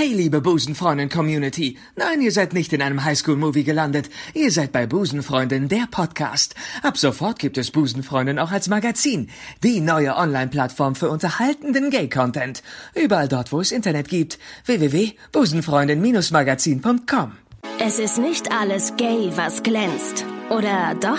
Hey, 0.00 0.14
liebe 0.14 0.40
Busenfreundin-Community. 0.40 1.76
Nein, 1.96 2.20
ihr 2.20 2.30
seid 2.30 2.52
nicht 2.52 2.72
in 2.72 2.82
einem 2.82 3.02
Highschool-Movie 3.02 3.64
gelandet. 3.64 4.08
Ihr 4.32 4.52
seid 4.52 4.70
bei 4.70 4.86
Busenfreundin, 4.86 5.66
der 5.66 5.88
Podcast. 5.90 6.54
Ab 6.84 6.96
sofort 6.96 7.40
gibt 7.40 7.58
es 7.58 7.72
Busenfreundin 7.72 8.38
auch 8.38 8.52
als 8.52 8.68
Magazin. 8.68 9.28
Die 9.64 9.80
neue 9.80 10.14
Online-Plattform 10.14 10.94
für 10.94 11.10
unterhaltenden 11.10 11.90
Gay-Content. 11.90 12.62
Überall 12.94 13.26
dort, 13.26 13.50
wo 13.50 13.60
es 13.60 13.72
Internet 13.72 14.06
gibt. 14.06 14.38
www.busenfreundin-magazin.com 14.66 17.32
Es 17.80 17.98
ist 17.98 18.18
nicht 18.18 18.52
alles 18.52 18.94
gay, 18.96 19.32
was 19.34 19.64
glänzt. 19.64 20.24
Oder 20.48 20.94
doch? 20.94 21.18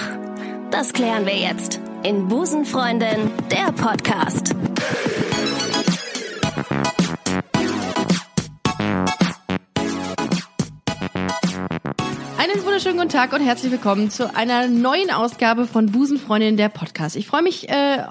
Das 0.71 0.93
klären 0.93 1.25
wir 1.25 1.35
jetzt 1.35 1.81
in 2.03 2.29
Busenfreundin, 2.29 3.29
der 3.51 3.73
Podcast. 3.73 4.55
Einen 12.51 12.65
wunderschönen 12.65 12.97
guten 12.97 13.09
Tag 13.09 13.31
und 13.33 13.41
herzlich 13.41 13.71
willkommen 13.71 14.09
zu 14.09 14.33
einer 14.35 14.67
neuen 14.67 15.11
Ausgabe 15.11 15.67
von 15.67 15.91
Busenfreundin 15.91 16.57
der 16.57 16.69
Podcast. 16.69 17.15
Ich 17.15 17.27
freue 17.27 17.43
mich 17.43 17.69
äh, 17.69 18.03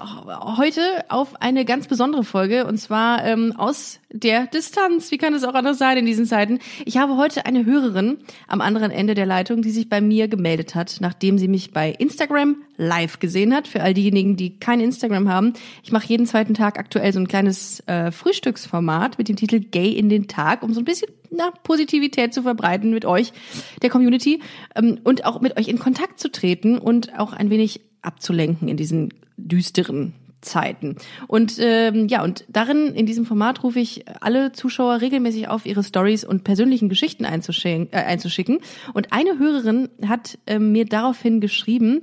heute 0.57 0.81
auf 1.09 1.41
eine 1.41 1.65
ganz 1.65 1.87
besondere 1.87 2.23
Folge 2.23 2.65
und 2.65 2.77
zwar 2.77 3.25
ähm, 3.25 3.53
aus 3.57 3.99
der 4.09 4.47
Distanz. 4.47 5.11
Wie 5.11 5.17
kann 5.17 5.33
es 5.33 5.43
auch 5.43 5.55
anders 5.55 5.77
sein 5.77 5.97
in 5.97 6.05
diesen 6.05 6.25
Zeiten? 6.25 6.59
Ich 6.85 6.97
habe 6.97 7.17
heute 7.17 7.45
eine 7.45 7.65
Hörerin 7.65 8.19
am 8.47 8.61
anderen 8.61 8.91
Ende 8.91 9.13
der 9.13 9.25
Leitung, 9.25 9.61
die 9.61 9.71
sich 9.71 9.89
bei 9.89 9.99
mir 9.99 10.29
gemeldet 10.29 10.73
hat, 10.73 10.97
nachdem 11.01 11.37
sie 11.37 11.49
mich 11.49 11.73
bei 11.73 11.91
Instagram 11.91 12.55
live 12.79 13.19
gesehen 13.19 13.53
hat. 13.53 13.67
Für 13.67 13.83
all 13.83 13.93
diejenigen, 13.93 14.37
die 14.37 14.57
kein 14.57 14.79
Instagram 14.79 15.29
haben. 15.29 15.53
Ich 15.83 15.91
mache 15.91 16.07
jeden 16.07 16.25
zweiten 16.25 16.53
Tag 16.55 16.79
aktuell 16.79 17.13
so 17.13 17.19
ein 17.19 17.27
kleines 17.27 17.81
äh, 17.87 18.11
Frühstücksformat 18.11 19.17
mit 19.17 19.29
dem 19.29 19.35
Titel 19.35 19.59
Gay 19.59 19.91
in 19.91 20.09
den 20.09 20.27
Tag, 20.27 20.63
um 20.63 20.73
so 20.73 20.81
ein 20.81 20.85
bisschen 20.85 21.09
na, 21.29 21.51
Positivität 21.63 22.33
zu 22.33 22.41
verbreiten 22.41 22.91
mit 22.91 23.05
euch, 23.05 23.33
der 23.81 23.89
Community, 23.89 24.41
ähm, 24.75 24.99
und 25.03 25.25
auch 25.25 25.41
mit 25.41 25.57
euch 25.57 25.67
in 25.67 25.77
Kontakt 25.77 26.19
zu 26.19 26.31
treten 26.31 26.79
und 26.79 27.19
auch 27.19 27.33
ein 27.33 27.49
wenig 27.49 27.81
abzulenken 28.01 28.67
in 28.67 28.77
diesen 28.77 29.13
düsteren 29.37 30.13
Zeiten. 30.41 30.95
Und 31.27 31.57
ähm, 31.59 32.07
ja, 32.07 32.23
und 32.23 32.45
darin, 32.47 32.95
in 32.95 33.05
diesem 33.05 33.25
Format, 33.25 33.61
rufe 33.63 33.79
ich 33.79 34.05
alle 34.21 34.53
Zuschauer 34.53 35.01
regelmäßig 35.01 35.49
auf, 35.49 35.65
ihre 35.65 35.83
Stories 35.83 36.23
und 36.23 36.45
persönlichen 36.45 36.87
Geschichten 36.87 37.25
einzuschicken. 37.25 37.89
Äh, 37.91 37.97
einzuschicken. 37.97 38.59
Und 38.93 39.11
eine 39.11 39.37
Hörerin 39.37 39.89
hat 40.07 40.39
äh, 40.45 40.59
mir 40.59 40.85
daraufhin 40.85 41.41
geschrieben, 41.41 42.01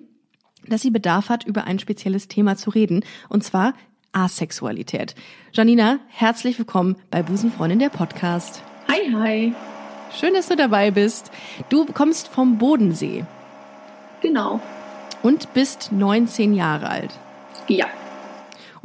dass 0.69 0.83
sie 0.83 0.91
Bedarf 0.91 1.29
hat, 1.29 1.45
über 1.45 1.65
ein 1.65 1.79
spezielles 1.79 2.29
Thema 2.29 2.57
zu 2.57 2.71
reden. 2.71 3.05
Und 3.29 3.45
zwar 3.45 3.75
Asexualität. 4.13 5.15
Janina, 5.53 5.99
herzlich 6.09 6.59
willkommen 6.59 6.97
bei 7.11 7.23
Busenfreundin 7.23 7.79
der 7.79 7.91
Podcast. 7.91 8.63
Hi, 8.89 9.13
hi. 9.13 9.55
Schön, 10.19 10.35
dass 10.35 10.49
du 10.49 10.57
dabei 10.57 10.91
bist. 10.91 11.31
Du 11.69 11.85
kommst 11.85 12.29
vom 12.29 12.59
Bodensee. 12.59 13.25
Genau. 14.23 14.61
Und 15.23 15.53
bist 15.53 15.93
19 15.93 16.55
Jahre 16.55 16.89
alt. 16.89 17.11
Ja. 17.69 17.87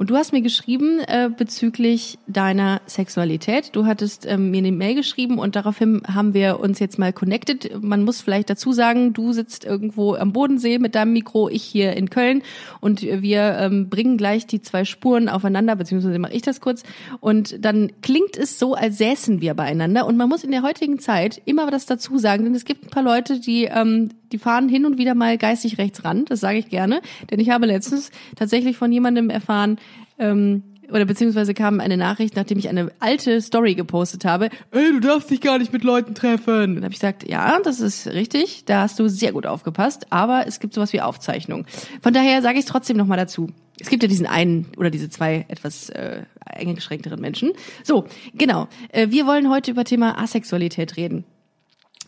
Und 0.02 0.09
du 0.09 0.16
hast 0.16 0.33
mir 0.33 0.41
geschrieben 0.41 0.99
äh, 1.02 1.30
bezüglich 1.30 2.17
deiner 2.25 2.81
Sexualität. 2.88 3.75
Du 3.75 3.85
hattest 3.85 4.25
ähm, 4.25 4.49
mir 4.49 4.57
eine 4.57 4.71
Mail 4.71 4.95
geschrieben 4.95 5.38
und 5.38 5.55
daraufhin 5.55 6.02
haben 6.11 6.33
wir 6.33 6.59
uns 6.59 6.80
jetzt 6.80 6.97
mal 6.97 7.13
connected. 7.13 7.80
Man 7.83 8.03
muss 8.03 8.19
vielleicht 8.19 8.49
dazu 8.49 8.73
sagen, 8.73 9.13
du 9.13 9.31
sitzt 9.31 9.63
irgendwo 9.63 10.16
am 10.16 10.33
Bodensee 10.33 10.79
mit 10.79 10.95
deinem 10.95 11.13
Mikro, 11.13 11.49
ich 11.49 11.61
hier 11.61 11.95
in 11.95 12.09
Köln 12.09 12.41
und 12.79 13.03
wir 13.03 13.59
ähm, 13.59 13.89
bringen 13.89 14.17
gleich 14.17 14.47
die 14.47 14.63
zwei 14.63 14.85
Spuren 14.85 15.29
aufeinander, 15.29 15.75
beziehungsweise 15.75 16.17
mache 16.17 16.33
ich 16.33 16.41
das 16.41 16.61
kurz. 16.61 16.81
Und 17.19 17.63
dann 17.63 17.91
klingt 18.02 18.38
es 18.38 18.57
so, 18.57 18.73
als 18.73 18.97
säßen 18.97 19.39
wir 19.39 19.53
beieinander. 19.53 20.07
Und 20.07 20.17
man 20.17 20.29
muss 20.29 20.44
in 20.44 20.49
der 20.49 20.63
heutigen 20.63 20.97
Zeit 20.97 21.39
immer 21.45 21.69
das 21.69 21.85
dazu 21.85 22.17
sagen, 22.17 22.45
denn 22.45 22.55
es 22.55 22.66
gibt 22.66 22.85
ein 22.85 22.89
paar 22.89 23.03
Leute, 23.03 23.39
die 23.39 23.66
ähm, 23.66 24.09
die 24.31 24.37
fahren 24.37 24.69
hin 24.69 24.85
und 24.85 24.97
wieder 24.97 25.15
mal 25.15 25.37
geistig 25.37 25.77
rechts 25.77 26.03
ran, 26.03 26.25
das 26.25 26.39
sage 26.39 26.57
ich 26.57 26.69
gerne, 26.69 27.01
denn 27.29 27.39
ich 27.39 27.49
habe 27.49 27.66
letztens 27.66 28.11
tatsächlich 28.35 28.78
von 28.78 28.91
jemandem 28.91 29.29
erfahren, 29.29 29.78
ähm, 30.17 30.63
oder 30.91 31.06
beziehungsweise 31.06 31.53
kam 31.53 31.79
eine 31.79 31.97
Nachricht, 31.97 32.35
nachdem 32.35 32.59
ich 32.59 32.69
eine 32.69 32.91
alte 33.00 33.41
Story 33.41 33.75
gepostet 33.75 34.25
habe, 34.25 34.50
ey, 34.72 34.91
du 34.91 35.00
darfst 35.00 35.29
dich 35.29 35.41
gar 35.41 35.57
nicht 35.57 35.72
mit 35.73 35.83
Leuten 35.83 36.13
treffen. 36.13 36.75
Dann 36.75 36.83
habe 36.83 36.94
ich 36.94 37.00
gesagt, 37.00 37.28
ja, 37.28 37.59
das 37.63 37.79
ist 37.79 38.07
richtig, 38.07 38.66
da 38.66 38.81
hast 38.81 39.00
du 39.00 39.07
sehr 39.07 39.31
gut 39.31 39.45
aufgepasst, 39.45 40.07
aber 40.11 40.45
es 40.47 40.59
gibt 40.59 40.73
sowas 40.73 40.94
wie 40.94 41.01
Aufzeichnung. 41.01 41.66
Von 42.01 42.13
daher 42.13 42.41
sage 42.41 42.59
ich 42.59 42.66
es 42.66 42.72
trotzdem 42.72 42.97
nochmal 42.97 43.17
dazu. 43.17 43.47
Es 43.79 43.89
gibt 43.89 44.03
ja 44.03 44.09
diesen 44.09 44.27
einen 44.27 44.67
oder 44.77 44.89
diese 44.91 45.09
zwei 45.09 45.45
etwas 45.47 45.89
äh, 45.89 46.23
eingeschränkteren 46.45 47.19
Menschen. 47.19 47.53
So, 47.83 48.06
genau. 48.33 48.67
Äh, 48.89 49.09
wir 49.09 49.25
wollen 49.25 49.50
heute 49.50 49.72
über 49.72 49.85
Thema 49.85 50.19
Asexualität 50.19 50.97
reden. 50.97 51.23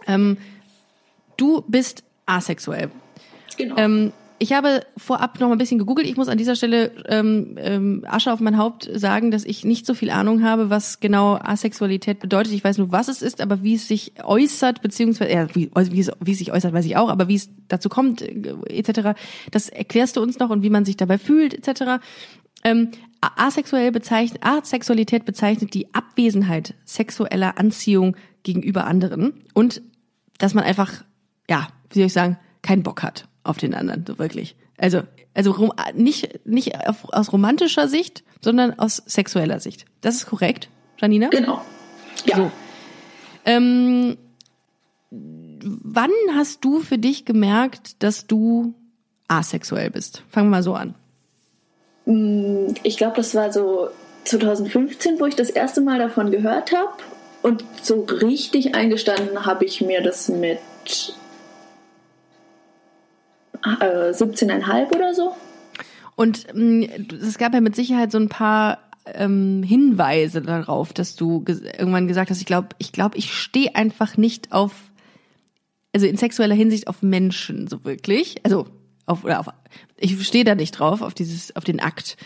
Ähm, 0.05 0.37
du 1.37 1.63
bist 1.67 2.03
asexuell. 2.25 2.89
Genau. 3.57 3.77
Ähm, 3.77 4.13
ich 4.39 4.51
habe 4.51 4.81
vorab 4.97 5.39
noch 5.39 5.47
mal 5.47 5.55
ein 5.55 5.57
bisschen 5.57 5.79
gegoogelt. 5.79 6.05
Ich 6.05 6.17
muss 6.17 6.27
an 6.27 6.37
dieser 6.37 6.57
Stelle 6.57 6.91
ähm, 7.07 7.57
ähm, 7.57 8.05
Asche 8.05 8.33
auf 8.33 8.41
mein 8.41 8.57
Haupt 8.57 8.89
sagen, 8.93 9.31
dass 9.31 9.45
ich 9.45 9.63
nicht 9.63 9.85
so 9.85 9.93
viel 9.93 10.09
Ahnung 10.09 10.43
habe, 10.43 10.69
was 10.69 10.99
genau 10.99 11.35
Asexualität 11.35 12.19
bedeutet. 12.19 12.51
Ich 12.51 12.61
weiß 12.63 12.77
nur, 12.77 12.91
was 12.91 13.07
es 13.07 13.21
ist, 13.21 13.39
aber 13.39 13.63
wie 13.63 13.75
es 13.75 13.87
sich 13.87 14.13
äußert, 14.21 14.81
beziehungsweise 14.81 15.31
ja, 15.31 15.55
wie, 15.55 15.71
wie, 15.73 15.99
es, 15.99 16.11
wie 16.19 16.31
es 16.31 16.39
sich 16.39 16.51
äußert, 16.51 16.73
weiß 16.73 16.85
ich 16.85 16.97
auch, 16.97 17.07
aber 17.07 17.29
wie 17.29 17.35
es 17.35 17.49
dazu 17.69 17.87
kommt, 17.87 18.21
äh, 18.21 18.53
etc., 18.67 19.17
das 19.51 19.69
erklärst 19.69 20.17
du 20.17 20.21
uns 20.21 20.39
noch 20.39 20.49
und 20.49 20.61
wie 20.61 20.69
man 20.69 20.83
sich 20.83 20.97
dabei 20.97 21.17
fühlt, 21.17 21.53
etc. 21.53 22.03
Ähm, 22.65 22.89
asexuell 23.21 23.93
bezeichnet, 23.93 24.43
Asexualität 24.43 25.23
bezeichnet 25.23 25.73
die 25.73 25.93
Abwesenheit 25.93 26.73
sexueller 26.83 27.57
Anziehung 27.57 28.17
gegenüber 28.43 28.87
anderen 28.87 29.33
und 29.53 29.81
dass 30.37 30.53
man 30.53 30.65
einfach, 30.65 31.05
ja, 31.49 31.67
wie 31.89 31.99
soll 31.99 32.07
ich 32.07 32.13
sagen, 32.13 32.37
keinen 32.61 32.83
Bock 32.83 33.03
hat 33.03 33.27
auf 33.43 33.57
den 33.57 33.73
anderen, 33.73 34.05
so 34.07 34.17
wirklich. 34.19 34.55
Also, 34.77 35.03
also 35.33 35.73
nicht, 35.93 36.45
nicht 36.45 36.73
aus 36.87 37.31
romantischer 37.31 37.87
Sicht, 37.87 38.23
sondern 38.41 38.77
aus 38.79 39.01
sexueller 39.05 39.59
Sicht. 39.59 39.85
Das 40.01 40.15
ist 40.15 40.25
korrekt, 40.25 40.69
Janina? 40.97 41.29
Genau. 41.29 41.61
Ja. 42.25 42.37
So. 42.37 42.51
Ähm, 43.45 44.17
wann 45.11 46.11
hast 46.35 46.63
du 46.63 46.79
für 46.79 46.97
dich 46.97 47.25
gemerkt, 47.25 48.01
dass 48.03 48.27
du 48.27 48.73
asexuell 49.27 49.89
bist? 49.89 50.23
Fangen 50.29 50.47
wir 50.47 50.57
mal 50.57 50.63
so 50.63 50.73
an. 50.73 50.95
Ich 52.83 52.97
glaube, 52.97 53.15
das 53.15 53.33
war 53.35 53.51
so 53.53 53.89
2015, 54.25 55.19
wo 55.19 55.25
ich 55.25 55.35
das 55.35 55.49
erste 55.49 55.81
Mal 55.81 55.99
davon 55.99 56.31
gehört 56.31 56.71
habe. 56.71 56.91
Und 57.41 57.63
so 57.81 58.01
richtig 58.01 58.75
eingestanden 58.75 59.45
habe 59.45 59.65
ich 59.65 59.81
mir 59.81 60.01
das 60.01 60.29
mit 60.29 60.59
äh, 63.65 64.11
17,5 64.11 64.95
oder 64.95 65.13
so. 65.13 65.35
Und 66.15 66.47
ähm, 66.53 66.87
es 67.09 67.37
gab 67.37 67.53
ja 67.53 67.61
mit 67.61 67.75
Sicherheit 67.75 68.11
so 68.11 68.19
ein 68.19 68.29
paar 68.29 68.79
ähm, 69.05 69.63
Hinweise 69.63 70.41
darauf, 70.41 70.93
dass 70.93 71.15
du 71.15 71.41
ges 71.43 71.61
irgendwann 71.61 72.07
gesagt 72.07 72.29
hast, 72.29 72.39
ich 72.39 72.45
glaube, 72.45 72.69
ich 72.77 72.91
glaube, 72.91 73.17
ich 73.17 73.33
stehe 73.33 73.75
einfach 73.75 74.17
nicht 74.17 74.51
auf, 74.51 74.73
also 75.93 76.05
in 76.05 76.17
sexueller 76.17 76.55
Hinsicht 76.55 76.87
auf 76.87 77.01
Menschen 77.01 77.67
so 77.67 77.83
wirklich, 77.83 78.37
also 78.43 78.67
auf 79.05 79.23
oder 79.23 79.39
auf, 79.39 79.47
ich 79.97 80.25
stehe 80.25 80.45
da 80.45 80.55
nicht 80.55 80.71
drauf 80.71 81.01
auf 81.01 81.13
dieses, 81.13 81.55
auf 81.55 81.63
den 81.63 81.79
Akt. 81.79 82.17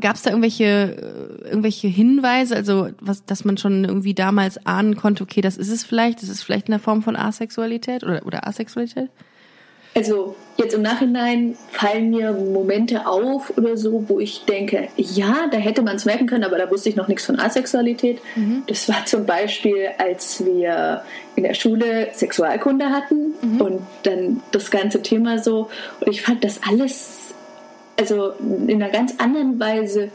Gab 0.00 0.16
es 0.16 0.22
da 0.22 0.30
irgendwelche 0.30 1.40
irgendwelche 1.44 1.88
Hinweise, 1.88 2.54
also 2.54 2.88
was, 3.00 3.24
dass 3.24 3.46
man 3.46 3.56
schon 3.56 3.84
irgendwie 3.84 4.12
damals 4.12 4.66
ahnen 4.66 4.94
konnte, 4.94 5.22
okay, 5.22 5.40
das 5.40 5.56
ist 5.56 5.70
es 5.70 5.84
vielleicht, 5.84 6.20
das 6.22 6.28
ist 6.28 6.42
vielleicht 6.42 6.66
eine 6.66 6.78
Form 6.78 7.02
von 7.02 7.16
Asexualität 7.16 8.04
oder 8.04 8.26
oder 8.26 8.46
Asexualität? 8.46 9.08
Also 9.98 10.36
jetzt 10.56 10.74
im 10.74 10.82
Nachhinein 10.82 11.56
fallen 11.72 12.10
mir 12.10 12.32
Momente 12.32 13.06
auf 13.06 13.56
oder 13.56 13.76
so, 13.76 14.08
wo 14.08 14.20
ich 14.20 14.44
denke, 14.44 14.88
ja, 14.96 15.48
da 15.50 15.56
hätte 15.56 15.82
man 15.82 15.96
es 15.96 16.04
merken 16.04 16.28
können, 16.28 16.44
aber 16.44 16.56
da 16.56 16.70
wusste 16.70 16.88
ich 16.88 16.94
noch 16.94 17.08
nichts 17.08 17.26
von 17.26 17.38
Asexualität. 17.38 18.20
Mhm. 18.36 18.62
Das 18.68 18.88
war 18.88 19.04
zum 19.06 19.26
Beispiel, 19.26 19.88
als 19.98 20.44
wir 20.44 21.02
in 21.34 21.42
der 21.42 21.54
Schule 21.54 22.10
Sexualkunde 22.12 22.90
hatten 22.90 23.34
mhm. 23.42 23.60
und 23.60 23.82
dann 24.04 24.40
das 24.52 24.70
ganze 24.70 25.02
Thema 25.02 25.38
so. 25.38 25.68
Und 26.00 26.12
ich 26.12 26.22
fand 26.22 26.44
das 26.44 26.60
alles, 26.68 27.34
also 27.98 28.34
in 28.40 28.80
einer 28.80 28.92
ganz 28.92 29.14
anderen 29.18 29.58
Weise 29.58 30.10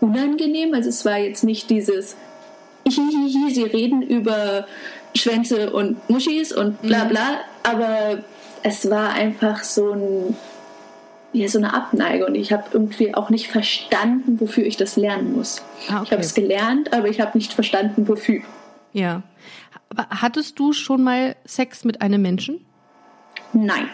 unangenehm. 0.00 0.74
Also 0.74 0.90
es 0.90 1.06
war 1.06 1.16
jetzt 1.16 1.42
nicht 1.42 1.70
dieses, 1.70 2.16
hihihi, 2.86 3.54
sie 3.54 3.64
reden 3.64 4.02
über 4.02 4.66
Schwänze 5.14 5.72
und 5.72 6.08
Muschis 6.10 6.52
und 6.52 6.82
bla 6.82 7.04
mhm. 7.04 7.08
bla, 7.08 7.24
mhm. 7.24 7.36
aber 7.62 8.18
es 8.62 8.90
war 8.90 9.10
einfach 9.10 9.62
so 9.64 9.92
ein 9.92 10.36
ja, 11.34 11.48
so 11.48 11.58
eine 11.58 11.72
Abneigung 11.72 12.28
und 12.28 12.34
ich 12.34 12.52
habe 12.52 12.64
irgendwie 12.72 13.14
auch 13.14 13.30
nicht 13.30 13.50
verstanden, 13.50 14.38
wofür 14.38 14.64
ich 14.66 14.76
das 14.76 14.96
lernen 14.96 15.34
muss. 15.34 15.62
Ah, 15.88 15.96
okay. 15.96 16.04
Ich 16.04 16.12
habe 16.12 16.22
es 16.22 16.34
gelernt, 16.34 16.92
aber 16.92 17.08
ich 17.08 17.22
habe 17.22 17.38
nicht 17.38 17.54
verstanden, 17.54 18.06
wofür. 18.06 18.42
Ja. 18.92 19.22
Aber 19.88 20.06
hattest 20.10 20.58
du 20.58 20.74
schon 20.74 21.02
mal 21.02 21.36
Sex 21.46 21.84
mit 21.84 22.02
einem 22.02 22.20
Menschen? 22.20 22.64
Nein. 23.54 23.88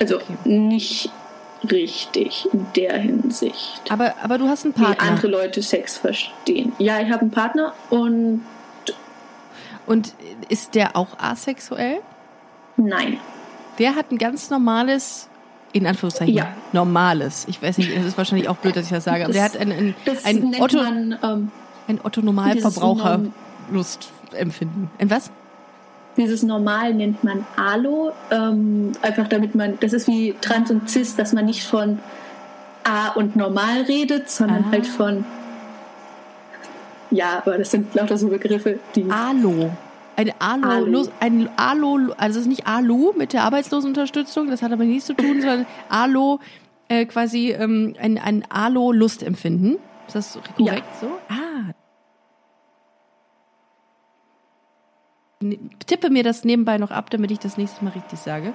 Also 0.00 0.16
okay. 0.16 0.36
nicht 0.44 1.10
richtig 1.70 2.48
in 2.50 2.66
der 2.74 2.98
Hinsicht. 2.98 3.82
Aber, 3.90 4.14
aber 4.22 4.38
du 4.38 4.48
hast 4.48 4.64
einen 4.64 4.72
Partner. 4.72 4.96
Wie 4.96 5.08
andere 5.08 5.26
Leute 5.28 5.62
Sex 5.62 5.98
verstehen. 5.98 6.72
Ja, 6.78 7.00
ich 7.00 7.10
habe 7.10 7.22
einen 7.22 7.30
Partner 7.30 7.74
und 7.90 8.42
Und 9.86 10.14
ist 10.48 10.74
der 10.74 10.96
auch 10.96 11.18
asexuell? 11.18 12.00
Nein. 12.76 13.18
Der 13.78 13.94
hat 13.96 14.10
ein 14.12 14.18
ganz 14.18 14.50
normales, 14.50 15.28
in 15.72 15.86
Anführungszeichen, 15.86 16.34
Ja. 16.34 16.48
normales. 16.72 17.44
Ich 17.48 17.60
weiß 17.62 17.78
nicht, 17.78 17.90
es 17.90 18.04
ist 18.04 18.16
wahrscheinlich 18.18 18.48
auch 18.48 18.56
blöd, 18.56 18.76
dass 18.76 18.84
ich 18.84 18.90
das 18.92 19.04
sage, 19.04 19.24
aber 19.24 19.32
der 19.32 19.42
hat 19.44 19.56
ein, 19.56 19.72
ein, 19.72 19.94
das 20.04 20.24
ein 20.24 20.54
Otto, 20.60 20.76
man, 20.76 21.18
ähm, 21.22 21.50
ein 21.88 22.00
Otto 22.02 22.20
Normalverbraucher 22.22 23.20
Lustempfinden. 23.72 24.90
Ein 24.98 25.10
was? 25.10 25.30
dieses 26.16 26.44
Normal 26.44 26.94
nennt 26.94 27.24
man 27.24 27.44
Alo, 27.56 28.12
ähm, 28.30 28.92
einfach 29.02 29.26
damit 29.26 29.56
man, 29.56 29.78
das 29.80 29.92
ist 29.92 30.06
wie 30.06 30.32
Trans 30.40 30.70
und 30.70 30.88
Cis, 30.88 31.16
dass 31.16 31.32
man 31.32 31.44
nicht 31.46 31.64
von 31.64 31.98
A 32.84 33.08
und 33.16 33.34
Normal 33.34 33.82
redet, 33.88 34.30
sondern 34.30 34.64
Ah. 34.68 34.70
halt 34.70 34.86
von, 34.86 35.24
ja, 37.10 37.38
aber 37.38 37.58
das 37.58 37.72
sind 37.72 37.92
lauter 37.96 38.16
so 38.16 38.28
Begriffe, 38.28 38.78
die, 38.94 39.10
Alo. 39.10 39.70
Ein 40.16 40.32
Alu. 40.38 40.86
Lust- 40.86 41.12
ein 41.20 41.48
Alo, 41.56 42.12
also 42.16 42.38
es 42.38 42.44
ist 42.44 42.48
nicht 42.48 42.66
Alu 42.66 43.12
mit 43.16 43.32
der 43.32 43.42
Arbeitslosenunterstützung, 43.44 44.48
das 44.48 44.62
hat 44.62 44.72
aber 44.72 44.84
nichts 44.84 45.06
zu 45.06 45.14
tun, 45.14 45.40
sondern 45.40 45.66
Alo, 45.88 46.40
äh, 46.88 47.04
quasi 47.06 47.50
ähm, 47.50 47.94
ein, 48.00 48.18
ein 48.18 48.44
Alo-Lustempfinden. 48.48 49.76
Ist 50.06 50.14
das 50.16 50.38
korrekt 50.56 50.84
so? 51.00 51.06
Ah. 51.28 51.72
Tippe 55.86 56.10
mir 56.10 56.22
das 56.22 56.44
nebenbei 56.44 56.78
noch 56.78 56.90
ab, 56.90 57.10
damit 57.10 57.30
ich 57.30 57.38
das 57.38 57.56
nächste 57.56 57.84
Mal 57.84 57.90
richtig 57.90 58.18
sage. 58.18 58.54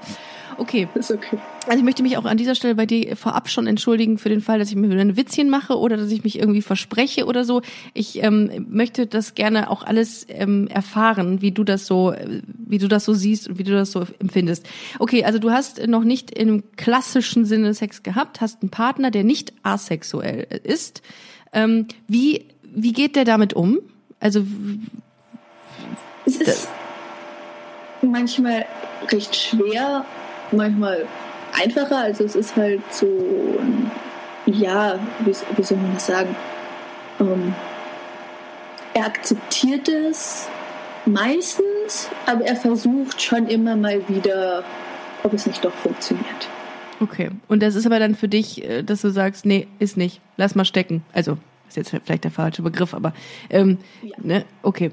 Okay. 0.57 0.87
ist 0.95 1.11
okay. 1.11 1.37
Also 1.67 1.77
ich 1.77 1.83
möchte 1.83 2.03
mich 2.03 2.17
auch 2.17 2.25
an 2.25 2.37
dieser 2.37 2.55
Stelle 2.55 2.75
bei 2.75 2.85
dir 2.85 3.15
vorab 3.15 3.49
schon 3.49 3.67
entschuldigen 3.67 4.17
für 4.17 4.29
den 4.29 4.41
Fall, 4.41 4.59
dass 4.59 4.69
ich 4.69 4.75
mir 4.75 4.89
wieder 4.89 5.01
ein 5.01 5.15
Witzchen 5.15 5.49
mache 5.49 5.77
oder 5.77 5.97
dass 5.97 6.11
ich 6.11 6.23
mich 6.23 6.39
irgendwie 6.39 6.61
verspreche 6.61 7.25
oder 7.25 7.45
so. 7.45 7.61
Ich 7.93 8.21
ähm, 8.23 8.67
möchte 8.69 9.07
das 9.07 9.35
gerne 9.35 9.69
auch 9.69 9.83
alles 9.83 10.25
ähm, 10.29 10.67
erfahren, 10.67 11.41
wie 11.41 11.51
du 11.51 11.63
das 11.63 11.85
so, 11.85 12.13
wie 12.43 12.77
du 12.77 12.87
das 12.87 13.05
so 13.05 13.13
siehst 13.13 13.47
und 13.47 13.57
wie 13.57 13.63
du 13.63 13.71
das 13.71 13.91
so 13.91 14.05
empfindest. 14.19 14.67
Okay, 14.99 15.23
also 15.23 15.39
du 15.39 15.51
hast 15.51 15.85
noch 15.87 16.03
nicht 16.03 16.31
im 16.31 16.63
klassischen 16.75 17.45
Sinne 17.45 17.73
Sex 17.73 18.03
gehabt, 18.03 18.41
hast 18.41 18.61
einen 18.61 18.69
Partner, 18.69 19.11
der 19.11 19.23
nicht 19.23 19.53
asexuell 19.63 20.61
ist. 20.63 21.01
Ähm, 21.53 21.87
wie 22.07 22.45
wie 22.71 22.93
geht 22.93 23.15
der 23.15 23.25
damit 23.25 23.53
um? 23.53 23.79
Also 24.19 24.45
Es 26.25 26.35
ist 26.35 26.67
manchmal 28.01 28.65
recht 29.11 29.35
schwer, 29.35 30.05
manchmal 30.51 31.05
einfacher. 31.59 31.97
Also 31.97 32.23
es 32.23 32.35
ist 32.35 32.55
halt 32.55 32.81
so, 32.91 33.07
ja, 34.45 34.99
wie, 35.19 35.33
wie 35.55 35.63
soll 35.63 35.77
man 35.77 35.93
das 35.93 36.07
sagen? 36.07 36.35
Ähm, 37.19 37.53
er 38.93 39.05
akzeptiert 39.05 39.87
es 39.87 40.47
meistens, 41.05 42.09
aber 42.25 42.45
er 42.45 42.55
versucht 42.55 43.21
schon 43.21 43.47
immer 43.47 43.75
mal 43.75 44.07
wieder, 44.07 44.63
ob 45.23 45.33
es 45.33 45.45
nicht 45.45 45.63
doch 45.63 45.73
funktioniert. 45.73 46.47
Okay. 47.01 47.29
Und 47.47 47.63
das 47.63 47.75
ist 47.75 47.85
aber 47.85 47.99
dann 47.99 48.15
für 48.15 48.27
dich, 48.27 48.63
äh, 48.63 48.83
dass 48.83 49.01
du 49.01 49.09
sagst, 49.09 49.45
nee, 49.45 49.67
ist 49.79 49.97
nicht. 49.97 50.21
Lass 50.37 50.55
mal 50.55 50.65
stecken. 50.65 51.03
Also, 51.13 51.37
ist 51.67 51.77
jetzt 51.77 51.95
vielleicht 52.03 52.23
der 52.23 52.31
falsche 52.31 52.61
Begriff, 52.61 52.93
aber 52.93 53.13
ähm, 53.49 53.77
Ja. 54.01 54.15
ne, 54.21 54.45
okay. 54.63 54.91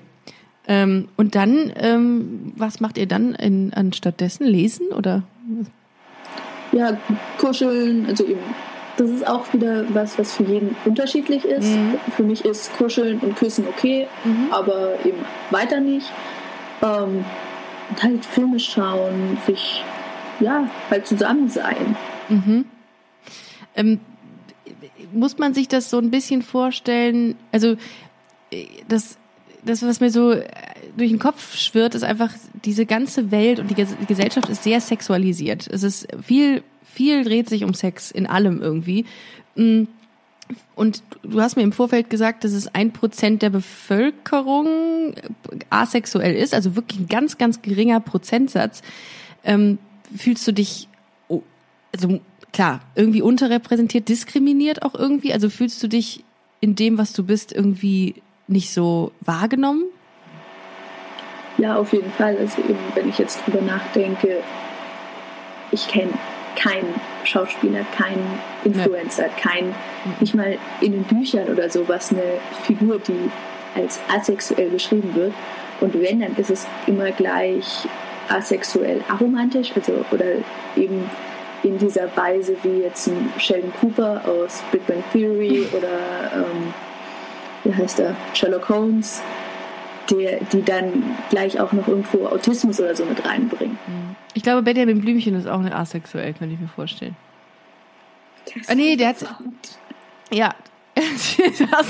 Ähm, 0.69 1.09
und 1.17 1.35
dann, 1.35 1.73
ähm, 1.77 2.53
was 2.57 2.81
macht 2.81 2.99
ihr 2.99 3.07
dann 3.07 3.35
in, 3.35 3.73
anstattdessen? 3.73 4.47
Lesen 4.47 4.89
oder? 4.89 5.23
Ja, 6.73 6.97
kuscheln, 7.39 8.07
also 8.09 8.25
eben, 8.25 8.41
das 8.97 9.11
ist 9.11 9.27
auch 9.27 9.53
wieder 9.53 9.85
was, 9.95 10.19
was 10.19 10.35
für 10.35 10.43
jeden 10.43 10.75
unterschiedlich 10.85 11.45
ist. 11.45 11.69
Mhm. 11.69 11.95
Für 12.17 12.23
mich 12.25 12.45
ist 12.45 12.77
kuscheln 12.77 13.21
und 13.21 13.37
küssen 13.37 13.67
okay, 13.69 14.09
Mhm. 14.25 14.49
aber 14.51 14.95
eben 15.05 15.19
weiter 15.51 15.81
nicht. 15.81 16.11
Ähm, 16.83 17.25
und 17.89 18.03
halt 18.03 18.25
Filme 18.25 18.59
schauen, 18.59 19.39
sich, 19.47 19.85
ja, 20.41 20.69
halt 20.91 21.07
zusammen 21.07 21.49
sein. 21.49 21.97
Mhm. 22.29 22.65
Ähm, 23.77 24.01
muss 25.13 25.39
man 25.39 25.55
sich 25.55 25.69
das 25.69 25.89
so 25.91 25.99
ein 25.99 26.11
bisschen 26.11 26.43
vorstellen? 26.43 27.37
Also 27.53 27.77
äh, 28.51 28.67
das, 28.89 29.19
das, 29.67 29.83
was 29.83 30.01
mir 30.01 30.11
so 30.11 30.33
äh, 30.33 30.47
durch 30.97 31.11
den 31.11 31.19
Kopf 31.19 31.57
schwirrt, 31.57 31.95
ist 31.95 32.05
einfach 32.05 32.33
diese 32.65 32.87
ganze 32.87 33.31
Welt 33.31 33.59
und 33.59 33.71
die 33.71 33.75
Ges- 33.75 33.97
die 34.01 34.07
Gesellschaft 34.07 34.49
ist 34.49 34.63
sehr 34.63 34.81
sexualisiert. 34.81 35.67
Es 35.67 35.83
ist 35.83 36.09
viel, 36.23 36.63
viel 36.85 37.25
dreht 37.25 37.49
sich 37.49 37.65
um 37.65 37.75
Sex 37.75 38.11
in 38.11 38.27
allem 38.27 38.63
irgendwie. 38.63 39.05
Mm. 39.57 39.85
Und 40.77 41.03
du 41.25 41.41
hast 41.41 41.57
mir 41.57 41.65
im 41.65 41.73
Vorfeld 41.73 42.09
gesagt, 42.09 42.45
dass 42.45 42.53
es 42.53 42.73
ein 42.73 42.93
Prozent 42.93 43.43
der 43.43 43.51
Bevölkerung 43.51 45.15
asexuell 45.71 46.37
ist, 46.37 46.55
also 46.55 46.77
wirklich 46.77 47.01
ein 47.01 47.09
ganz, 47.09 47.37
ganz 47.37 47.63
geringer 47.63 47.99
Prozentsatz. 47.99 48.83
Ähm, 49.43 49.79
fühlst 50.17 50.47
du 50.47 50.53
dich, 50.53 50.87
oh, 51.27 51.43
also 51.93 52.21
klar, 52.53 52.81
irgendwie 52.95 53.23
unterrepräsentiert, 53.23 54.09
diskriminiert 54.09 54.83
auch 54.83 54.95
irgendwie? 54.95 55.33
Also 55.33 55.51
fühlst 55.51 55.83
du 55.83 55.89
dich 55.89 56.23
in 56.61 56.77
dem, 56.77 56.97
was 56.97 57.13
du 57.13 57.25
bist, 57.25 57.53
irgendwie 57.53 58.23
nicht 58.49 58.73
so 58.73 59.13
wahrgenommen? 59.21 59.85
Ja, 61.59 61.77
auf 61.77 61.93
jeden 61.93 62.11
Fall. 62.13 62.37
Also 62.37 62.61
eben, 62.63 62.79
wenn 62.95 63.09
ich 63.09 63.19
jetzt 63.19 63.47
drüber 63.47 63.63
nachdenke, 63.63 64.43
ich 65.71 65.89
kenne 65.89 66.13
keinen 66.55 66.95
Schauspieler, 67.25 67.85
keinen 67.97 68.39
Influencer, 68.65 69.29
keinen, 69.41 69.75
nicht 70.21 70.35
mal 70.35 70.59
in 70.81 70.93
den 70.93 71.05
Büchern 71.05 71.49
oder 71.49 71.69
so, 71.71 71.89
was 71.89 72.13
eine 72.13 72.23
Figur, 72.63 72.99
die 72.99 73.31
als 73.75 74.01
asexuell 74.09 74.71
beschrieben 74.71 75.15
wird. 75.15 75.33
Und 75.81 75.95
wenn, 76.01 76.21
dann 76.21 76.35
ist 76.37 76.51
es 76.51 76.67
immer 76.87 77.11
gleich 77.11 77.87
asexuell 78.29 79.03
aromantisch, 79.09 79.73
also 79.77 80.05
oder 80.11 80.27
eben 80.77 81.09
in 81.63 81.79
dieser 81.79 82.15
Weise 82.17 82.57
wie 82.63 82.83
jetzt 82.83 83.09
ein 83.09 83.33
Sheldon 83.39 83.73
Cooper 83.81 84.23
aus 84.27 84.63
Big 84.73 84.87
Bang 84.87 85.03
Theory 85.13 85.67
oder 85.73 86.33
ähm, 86.35 86.75
wie 87.67 87.75
heißt 87.75 87.99
er, 88.01 88.15
Sherlock 88.35 88.69
Holmes, 88.69 89.23
der, 90.11 90.41
die 90.53 90.63
dann 90.63 91.17
gleich 91.31 91.59
auch 91.61 91.73
noch 91.73 91.89
irgendwo 91.89 92.27
Autismus 92.27 92.81
oder 92.81 92.95
so 92.95 93.05
mit 93.05 93.25
reinbringen. 93.27 93.79
Ich 94.35 94.43
glaube, 94.43 94.63
Benjamin 94.63 95.01
Blümchen 95.01 95.35
ist 95.35 95.47
auch 95.49 95.61
eine 95.61 95.75
asexuell, 95.75 96.33
könnte 96.35 96.55
ich 96.55 96.61
mir 96.61 96.69
vorstellen. 96.69 97.17
Ah, 98.69 98.75
nee, 98.75 98.97
der 98.97 99.09
hat- 99.09 99.25
Ja. 100.33 100.55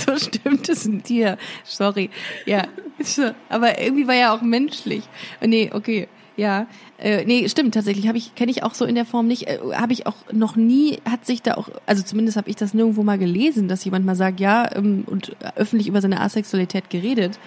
So 0.07 0.17
stimmt, 0.17 0.69
das 0.69 0.79
ist 0.79 0.87
ein 0.87 1.03
Tier. 1.03 1.39
Sorry. 1.65 2.11
Ja. 2.45 2.65
Aber 3.49 3.79
irgendwie 3.81 4.09
war 4.09 4.15
er 4.15 4.33
auch 4.33 4.43
menschlich. 4.43 5.05
Äh, 5.41 5.47
Nee, 5.47 5.71
okay. 5.73 6.09
Ja. 6.37 6.67
Äh, 6.99 7.25
nee, 7.25 7.49
stimmt, 7.49 7.75
tatsächlich. 7.75 8.09
Habe 8.09 8.19
ich, 8.19 8.35
kenne 8.35 8.51
ich 8.51 8.63
auch 8.63 8.75
so 8.75 8.85
in 8.85 8.95
der 8.95 9.05
Form 9.05 9.27
nicht. 9.27 9.49
Äh, 9.49 9.59
habe 9.75 9.93
ich 9.93 10.07
auch 10.07 10.17
noch 10.33 10.57
nie, 10.57 10.99
hat 11.09 11.25
sich 11.25 11.43
da 11.43 11.55
auch, 11.55 11.69
also 11.87 12.03
zumindest 12.03 12.37
habe 12.37 12.51
ich 12.51 12.57
das 12.57 12.75
nirgendwo 12.75 13.03
mal 13.03 13.19
gelesen, 13.19 13.69
dass 13.69 13.85
jemand 13.85 14.05
mal 14.05 14.17
sagt, 14.17 14.41
ja, 14.41 14.69
ähm, 14.75 15.05
und 15.07 15.35
öffentlich 15.57 15.89
über 15.89 16.01
seine 16.01 16.21
Asexualität 16.21 16.91
geredet. 16.91 17.39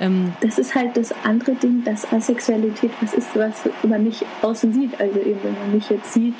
Ähm, 0.00 0.32
Das 0.40 0.58
ist 0.58 0.74
halt 0.74 0.96
das 0.96 1.12
andere 1.24 1.54
Ding, 1.54 1.84
dass 1.84 2.10
Asexualität 2.10 2.90
was 3.00 3.12
ist, 3.14 3.28
was 3.34 3.68
man 3.82 4.04
nicht 4.04 4.24
außen 4.42 4.72
sieht. 4.72 4.98
Also 4.98 5.20
eben, 5.20 5.38
wenn 5.42 5.58
man 5.58 5.74
mich 5.74 5.90
jetzt 5.90 6.12
sieht, 6.12 6.34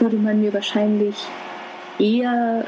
würde 0.00 0.16
man 0.16 0.40
mir 0.40 0.52
wahrscheinlich 0.52 1.14
eher, 1.98 2.66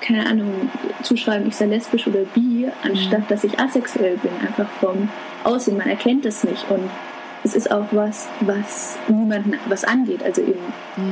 keine 0.00 0.26
Ahnung, 0.26 0.70
zuschreiben, 1.02 1.46
ich 1.48 1.56
sei 1.56 1.66
lesbisch 1.66 2.06
oder 2.06 2.24
bi, 2.34 2.68
anstatt 2.82 3.30
dass 3.30 3.44
ich 3.44 3.58
asexuell 3.58 4.16
bin, 4.18 4.32
einfach 4.46 4.68
vom 4.80 5.08
Aussehen. 5.44 5.78
Man 5.78 5.88
erkennt 5.88 6.26
es 6.26 6.44
nicht 6.44 6.68
und 6.70 6.90
es 7.48 7.54
ist 7.54 7.70
auch 7.70 7.86
was, 7.92 8.28
was 8.40 8.96
niemanden 9.08 9.54
was 9.68 9.84
angeht. 9.84 10.22
Also 10.22 10.42
eben, 10.42 10.60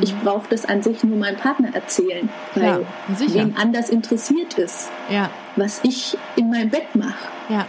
ich 0.02 0.14
brauche 0.20 0.46
das 0.50 0.64
an 0.66 0.82
sich 0.82 1.02
nur 1.04 1.16
meinem 1.18 1.36
Partner 1.36 1.70
erzählen, 1.74 2.28
weil 2.54 2.86
sicher. 3.16 3.34
wen 3.40 3.56
anders 3.56 3.88
interessiert 3.90 4.54
ist, 4.54 4.90
ja, 5.10 5.30
was 5.56 5.80
ich 5.82 6.16
in 6.36 6.50
meinem 6.50 6.70
Bett 6.70 6.94
mache. 6.94 7.14
ja. 7.48 7.66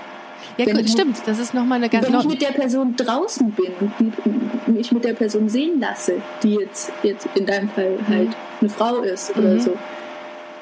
Ja, 0.58 0.66
Wenn 0.66 0.78
gut, 0.78 0.86
ich- 0.86 0.92
stimmt. 0.92 1.22
Das 1.28 1.38
ist 1.38 1.54
nochmal 1.54 1.76
eine 1.78 1.88
ganz 1.88 2.08
Wenn 2.08 2.20
ich 2.20 2.26
mit 2.28 2.42
der 2.42 2.48
Person 2.52 2.96
draußen 2.96 3.52
bin 3.52 3.72
und 4.00 4.68
mich 4.68 4.92
mit 4.92 5.06
der 5.06 5.14
Person 5.14 5.48
sehen 5.50 5.80
lasse, 5.80 6.20
die 6.42 6.56
jetzt, 6.56 6.92
jetzt 7.04 7.28
in 7.36 7.46
deinem 7.46 7.70
Fall 7.70 8.00
halt 8.08 8.30
eine 8.60 8.70
Frau 8.70 8.98
ist 9.02 9.38
oder 9.38 9.54
Mhm. 9.54 9.60
so, 9.60 9.78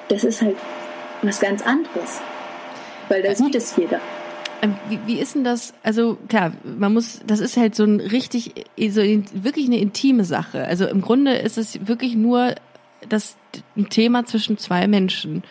das 0.10 0.26
ist 0.26 0.42
halt 0.42 0.58
was 1.22 1.40
ganz 1.40 1.62
anderes. 1.62 2.20
Weil 3.08 3.22
da 3.24 3.34
sieht 3.36 3.56
es 3.56 3.74
jeder. 3.78 4.02
Ähm, 4.66 4.76
Wie, 4.90 5.00
wie 5.06 5.20
ist 5.20 5.36
denn 5.36 5.44
das? 5.44 5.74
Also 5.84 6.18
klar, 6.28 6.52
man 6.78 6.94
muss, 6.94 7.22
das 7.26 7.40
ist 7.40 7.58
halt 7.58 7.76
so 7.76 7.84
ein 7.84 8.00
richtig, 8.00 8.54
so 8.90 9.02
in- 9.02 9.26
wirklich 9.34 9.68
eine 9.68 9.78
intime 9.80 10.24
Sache. 10.26 10.66
Also 10.66 10.86
im 10.88 11.02
Grunde 11.02 11.34
ist 11.36 11.58
es 11.58 11.88
wirklich 11.88 12.16
nur 12.16 12.56
das 13.08 13.36
ein 13.78 13.90
Thema 13.90 14.26
zwischen 14.26 14.58
zwei 14.58 14.88
Menschen 14.88 15.44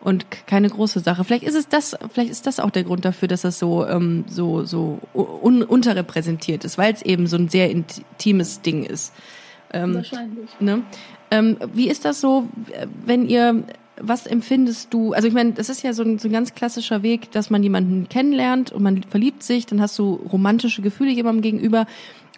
und 0.00 0.26
keine 0.46 0.68
große 0.68 1.00
Sache. 1.00 1.24
Vielleicht 1.24 1.44
ist 1.44 1.54
es 1.54 1.68
das, 1.68 1.96
vielleicht 2.12 2.30
ist 2.30 2.46
das 2.46 2.60
auch 2.60 2.70
der 2.70 2.84
Grund 2.84 3.04
dafür, 3.04 3.28
dass 3.28 3.42
das 3.42 3.58
so 3.58 3.86
ähm, 3.86 4.24
so 4.28 4.64
so 4.64 5.00
un, 5.14 5.62
unterrepräsentiert 5.62 6.64
ist, 6.64 6.78
weil 6.78 6.92
es 6.92 7.02
eben 7.02 7.26
so 7.26 7.36
ein 7.36 7.48
sehr 7.48 7.70
intimes 7.70 8.60
Ding 8.62 8.84
ist. 8.84 9.12
Ähm, 9.72 9.94
Wahrscheinlich. 9.94 10.50
Ne? 10.60 10.82
Ähm, 11.30 11.56
wie 11.72 11.88
ist 11.88 12.04
das 12.04 12.20
so, 12.20 12.48
wenn 13.04 13.26
ihr, 13.28 13.64
was 14.00 14.26
empfindest 14.26 14.92
du? 14.92 15.12
Also 15.12 15.28
ich 15.28 15.34
meine, 15.34 15.52
das 15.52 15.68
ist 15.68 15.82
ja 15.82 15.92
so 15.92 16.02
ein, 16.02 16.18
so 16.18 16.28
ein 16.28 16.32
ganz 16.32 16.54
klassischer 16.54 17.02
Weg, 17.02 17.30
dass 17.32 17.50
man 17.50 17.62
jemanden 17.62 18.08
kennenlernt 18.08 18.72
und 18.72 18.82
man 18.82 19.02
verliebt 19.02 19.42
sich, 19.42 19.66
dann 19.66 19.80
hast 19.80 19.98
du 19.98 20.14
romantische 20.30 20.82
Gefühle 20.82 21.10
jemandem 21.10 21.42
gegenüber 21.42 21.86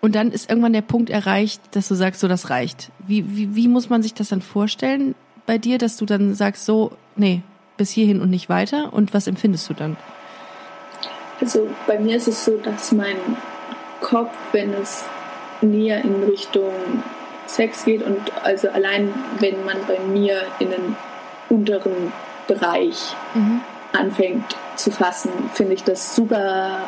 und 0.01 0.15
dann 0.15 0.31
ist 0.31 0.49
irgendwann 0.49 0.73
der 0.73 0.83
Punkt 0.83 1.11
erreicht, 1.11 1.61
dass 1.73 1.89
du 1.89 1.95
sagst, 1.95 2.21
so 2.21 2.29
das 2.29 2.51
reicht. 2.51 2.91
Wie, 3.07 3.37
wie, 3.37 3.55
wie 3.57 3.69
muss 3.69 3.89
man 3.89 4.03
sich 4.03 4.15
das 4.15 4.29
dann 4.29 4.43
vorstellen 4.43 5.15
bei 5.47 5.59
dir, 5.59 5.79
dass 5.79 5.97
du 5.97 6.07
dann 6.07 6.35
sagst, 6.35 6.65
so, 6.65 6.93
nee, 7.17 7.43
bis 7.77 7.91
hierhin 7.91 8.21
und 8.21 8.31
nicht 8.31 8.49
weiter? 8.49 8.93
Und 8.93 9.13
was 9.13 9.27
empfindest 9.27 9.69
du 9.69 9.75
dann? 9.75 9.97
Also 11.41 11.69
bei 11.87 11.99
mir 11.99 12.17
ist 12.17 12.29
es 12.29 12.45
so, 12.45 12.57
dass 12.59 12.93
mein 12.93 13.17
Kopf, 14.01 14.35
wenn 14.53 14.73
es 14.75 15.05
näher 15.61 16.05
in 16.05 16.23
Richtung 16.25 16.73
Sex 17.47 17.85
geht 17.85 18.03
und 18.03 18.21
also 18.45 18.69
allein 18.69 19.13
wenn 19.41 19.65
man 19.65 19.79
bei 19.87 19.99
mir 19.99 20.43
in 20.59 20.71
den 20.71 20.97
unteren 21.49 22.13
Bereich 22.47 23.15
mhm. 23.35 23.61
anfängt 23.93 24.57
zu 24.77 24.91
fassen, 24.91 25.31
finde 25.53 25.75
ich 25.75 25.85
das 25.85 26.15
super 26.15 26.81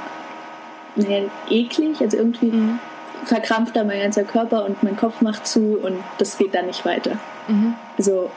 naja, 0.96 1.24
eklig. 1.48 2.00
Also 2.00 2.16
irgendwie 2.16 2.50
mhm. 2.50 2.78
verkrampft 3.24 3.76
da 3.76 3.84
mein 3.84 4.00
ganzer 4.00 4.24
Körper 4.24 4.64
und 4.64 4.82
mein 4.82 4.96
Kopf 4.96 5.20
macht 5.20 5.46
zu 5.46 5.78
und 5.82 5.96
das 6.18 6.38
geht 6.38 6.54
dann 6.54 6.66
nicht 6.66 6.84
weiter. 6.84 7.18
Mhm. 7.48 7.74
Also 7.98 8.30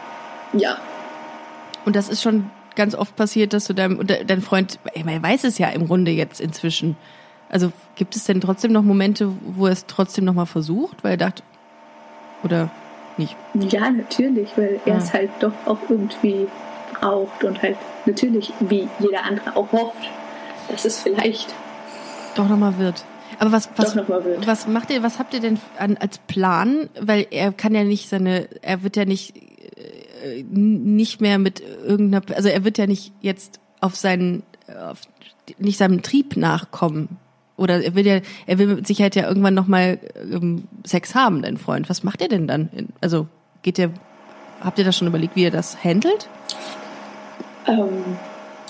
ja. 0.54 0.78
Und 1.86 1.96
das 1.96 2.10
ist 2.10 2.22
schon 2.22 2.50
ganz 2.76 2.96
oft 2.96 3.16
passiert, 3.16 3.54
dass 3.54 3.66
du 3.66 3.74
deinem 3.74 4.06
dein 4.06 4.42
Freund, 4.42 4.80
er 4.94 5.24
weiß 5.24 5.44
es 5.44 5.58
ja 5.58 5.70
im 5.70 5.88
Grunde 5.88 6.12
jetzt 6.12 6.40
inzwischen. 6.40 6.98
Also 7.50 7.72
gibt 7.96 8.16
es 8.16 8.24
denn 8.24 8.42
trotzdem 8.42 8.72
noch 8.72 8.82
Momente, 8.82 9.32
wo 9.42 9.68
er 9.68 9.74
es 9.74 9.86
trotzdem 9.86 10.26
noch 10.26 10.34
mal 10.34 10.46
versucht, 10.46 11.04
weil 11.04 11.12
er 11.12 11.18
dachte, 11.18 11.44
oder 12.44 12.72
nicht? 13.18 13.36
Ja, 13.54 13.90
natürlich, 13.90 14.50
weil 14.56 14.80
er 14.86 14.98
es 14.98 15.14
halt 15.14 15.32
doch 15.40 15.54
auch 15.66 15.80
irgendwie 15.90 16.48
braucht 16.94 17.44
und 17.44 17.62
halt 17.62 17.78
natürlich, 18.06 18.52
wie 18.60 18.88
jeder 19.00 19.24
andere 19.24 19.56
auch 19.56 19.72
hofft, 19.72 20.10
dass 20.70 20.86
es 20.86 21.00
vielleicht 21.00 21.54
doch 22.36 22.48
noch 22.48 22.58
mal 22.58 22.78
wird. 22.78 23.06
Aber 23.40 23.52
was, 23.52 23.70
was, 23.76 23.98
was 23.98 24.68
macht 24.68 24.92
ihr, 24.92 25.04
was 25.04 25.20
habt 25.20 25.34
ihr 25.34 25.40
denn 25.40 25.60
an, 25.78 25.98
als 25.98 26.18
Plan? 26.20 26.90
Weil 27.00 27.28
er 27.32 27.52
kann 27.52 27.74
ja 27.74 27.84
nicht 27.84 28.10
seine, 28.10 28.48
er 28.62 28.84
wird 28.84 28.96
ja 28.96 29.06
nicht 29.06 29.36
äh, 29.36 30.44
nicht 30.50 31.22
mehr 31.22 31.40
mit 31.40 31.62
irgendeiner, 31.62 32.24
also 32.36 32.50
er 32.50 32.64
wird 32.64 32.78
ja 32.78 32.88
nicht 32.88 33.12
jetzt 33.22 33.60
auf 33.82 33.96
seinen, 33.96 34.44
auf, 34.82 35.02
nicht 35.58 35.78
seinem 35.78 36.02
Trieb 36.02 36.38
nachkommen. 36.38 37.18
Oder 37.56 37.84
er 37.84 37.96
will 37.96 38.06
ja, 38.06 38.20
er 38.48 38.58
will 38.58 38.68
mit 38.68 38.88
Sicherheit 38.88 39.16
ja 39.16 39.28
irgendwann 39.28 39.54
nochmal 39.54 40.00
ähm, 40.16 40.64
Sex 40.86 41.14
haben, 41.14 41.42
dein 41.44 41.58
Freund. 41.58 41.90
Was 41.90 42.04
macht 42.04 42.22
er 42.22 42.28
denn 42.28 42.48
dann? 42.48 42.70
Also 43.00 43.28
geht 43.62 43.78
der, 43.78 43.92
habt 44.62 44.80
ihr 44.80 44.86
das 44.86 44.98
schon 44.98 45.08
überlegt, 45.08 45.36
wie 45.36 45.44
ihr 45.44 45.52
das 45.52 45.84
handelt? 45.84 46.28
Ähm, 47.68 48.18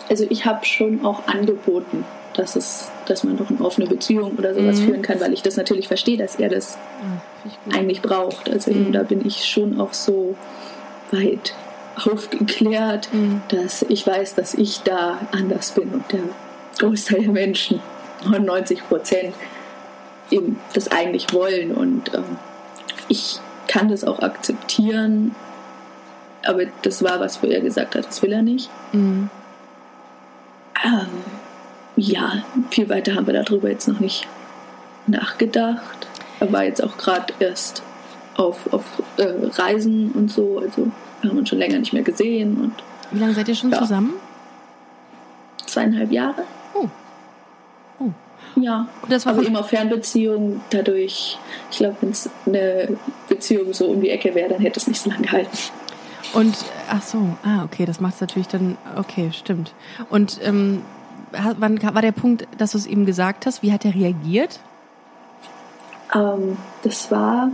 also 0.10 0.25
ich 0.30 0.46
habe 0.46 0.66
schon 0.66 1.06
auch 1.06 1.28
angeboten, 1.28 2.04
dass 2.36 2.56
es, 2.56 2.92
dass 3.06 3.24
man 3.24 3.38
doch 3.38 3.50
eine 3.50 3.62
offene 3.62 3.88
Beziehung 3.88 4.34
oder 4.38 4.54
sowas 4.54 4.80
mhm. 4.80 4.86
führen 4.86 5.02
kann, 5.02 5.20
weil 5.20 5.34
ich 5.34 5.42
das 5.42 5.56
natürlich 5.56 5.88
verstehe, 5.88 6.18
dass 6.18 6.36
er 6.36 6.50
das 6.50 6.78
ja, 7.70 7.78
eigentlich 7.78 8.02
braucht. 8.02 8.50
Also 8.50 8.72
mhm. 8.72 8.78
eben 8.78 8.92
da 8.92 9.04
bin 9.04 9.25
ich 9.25 9.46
schon 9.46 9.80
auch 9.80 9.94
so 9.94 10.36
weit 11.12 11.54
aufgeklärt, 11.96 13.10
mhm. 13.13 13.42
dass 13.50 13.84
ich 13.84 14.06
weiß, 14.06 14.36
dass 14.36 14.54
ich 14.56 14.82
da 14.82 15.20
anders 15.32 15.72
bin 15.72 15.90
und 15.90 16.12
der 16.12 16.22
Großteil 16.80 17.22
der 17.22 17.32
Menschen, 17.32 17.80
99 18.25 18.88
Prozent, 18.88 19.34
eben 20.32 20.60
das 20.74 20.92
eigentlich 20.92 21.34
wollen. 21.34 21.72
Und 21.74 22.13
ähm, 22.13 22.38
ich 23.08 23.39
kann 23.68 23.89
das 23.89 24.03
auch 24.03 24.20
akzeptieren, 24.20 25.36
aber 26.46 26.65
das 26.82 27.03
war, 27.03 27.20
was 27.20 27.42
er 27.44 27.62
gesagt 27.62 27.96
hat, 27.96 28.06
das 28.08 28.22
will 28.22 28.34
er 28.34 28.42
nicht. 28.42 28.70
Mhm. 28.92 29.30
Ähm, 30.84 31.08
ja, 31.96 32.44
viel 32.72 32.89
weiter 32.89 33.15
haben 33.15 33.27
wir 33.27 33.34
darüber 33.34 33.70
jetzt 33.70 33.88
noch 33.88 34.00
nicht 34.00 34.27
nachgedacht. 35.08 36.08
Er 36.39 36.51
war 36.51 36.63
jetzt 36.63 36.84
auch 36.84 36.98
gerade 36.98 37.34
erst 37.39 37.84
auf, 38.36 38.72
auf 38.74 38.84
äh, 39.18 39.27
Reisen 39.53 40.12
und 40.12 40.30
so. 40.30 40.60
Also 40.60 40.92
wir 41.22 41.30
haben 41.30 41.38
uns 41.38 41.50
schon 41.50 41.60
länger 41.60 41.80
nicht 41.80 41.94
mehr 41.94 42.03
gesehen. 42.03 42.60
Und, 42.60 42.74
Wie 43.12 43.20
lange 43.20 43.34
seid 43.34 43.48
ihr 43.48 43.56
schon 43.56 43.72
ja, 43.72 43.80
zusammen? 43.80 44.13
Zweieinhalb 45.65 46.12
Jahre. 46.12 46.44
Oh. 46.74 46.88
Ja, 48.55 48.88
das 49.10 49.25
war 49.25 49.33
aber 49.33 49.45
immer 49.45 49.63
Fernbeziehung. 49.63 50.62
Dadurch, 50.69 51.38
ich 51.72 51.77
glaube, 51.77 51.98
wenn 52.01 52.12
es 52.12 52.29
eine 52.45 52.98
Beziehung 53.27 53.74
so 53.74 53.88
um 53.88 54.01
die 54.01 54.10
Ecke 54.10 54.36
wäre, 54.36 54.50
dann 54.50 54.62
hätte 54.62 54.79
es 54.79 54.88
nicht 54.88 55.01
so 55.01 55.10
lange 55.10 55.24
gehalten. 55.24 55.57
Und 56.33 56.55
ach 56.89 57.01
so, 57.01 57.17
ah, 57.43 57.63
okay, 57.63 57.86
das 57.86 58.00
macht 58.00 58.15
es 58.15 58.22
natürlich 58.22 58.48
dann, 58.48 58.77
okay, 58.95 59.31
stimmt. 59.33 59.74
Und 60.10 60.39
ähm, 60.43 60.81
wann 61.31 61.81
war 61.81 62.01
der 62.01 62.12
Punkt, 62.12 62.48
dass 62.57 62.72
du 62.72 62.77
es 62.77 62.88
ihm 62.88 63.05
gesagt 63.05 63.45
hast? 63.45 63.62
Wie 63.62 63.72
hat 63.72 63.86
er 63.86 63.93
reagiert? 63.93 64.60
Ähm, 66.13 66.57
das 66.83 67.12
war 67.12 67.50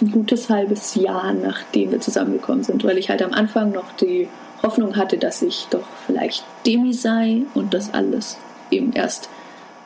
ein 0.00 0.10
gutes 0.10 0.50
halbes 0.50 0.94
Jahr, 0.94 1.32
nachdem 1.32 1.92
wir 1.92 2.00
zusammengekommen 2.00 2.64
sind, 2.64 2.84
weil 2.84 2.98
ich 2.98 3.10
halt 3.10 3.22
am 3.22 3.32
Anfang 3.32 3.72
noch 3.72 3.92
die 3.92 4.28
Hoffnung 4.62 4.96
hatte, 4.96 5.18
dass 5.18 5.42
ich 5.42 5.66
doch 5.70 5.86
vielleicht 6.06 6.44
Demi 6.66 6.92
sei 6.92 7.42
und 7.54 7.74
das 7.74 7.92
alles 7.92 8.38
eben 8.70 8.92
erst 8.92 9.28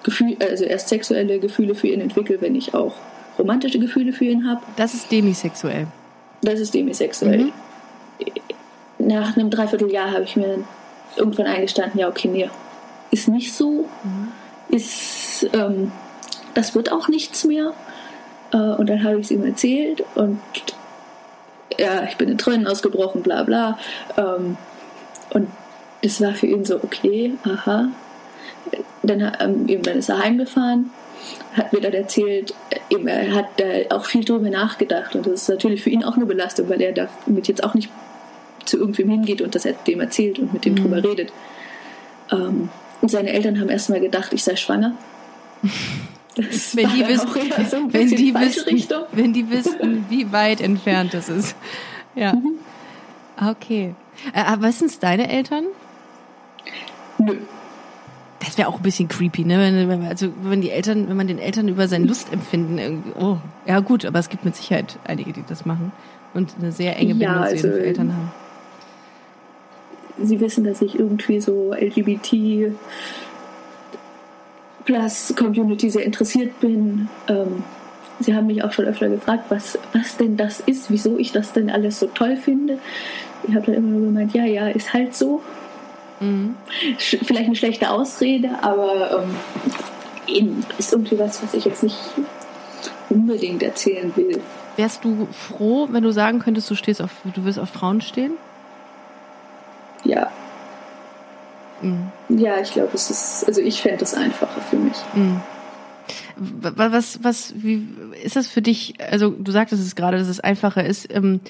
Gefühl, 0.02 0.37
also 0.40 0.64
erst 0.64 0.88
sexuelle 0.88 1.38
Gefühle 1.38 1.75
für 1.75 1.88
ihn 1.88 2.00
entwickle, 2.00 2.40
wenn 2.40 2.55
ich 2.55 2.75
auch 2.75 2.95
romantische 3.38 3.78
Gefühle 3.78 4.12
für 4.12 4.25
ihn 4.25 4.49
habe. 4.49 4.61
Das 4.76 4.95
ist 4.95 5.11
demisexuell. 5.11 5.87
Das 6.43 6.61
ist 6.61 6.75
demisexuell. 6.75 7.45
Mhm. 7.45 7.52
Nach 8.99 9.37
einem 9.37 9.50
Dreivierteljahr 9.50 10.12
habe 10.12 10.25
ich 10.25 10.37
mir 10.37 10.64
irgendwann 11.17 11.47
eingestanden, 11.47 12.00
ja, 12.00 12.09
okay, 12.09 12.28
nee, 12.28 12.49
ist 13.11 13.28
nicht 13.28 13.55
so. 13.55 13.88
Mhm. 14.02 14.28
Ist, 14.71 15.49
ähm, 15.52 15.93
das 16.55 16.75
wird 16.75 16.93
auch 16.93 17.09
nichts 17.09 17.45
mehr. 17.45 17.73
Äh, 18.52 18.57
und 18.57 18.88
dann 18.88 19.02
habe 19.05 19.19
ich 19.19 19.26
es 19.26 19.31
ihm 19.31 19.45
erzählt 19.45 20.05
und 20.14 20.40
ja, 21.78 22.05
ich 22.05 22.17
bin 22.17 22.28
in 22.28 22.38
Tränen 22.38 22.67
ausgebrochen, 22.67 23.23
bla 23.23 23.45
bla. 23.45 23.78
Ähm, 24.17 24.57
und 25.31 25.49
das 26.02 26.21
war 26.21 26.35
für 26.35 26.47
ihn 26.47 26.64
so, 26.64 26.76
okay, 26.76 27.35
aha. 27.45 27.88
Dann, 29.02 29.32
ähm, 29.40 29.68
eben, 29.68 29.82
dann 29.82 29.98
ist 29.98 30.08
er 30.08 30.18
heimgefahren, 30.18 30.90
hat 31.54 31.72
mir 31.72 31.80
dann 31.80 31.92
erzählt, 31.92 32.54
eben, 32.90 33.06
er 33.06 33.34
hat 33.34 33.46
da 33.56 33.94
auch 33.96 34.04
viel 34.04 34.25
drüber 34.25 34.50
nachgedacht 34.50 35.14
und 35.14 35.26
das 35.26 35.42
ist 35.42 35.48
natürlich 35.48 35.82
für 35.82 35.90
ihn 35.90 36.04
auch 36.04 36.16
eine 36.16 36.26
Belastung, 36.26 36.68
weil 36.68 36.80
er 36.80 36.92
damit 36.92 37.48
jetzt 37.48 37.64
auch 37.64 37.75
nicht 37.75 37.90
zu 38.64 38.78
irgendwem 38.78 39.08
hingeht 39.08 39.40
und 39.40 39.54
das 39.54 39.66
dem 39.87 40.00
erzählt 40.00 40.38
und 40.38 40.52
mit 40.52 40.64
dem 40.64 40.75
mhm. 40.75 40.76
drüber 40.76 41.04
redet. 41.04 41.32
Ähm, 42.30 42.68
und 43.00 43.10
seine 43.10 43.30
Eltern 43.30 43.60
haben 43.60 43.68
erstmal 43.68 44.00
gedacht, 44.00 44.32
ich 44.32 44.44
sei 44.44 44.56
schwanger. 44.56 44.92
wenn 46.75 46.88
die, 46.90 47.08
wissen, 47.08 47.28
so 47.68 47.92
wenn, 47.92 48.10
die 48.10 48.34
wissen, 48.34 48.96
wenn 49.12 49.32
die 49.32 49.50
wissen, 49.50 50.06
wie 50.08 50.30
weit 50.32 50.60
entfernt 50.60 51.14
das 51.14 51.28
ist. 51.28 51.56
Ja. 52.14 52.32
Mhm. 52.32 52.58
Okay. 53.40 53.94
Äh, 54.34 54.40
aber 54.40 54.62
was 54.62 54.80
sind 54.80 55.00
deine 55.04 55.30
Eltern? 55.30 55.66
Nö. 57.18 57.37
Das 58.40 58.57
wäre 58.57 58.68
auch 58.68 58.76
ein 58.76 58.83
bisschen 58.83 59.09
creepy, 59.09 59.45
ne? 59.45 59.59
Wenn, 59.59 60.07
also 60.07 60.28
wenn 60.42 60.61
die 60.61 60.71
Eltern, 60.71 61.09
wenn 61.09 61.16
man 61.16 61.26
den 61.26 61.38
Eltern 61.38 61.66
über 61.68 61.88
sein 61.88 62.07
Lustempfinden 62.07 62.78
irgendwie. 62.78 63.12
Oh, 63.18 63.38
ja 63.66 63.80
gut, 63.80 64.04
aber 64.04 64.18
es 64.21 64.28
gibt 64.28 64.45
mit 64.45 64.54
Sicherheit 64.54 64.99
einige, 65.04 65.33
die 65.33 65.42
das 65.47 65.66
machen 65.66 65.92
und 66.35 66.54
eine 66.61 66.71
sehr 66.73 66.97
enge 66.97 67.14
Bindung 67.14 67.37
ja, 67.37 67.40
also, 67.40 67.62
zu 67.62 67.68
ihren 67.68 67.85
Eltern 67.85 68.12
haben. 68.12 68.30
Sie 70.23 70.40
wissen, 70.40 70.64
dass 70.64 70.83
ich 70.83 70.99
irgendwie 70.99 71.40
so 71.40 71.73
LGBT 71.73 72.73
Plus 74.85 75.35
Community 75.37 75.90
sehr 75.90 76.04
interessiert 76.04 76.61
bin. 76.61 77.09
Ähm, 77.28 77.62
sie 78.21 78.35
haben 78.35 78.47
mich 78.47 78.64
auch 78.64 78.73
schon 78.73 78.87
öfter 78.87 79.09
gefragt, 79.09 79.45
was, 79.49 79.78
was 79.92 80.16
denn 80.16 80.37
das 80.37 80.61
ist, 80.61 80.90
wieso 80.90 81.18
ich 81.18 81.33
das 81.33 81.52
denn 81.52 81.71
alles 81.71 82.00
so 82.00 82.07
toll 82.07 82.37
finde. 82.37 82.78
Ich 83.47 83.54
habe 83.54 83.66
dann 83.66 83.75
immer 83.75 83.90
nur 83.90 84.07
gemeint, 84.07 84.35
ja, 84.35 84.45
ja, 84.45 84.68
ist 84.68 84.92
halt 84.92 85.14
so. 85.14 85.42
Mhm. 86.20 86.56
Vielleicht 86.98 87.46
eine 87.46 87.56
schlechte 87.56 87.90
Ausrede, 87.90 88.50
aber 88.62 89.25
ähm, 90.26 90.64
ist 90.78 90.92
irgendwie 90.92 91.18
was, 91.18 91.42
was 91.42 91.54
ich 91.54 91.64
jetzt 91.64 91.82
nicht 91.82 91.96
unbedingt 93.08 93.62
erzählen 93.62 94.12
will. 94.16 94.40
Wärst 94.76 95.04
du 95.04 95.26
froh, 95.32 95.88
wenn 95.90 96.02
du 96.02 96.12
sagen 96.12 96.38
könntest, 96.38 96.70
du 96.70 96.75
stehst 96.75 97.02
auf, 97.02 97.10
du 97.34 97.44
wirst 97.44 97.58
auf 97.58 97.70
Frauen 97.70 98.00
stehen? 98.00 98.32
Ja. 100.04 100.30
Mhm. 101.82 102.12
Ja, 102.28 102.60
ich 102.60 102.72
glaube, 102.72 102.90
es 102.94 103.10
ist, 103.10 103.44
also 103.46 103.60
ich 103.60 103.80
fände 103.80 104.04
es 104.04 104.14
einfacher 104.14 104.60
für 104.60 104.76
mich. 104.76 104.96
Mhm. 105.14 105.40
Was, 106.37 107.22
was, 107.22 107.52
wie 107.56 107.87
ist 108.22 108.37
das 108.37 108.46
für 108.46 108.62
dich? 108.62 108.94
Also 109.00 109.30
du 109.30 109.50
sagtest 109.50 109.82
es 109.82 109.96
gerade, 109.96 110.18
dass 110.18 110.28
es 110.28 110.40
einfacher 110.40 110.84
ist. 110.84 111.12
Ähm, 111.12 111.40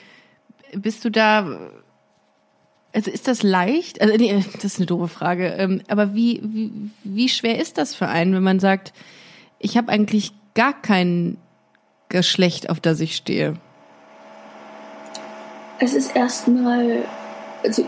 bist 0.73 1.05
du 1.05 1.11
da? 1.11 1.59
Also 2.93 3.11
ist 3.11 3.29
das 3.29 3.43
leicht? 3.43 4.01
Also 4.01 4.17
nee, 4.17 4.45
das 4.55 4.65
ist 4.65 4.79
eine 4.79 4.87
doofe 4.87 5.09
Frage. 5.09 5.49
Ähm, 5.59 5.83
aber 5.89 6.15
wie, 6.15 6.41
wie, 6.43 6.91
wie 7.05 7.29
schwer 7.29 7.61
ist 7.61 7.79
das 7.79 7.95
für 7.95 8.09
einen, 8.09 8.35
wenn 8.35 8.43
man 8.43 8.61
sagt, 8.61 8.93
ich 9.59 9.77
habe 9.77 9.93
eigentlich 9.93 10.33
gar 10.55 10.73
kein 10.73 11.37
Geschlecht, 12.09 12.71
auf 12.71 12.81
das 12.81 13.01
ich 13.01 13.15
stehe? 13.17 13.55
Es 15.81 15.95
ist 15.95 16.17
erstmal 16.17 17.05
also 17.65 17.85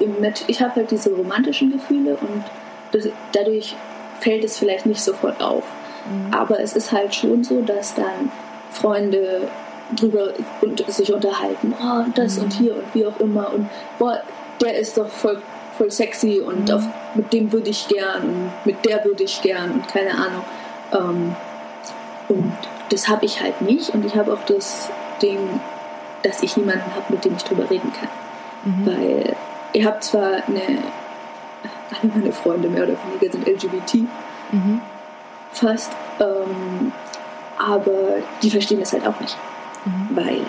ich 0.46 0.62
habe 0.62 0.76
halt 0.76 0.90
diese 0.90 1.10
romantischen 1.10 1.72
Gefühle 1.72 2.16
und 2.16 2.44
das, 2.92 3.08
dadurch 3.32 3.74
fällt 4.20 4.44
es 4.44 4.58
vielleicht 4.58 4.86
nicht 4.86 5.00
sofort 5.00 5.40
auf. 5.40 5.64
Mhm. 6.06 6.34
Aber 6.34 6.60
es 6.60 6.74
ist 6.74 6.92
halt 6.92 7.14
schon 7.14 7.44
so, 7.44 7.62
dass 7.62 7.94
dann 7.94 8.30
Freunde 8.70 9.48
drüber 9.96 10.32
und 10.60 10.84
sich 10.90 11.12
unterhalten, 11.12 11.74
oh, 11.80 12.04
das 12.14 12.36
mhm. 12.36 12.44
und 12.44 12.52
hier 12.52 12.76
und 12.76 12.94
wie 12.94 13.06
auch 13.06 13.18
immer 13.20 13.52
und 13.52 13.68
boah, 13.98 14.22
der 14.60 14.78
ist 14.78 14.96
doch 14.98 15.08
voll, 15.08 15.40
voll 15.76 15.90
sexy 15.90 16.40
und 16.40 16.68
mhm. 16.68 16.74
auf, 16.74 16.82
mit 17.14 17.32
dem 17.32 17.52
würde 17.52 17.70
ich 17.70 17.88
gern 17.88 18.22
und 18.22 18.52
mit 18.64 18.84
der 18.84 19.04
würde 19.04 19.24
ich 19.24 19.42
gern 19.42 19.72
und 19.72 19.88
keine 19.88 20.12
Ahnung. 20.14 20.44
Ähm, 20.92 21.36
und 22.28 22.52
das 22.90 23.08
habe 23.08 23.24
ich 23.24 23.40
halt 23.40 23.60
nicht 23.60 23.90
und 23.90 24.04
ich 24.04 24.14
habe 24.14 24.32
auch 24.32 24.44
das 24.46 24.90
Ding, 25.22 25.60
dass 26.22 26.42
ich 26.42 26.56
niemanden 26.56 26.94
habe, 26.94 27.06
mit 27.08 27.24
dem 27.24 27.36
ich 27.36 27.44
drüber 27.44 27.68
reden 27.70 27.92
kann. 27.92 28.08
Mhm. 28.64 28.86
Weil 28.86 29.36
ihr 29.72 29.84
habt 29.84 30.04
zwar 30.04 30.42
eine, 30.46 30.82
alle 31.90 32.12
meine 32.14 32.32
Freunde 32.32 32.68
mehr 32.68 32.84
oder 32.84 32.96
weniger 33.06 33.32
sind 33.32 33.46
LGBT, 33.46 33.94
mhm. 34.52 34.80
fast, 35.52 35.92
ähm, 36.20 36.92
aber 37.58 38.18
die 38.42 38.50
verstehen 38.50 38.80
das 38.80 38.92
halt 38.92 39.06
auch 39.06 39.18
nicht. 39.20 39.36
Mhm. 39.84 40.08
Weil 40.16 40.40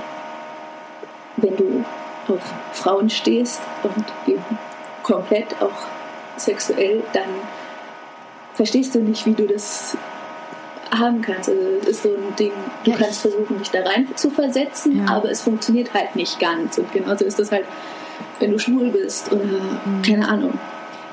Frauen 2.81 3.09
stehst 3.09 3.61
und 3.83 4.05
eben 4.27 4.43
komplett 5.03 5.61
auch 5.61 5.87
sexuell, 6.37 7.03
dann 7.13 7.29
verstehst 8.53 8.95
du 8.95 8.99
nicht, 8.99 9.25
wie 9.25 9.33
du 9.33 9.47
das 9.47 9.97
haben 10.91 11.21
kannst. 11.21 11.49
Also 11.49 11.61
es 11.81 11.87
ist 11.87 12.03
so 12.03 12.09
ein 12.09 12.35
Ding, 12.37 12.51
du 12.83 12.91
ja, 12.91 12.97
kannst 12.97 13.21
versuchen, 13.21 13.57
dich 13.59 13.69
da 13.69 13.81
rein 13.81 14.07
zu 14.15 14.29
versetzen, 14.29 15.05
ja. 15.05 15.15
aber 15.15 15.31
es 15.31 15.41
funktioniert 15.41 15.93
halt 15.93 16.15
nicht 16.15 16.39
ganz. 16.39 16.77
Und 16.77 16.91
genauso 16.91 17.25
ist 17.25 17.39
das 17.39 17.51
halt, 17.51 17.65
wenn 18.39 18.51
du 18.51 18.59
schwul 18.59 18.89
bist 18.89 19.31
oder 19.31 19.43
mhm. 19.43 20.01
keine 20.05 20.27
Ahnung. 20.27 20.59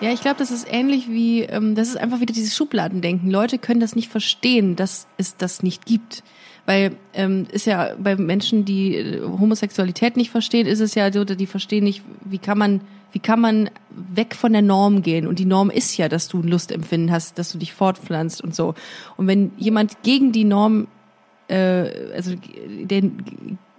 Ja, 0.00 0.10
ich 0.12 0.20
glaube, 0.20 0.38
das 0.38 0.50
ist 0.50 0.66
ähnlich 0.70 1.08
wie, 1.08 1.42
ähm, 1.42 1.74
das 1.74 1.88
ist 1.88 1.96
einfach 1.96 2.20
wieder 2.20 2.32
dieses 2.32 2.56
Schubladendenken. 2.56 3.30
Leute 3.30 3.58
können 3.58 3.80
das 3.80 3.96
nicht 3.96 4.08
verstehen, 4.08 4.76
dass 4.76 5.06
es 5.16 5.36
das 5.36 5.62
nicht 5.62 5.86
gibt. 5.86 6.22
Weil 6.68 6.96
ähm, 7.14 7.46
ist 7.50 7.64
ja 7.64 7.94
bei 7.98 8.14
Menschen, 8.14 8.66
die 8.66 8.94
äh, 8.94 9.22
Homosexualität 9.22 10.18
nicht 10.18 10.30
verstehen, 10.30 10.66
ist 10.66 10.80
es 10.80 10.94
ja 10.94 11.10
so, 11.10 11.24
die 11.24 11.46
verstehen 11.46 11.82
nicht, 11.82 12.02
wie 12.26 12.36
kann 12.36 12.58
man, 12.58 12.82
wie 13.10 13.20
kann 13.20 13.40
man 13.40 13.70
weg 13.88 14.34
von 14.34 14.52
der 14.52 14.60
Norm 14.60 15.00
gehen? 15.00 15.26
Und 15.26 15.38
die 15.38 15.46
Norm 15.46 15.70
ist 15.70 15.96
ja, 15.96 16.10
dass 16.10 16.28
du 16.28 16.40
ein 16.40 16.48
Lustempfinden 16.48 17.10
hast, 17.10 17.38
dass 17.38 17.52
du 17.52 17.56
dich 17.56 17.72
fortpflanzt 17.72 18.44
und 18.44 18.54
so. 18.54 18.74
Und 19.16 19.26
wenn 19.28 19.52
jemand 19.56 20.02
gegen 20.02 20.30
die 20.30 20.44
Norm, 20.44 20.88
äh, 21.48 22.12
also 22.14 22.34
der, 22.68 23.02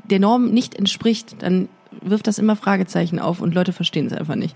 der 0.05 0.19
Norm 0.19 0.49
nicht 0.49 0.73
entspricht, 0.73 1.43
dann 1.43 1.69
wirft 2.01 2.25
das 2.25 2.39
immer 2.39 2.55
Fragezeichen 2.55 3.19
auf 3.19 3.39
und 3.39 3.53
Leute 3.53 3.71
verstehen 3.71 4.07
es 4.07 4.13
einfach 4.13 4.33
nicht. 4.33 4.55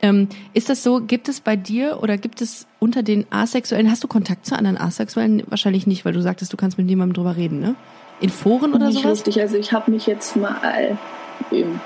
Ähm, 0.00 0.28
ist 0.54 0.68
das 0.68 0.82
so, 0.82 1.00
gibt 1.00 1.28
es 1.28 1.40
bei 1.40 1.56
dir 1.56 1.98
oder 2.02 2.16
gibt 2.16 2.40
es 2.40 2.66
unter 2.78 3.02
den 3.02 3.26
Asexuellen, 3.30 3.90
hast 3.90 4.04
du 4.04 4.08
Kontakt 4.08 4.46
zu 4.46 4.56
anderen 4.56 4.78
Asexuellen? 4.78 5.42
Wahrscheinlich 5.48 5.86
nicht, 5.86 6.04
weil 6.04 6.12
du 6.12 6.22
sagtest, 6.22 6.52
du 6.52 6.56
kannst 6.56 6.78
mit 6.78 6.86
niemandem 6.86 7.14
drüber 7.14 7.36
reden, 7.36 7.60
ne? 7.60 7.74
In 8.20 8.30
Foren 8.30 8.74
oder 8.74 8.86
nicht 8.86 9.02
sowas? 9.02 9.18
Richtig, 9.18 9.40
also 9.40 9.56
ich 9.56 9.72
habe 9.72 9.90
mich 9.90 10.06
jetzt 10.06 10.36
mal 10.36 10.98
ähm, 11.52 11.80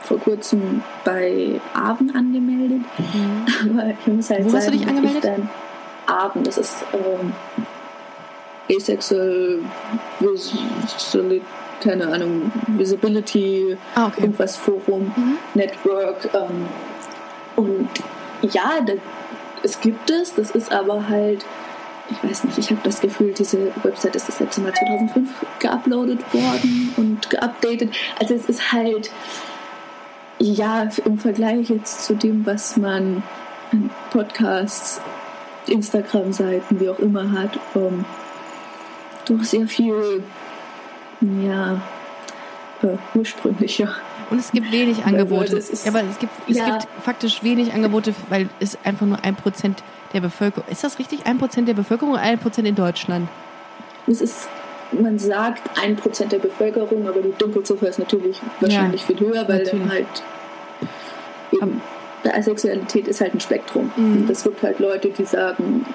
vor 0.00 0.18
kurzem 0.18 0.82
bei 1.04 1.60
Aven 1.74 2.14
angemeldet. 2.14 2.80
Mhm. 2.98 3.78
Aber 3.78 3.90
ich 3.90 4.06
muss 4.06 4.30
halt 4.30 4.44
Wo 4.44 4.48
sagen, 4.48 4.56
hast 4.56 4.68
du 4.68 4.72
dich 4.72 4.86
angemeldet? 4.86 5.24
Dann 5.24 5.48
Aven, 6.06 6.42
das 6.44 6.58
ist 6.58 6.84
ähm, 6.92 7.32
Asexual 8.74 9.58
Visibility, 10.20 11.42
keine 11.80 12.08
Ahnung, 12.08 12.52
Visibility, 12.68 13.76
ah, 13.94 14.06
okay. 14.06 14.22
irgendwas 14.22 14.56
Forum, 14.56 15.12
mhm. 15.16 15.38
Network. 15.54 16.28
Ähm, 16.34 16.66
und 17.60 17.88
ja, 18.42 18.80
es 19.62 19.80
gibt 19.80 20.10
es, 20.10 20.34
das 20.34 20.50
ist 20.52 20.72
aber 20.72 21.08
halt, 21.08 21.44
ich 22.10 22.24
weiß 22.28 22.44
nicht, 22.44 22.58
ich 22.58 22.70
habe 22.70 22.80
das 22.82 23.00
Gefühl, 23.00 23.34
diese 23.34 23.70
Website 23.82 24.16
ist 24.16 24.28
das 24.28 24.40
letzte 24.40 24.62
Mal 24.62 24.72
2005 24.72 25.28
geuploadet 25.58 26.34
worden 26.34 26.94
und 26.96 27.28
geupdatet. 27.28 27.94
Also 28.18 28.34
es 28.34 28.46
ist 28.46 28.72
halt, 28.72 29.10
ja, 30.38 30.88
im 31.04 31.18
Vergleich 31.18 31.68
jetzt 31.68 32.04
zu 32.04 32.14
dem, 32.14 32.46
was 32.46 32.78
man 32.78 33.22
an 33.72 33.90
Podcasts, 34.10 35.00
Instagram-Seiten, 35.66 36.80
wie 36.80 36.88
auch 36.88 36.98
immer 36.98 37.30
hat, 37.32 37.58
um, 37.74 38.06
doch 39.26 39.44
sehr 39.44 39.68
viel, 39.68 40.24
ja, 41.20 41.82
äh, 42.82 42.96
ursprünglicher. 43.14 43.94
Und 44.30 44.38
es 44.38 44.52
gibt 44.52 44.70
wenig 44.70 45.04
Angebote. 45.04 45.56
Ist, 45.56 45.86
aber 45.86 46.02
es 46.04 46.18
gibt, 46.18 46.32
es 46.48 46.56
ja. 46.56 46.78
gibt 46.78 46.86
faktisch 47.02 47.42
wenig 47.42 47.72
Angebote, 47.72 48.14
weil 48.28 48.48
es 48.60 48.78
einfach 48.84 49.06
nur 49.06 49.22
ein 49.24 49.34
Prozent 49.34 49.82
der 50.12 50.20
Bevölkerung. 50.20 50.68
Ist 50.70 50.84
das 50.84 50.98
richtig? 50.98 51.26
Ein 51.26 51.38
Prozent 51.38 51.68
der 51.68 51.74
Bevölkerung 51.74 52.12
oder 52.12 52.22
ein 52.22 52.38
Prozent 52.38 52.68
in 52.68 52.76
Deutschland? 52.76 53.28
Es 54.06 54.20
ist, 54.20 54.48
man 54.92 55.18
sagt 55.18 55.68
ein 55.82 55.96
Prozent 55.96 56.32
der 56.32 56.38
Bevölkerung, 56.38 57.08
aber 57.08 57.20
die 57.20 57.32
Dunkelziffer 57.36 57.88
ist 57.88 57.98
natürlich 57.98 58.40
wahrscheinlich 58.60 59.02
ja, 59.02 59.06
viel 59.08 59.20
höher, 59.20 59.48
weil 59.48 59.64
natürlich. 59.64 59.70
dann 59.70 59.90
halt 59.90 60.22
eben, 61.52 61.82
Asexualität 62.24 63.08
ist 63.08 63.20
halt 63.20 63.34
ein 63.34 63.40
Spektrum. 63.40 63.90
Mhm. 63.96 64.22
Und 64.22 64.30
es 64.30 64.44
gibt 64.44 64.62
halt 64.62 64.78
Leute, 64.78 65.08
die 65.10 65.24
sagen, 65.24 65.86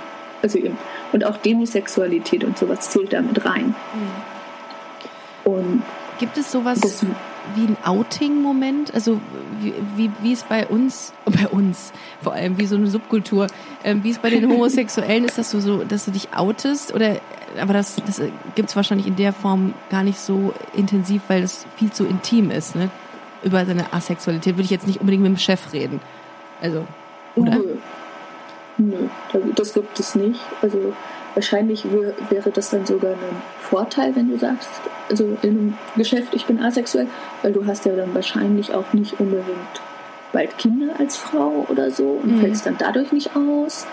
also 0.41 0.57
eben, 0.57 0.77
und 1.13 1.23
auch 1.23 1.37
Demisexualität 1.37 2.43
und 2.43 2.57
sowas 2.57 2.89
zählt 2.89 3.13
damit 3.13 3.45
rein. 3.45 3.75
Mhm. 3.93 5.51
Und 5.51 5.83
Gibt 6.19 6.37
es 6.37 6.51
sowas 6.51 6.79
das, 6.79 7.05
wie 7.55 7.67
ein 7.67 7.77
Outing-Moment? 7.83 8.93
Also 8.93 9.19
wie, 9.61 9.73
wie, 9.95 10.11
wie 10.21 10.33
es 10.33 10.43
bei 10.43 10.65
uns, 10.67 11.13
bei 11.25 11.47
uns 11.47 11.91
vor 12.21 12.33
allem, 12.33 12.57
wie 12.57 12.65
so 12.65 12.75
eine 12.75 12.87
Subkultur, 12.87 13.47
äh, 13.83 13.95
wie 14.01 14.09
es 14.09 14.19
bei 14.19 14.29
den 14.29 14.49
Homosexuellen 14.49 15.25
ist, 15.25 15.37
dass 15.37 15.51
du 15.51 15.59
so, 15.59 15.83
dass 15.83 16.05
du 16.05 16.11
dich 16.11 16.33
outest? 16.33 16.93
Oder 16.93 17.17
aber 17.59 17.73
das, 17.73 17.95
das 18.05 18.21
gibt 18.55 18.69
es 18.69 18.75
wahrscheinlich 18.75 19.07
in 19.07 19.15
der 19.15 19.33
Form 19.33 19.73
gar 19.89 20.03
nicht 20.03 20.19
so 20.19 20.53
intensiv, 20.75 21.21
weil 21.27 21.43
es 21.43 21.65
viel 21.77 21.91
zu 21.91 22.05
intim 22.05 22.51
ist, 22.51 22.75
ne? 22.75 22.89
Über 23.43 23.65
seine 23.65 23.93
Asexualität 23.93 24.55
würde 24.55 24.63
ich 24.63 24.71
jetzt 24.71 24.87
nicht 24.87 24.99
unbedingt 24.99 25.23
mit 25.23 25.31
dem 25.31 25.37
Chef 25.37 25.71
reden. 25.71 25.99
Also, 26.61 26.85
oder? 27.35 27.57
Nö. 27.57 27.77
Nö, 28.77 29.07
das 29.55 29.73
gibt 29.73 29.99
es 29.99 30.15
nicht. 30.15 30.39
Also 30.61 30.93
Wahrscheinlich 31.35 31.83
wäre 32.29 32.49
das 32.49 32.69
dann 32.69 32.85
sogar 32.85 33.11
ein 33.11 33.41
Vorteil, 33.59 34.15
wenn 34.15 34.29
du 34.29 34.37
sagst, 34.37 34.69
also 35.09 35.37
in 35.41 35.49
einem 35.49 35.77
Geschäft, 35.97 36.33
ich 36.33 36.45
bin 36.45 36.61
asexuell, 36.61 37.07
weil 37.41 37.51
du 37.51 37.67
hast 37.67 37.85
ja 37.85 37.93
dann 37.93 38.15
wahrscheinlich 38.15 38.73
auch 38.73 38.93
nicht 38.93 39.19
unbedingt 39.19 39.81
bald 40.31 40.57
Kinder 40.57 40.93
als 40.97 41.17
Frau 41.17 41.65
oder 41.67 41.91
so 41.91 42.21
und 42.23 42.37
mhm. 42.37 42.39
fällst 42.39 42.65
dann 42.65 42.77
dadurch 42.77 43.11
nicht 43.11 43.35
aus. 43.35 43.85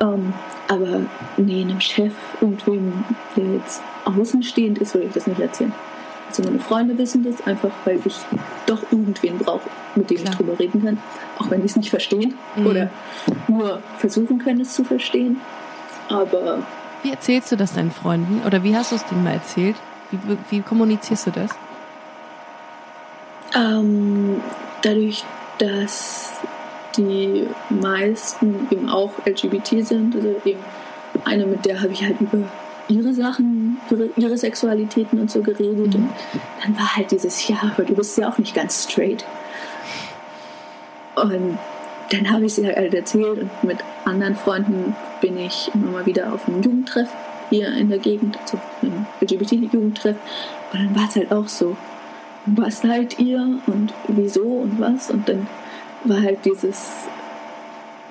Ähm, 0.00 0.34
aber 0.66 1.02
nee, 1.36 1.62
einem 1.62 1.80
Chef, 1.80 2.12
irgendwem, 2.40 3.04
der 3.36 3.44
jetzt 3.44 3.80
außenstehend 4.04 4.78
ist, 4.78 4.94
würde 4.94 5.06
ich 5.06 5.12
das 5.12 5.28
nicht 5.28 5.40
erzählen. 5.40 5.72
Also 6.38 6.50
meine 6.50 6.62
Freunde 6.62 6.98
wissen 6.98 7.24
das, 7.24 7.46
einfach 7.46 7.70
weil 7.84 8.00
ich 8.04 8.16
doch 8.66 8.82
irgendwen 8.90 9.38
brauche, 9.38 9.68
mit 9.94 10.10
dem 10.10 10.18
Klar. 10.18 10.32
ich 10.32 10.36
drüber 10.36 10.58
reden 10.58 10.84
kann. 10.84 10.98
Auch 11.38 11.50
wenn 11.50 11.60
die 11.60 11.66
es 11.66 11.76
nicht 11.76 11.90
verstehen 11.90 12.34
mhm. 12.56 12.66
oder 12.66 12.90
nur 13.48 13.80
versuchen 13.98 14.38
können, 14.38 14.60
es 14.60 14.74
zu 14.74 14.84
verstehen. 14.84 15.40
Aber. 16.08 16.62
Wie 17.02 17.10
erzählst 17.10 17.52
du 17.52 17.56
das 17.56 17.72
deinen 17.72 17.90
Freunden? 17.90 18.42
Oder 18.46 18.62
wie 18.62 18.76
hast 18.76 18.92
du 18.92 18.96
es 18.96 19.04
denen 19.06 19.24
mal 19.24 19.34
erzählt? 19.34 19.76
Wie, 20.10 20.36
wie 20.50 20.60
kommunizierst 20.60 21.28
du 21.28 21.30
das? 21.30 21.50
Ähm, 23.54 24.40
dadurch, 24.82 25.24
dass 25.58 26.32
die 26.96 27.46
meisten 27.70 28.68
eben 28.70 28.88
auch 28.88 29.12
LGBT 29.24 29.86
sind, 29.86 30.14
also 30.14 30.34
eben 30.44 30.60
eine, 31.24 31.46
mit 31.46 31.64
der 31.64 31.80
habe 31.80 31.92
ich 31.92 32.02
halt 32.02 32.20
über 32.20 32.38
ihre 32.88 33.12
Sachen, 33.12 33.78
ihre, 33.90 34.10
ihre 34.16 34.38
Sexualitäten 34.38 35.20
und 35.20 35.30
so 35.30 35.42
geredet. 35.42 35.94
Mhm. 35.94 36.04
Und 36.04 36.10
dann 36.62 36.78
war 36.78 36.96
halt 36.96 37.10
dieses, 37.10 37.48
ja, 37.48 37.56
aber 37.62 37.84
du 37.84 37.94
bist 37.94 38.16
ja 38.18 38.28
auch 38.28 38.38
nicht 38.38 38.54
ganz 38.54 38.84
straight. 38.84 39.24
Und 41.16 41.58
dann 42.10 42.30
habe 42.30 42.44
ich 42.44 42.54
sie 42.54 42.66
halt 42.66 42.94
erzählt 42.94 43.38
und 43.38 43.64
mit 43.64 43.78
anderen 44.04 44.36
Freunden 44.36 44.94
bin 45.20 45.38
ich 45.38 45.70
immer 45.74 45.90
mal 45.90 46.06
wieder 46.06 46.32
auf 46.32 46.46
einem 46.46 46.62
Jugendtreff 46.62 47.08
hier 47.50 47.72
in 47.76 47.88
der 47.88 47.98
Gegend, 47.98 48.38
also 48.40 48.60
einem 48.82 49.06
LGBT-Jugendtreff. 49.20 50.16
Und 50.72 50.80
dann 50.80 50.94
war 50.94 51.08
es 51.08 51.16
halt 51.16 51.32
auch 51.32 51.48
so, 51.48 51.76
was 52.44 52.82
seid 52.82 53.18
ihr 53.18 53.40
und 53.66 53.92
wieso 54.08 54.44
und 54.44 54.78
was? 54.78 55.10
Und 55.10 55.28
dann 55.28 55.48
war 56.04 56.20
halt 56.22 56.44
dieses, 56.44 56.90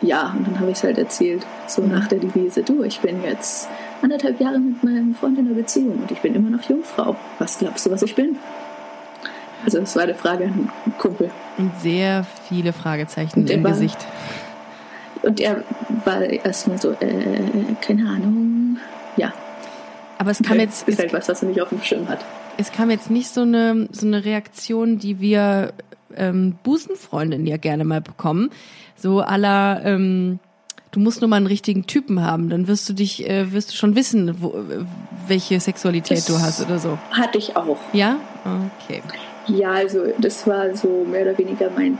ja, 0.01 0.33
und 0.37 0.47
dann 0.47 0.59
habe 0.59 0.71
ich 0.71 0.77
es 0.77 0.83
halt 0.83 0.97
erzählt, 0.97 1.45
so 1.67 1.83
nach 1.83 2.07
der 2.07 2.19
Devise, 2.19 2.63
du, 2.63 2.83
ich 2.83 2.99
bin 2.99 3.23
jetzt 3.23 3.69
anderthalb 4.01 4.39
Jahre 4.39 4.59
mit 4.59 4.83
meinem 4.83 5.15
Freund 5.15 5.37
in 5.39 5.47
einer 5.47 5.55
Beziehung 5.55 5.99
und 6.01 6.11
ich 6.11 6.19
bin 6.19 6.35
immer 6.35 6.49
noch 6.49 6.63
Jungfrau. 6.69 7.15
Was 7.39 7.59
glaubst 7.59 7.85
du, 7.85 7.91
was 7.91 8.01
ich 8.01 8.15
bin? 8.15 8.37
Also 9.63 9.79
das 9.79 9.95
war 9.95 10.03
eine 10.03 10.15
Frage 10.15 10.45
an 10.45 10.69
einen 10.85 10.97
Kumpel. 10.97 11.31
Und 11.57 11.71
sehr 11.81 12.25
viele 12.47 12.73
Fragezeichen 12.73 13.47
im 13.47 13.63
war, 13.63 13.71
Gesicht. 13.71 13.97
Und 15.23 15.39
er 15.39 15.63
war 16.03 16.21
erstmal 16.21 16.79
so, 16.79 16.91
äh, 16.91 17.75
keine 17.81 18.07
Ahnung, 18.07 18.77
ja. 19.17 19.33
Aber 20.19 20.31
es 20.31 20.41
kam 20.41 20.59
jetzt... 20.59 20.87
Ist 20.87 20.99
halt 20.99 21.13
was, 21.13 21.27
was 21.27 21.41
er 21.41 21.49
nicht 21.49 21.61
auf 21.61 21.69
dem 21.69 21.81
Schirm 21.81 22.07
hat. 22.07 22.19
Es 22.57 22.71
kam 22.71 22.89
jetzt 22.89 23.09
nicht 23.09 23.29
so 23.29 23.41
eine, 23.41 23.87
so 23.91 24.05
eine 24.05 24.23
Reaktion, 24.23 24.99
die 24.99 25.19
wir 25.19 25.73
ähm, 26.15 26.57
Busenfreundinnen 26.63 27.47
ja 27.47 27.57
gerne 27.57 27.85
mal 27.85 28.01
bekommen. 28.01 28.51
So 28.95 29.21
aller, 29.21 29.81
ähm, 29.83 30.39
du 30.95 31.01
musst 31.01 31.21
nur 31.21 31.29
mal 31.29 31.35
einen 31.35 31.47
richtigen 31.47 31.85
Typen 31.85 32.23
haben, 32.23 32.49
dann 32.49 32.67
wirst 32.67 32.87
du 32.87 32.93
dich, 32.93 33.29
äh, 33.29 33.51
wirst 33.51 33.71
du 33.71 33.75
schon 33.75 33.95
wissen, 33.95 34.41
wo, 34.41 34.55
welche 35.27 35.59
Sexualität 35.59 36.19
Das 36.19 36.25
du 36.25 36.39
hast 36.39 36.61
oder 36.61 36.79
so. 36.79 36.97
Hatte 37.11 37.37
ich 37.37 37.55
auch. 37.57 37.77
Ja? 37.91 38.17
Okay. 38.79 39.01
Ja, 39.47 39.71
also 39.71 40.05
das 40.17 40.47
war 40.47 40.73
so 40.75 41.05
mehr 41.09 41.23
oder 41.23 41.37
weniger 41.37 41.69
mein 41.75 41.97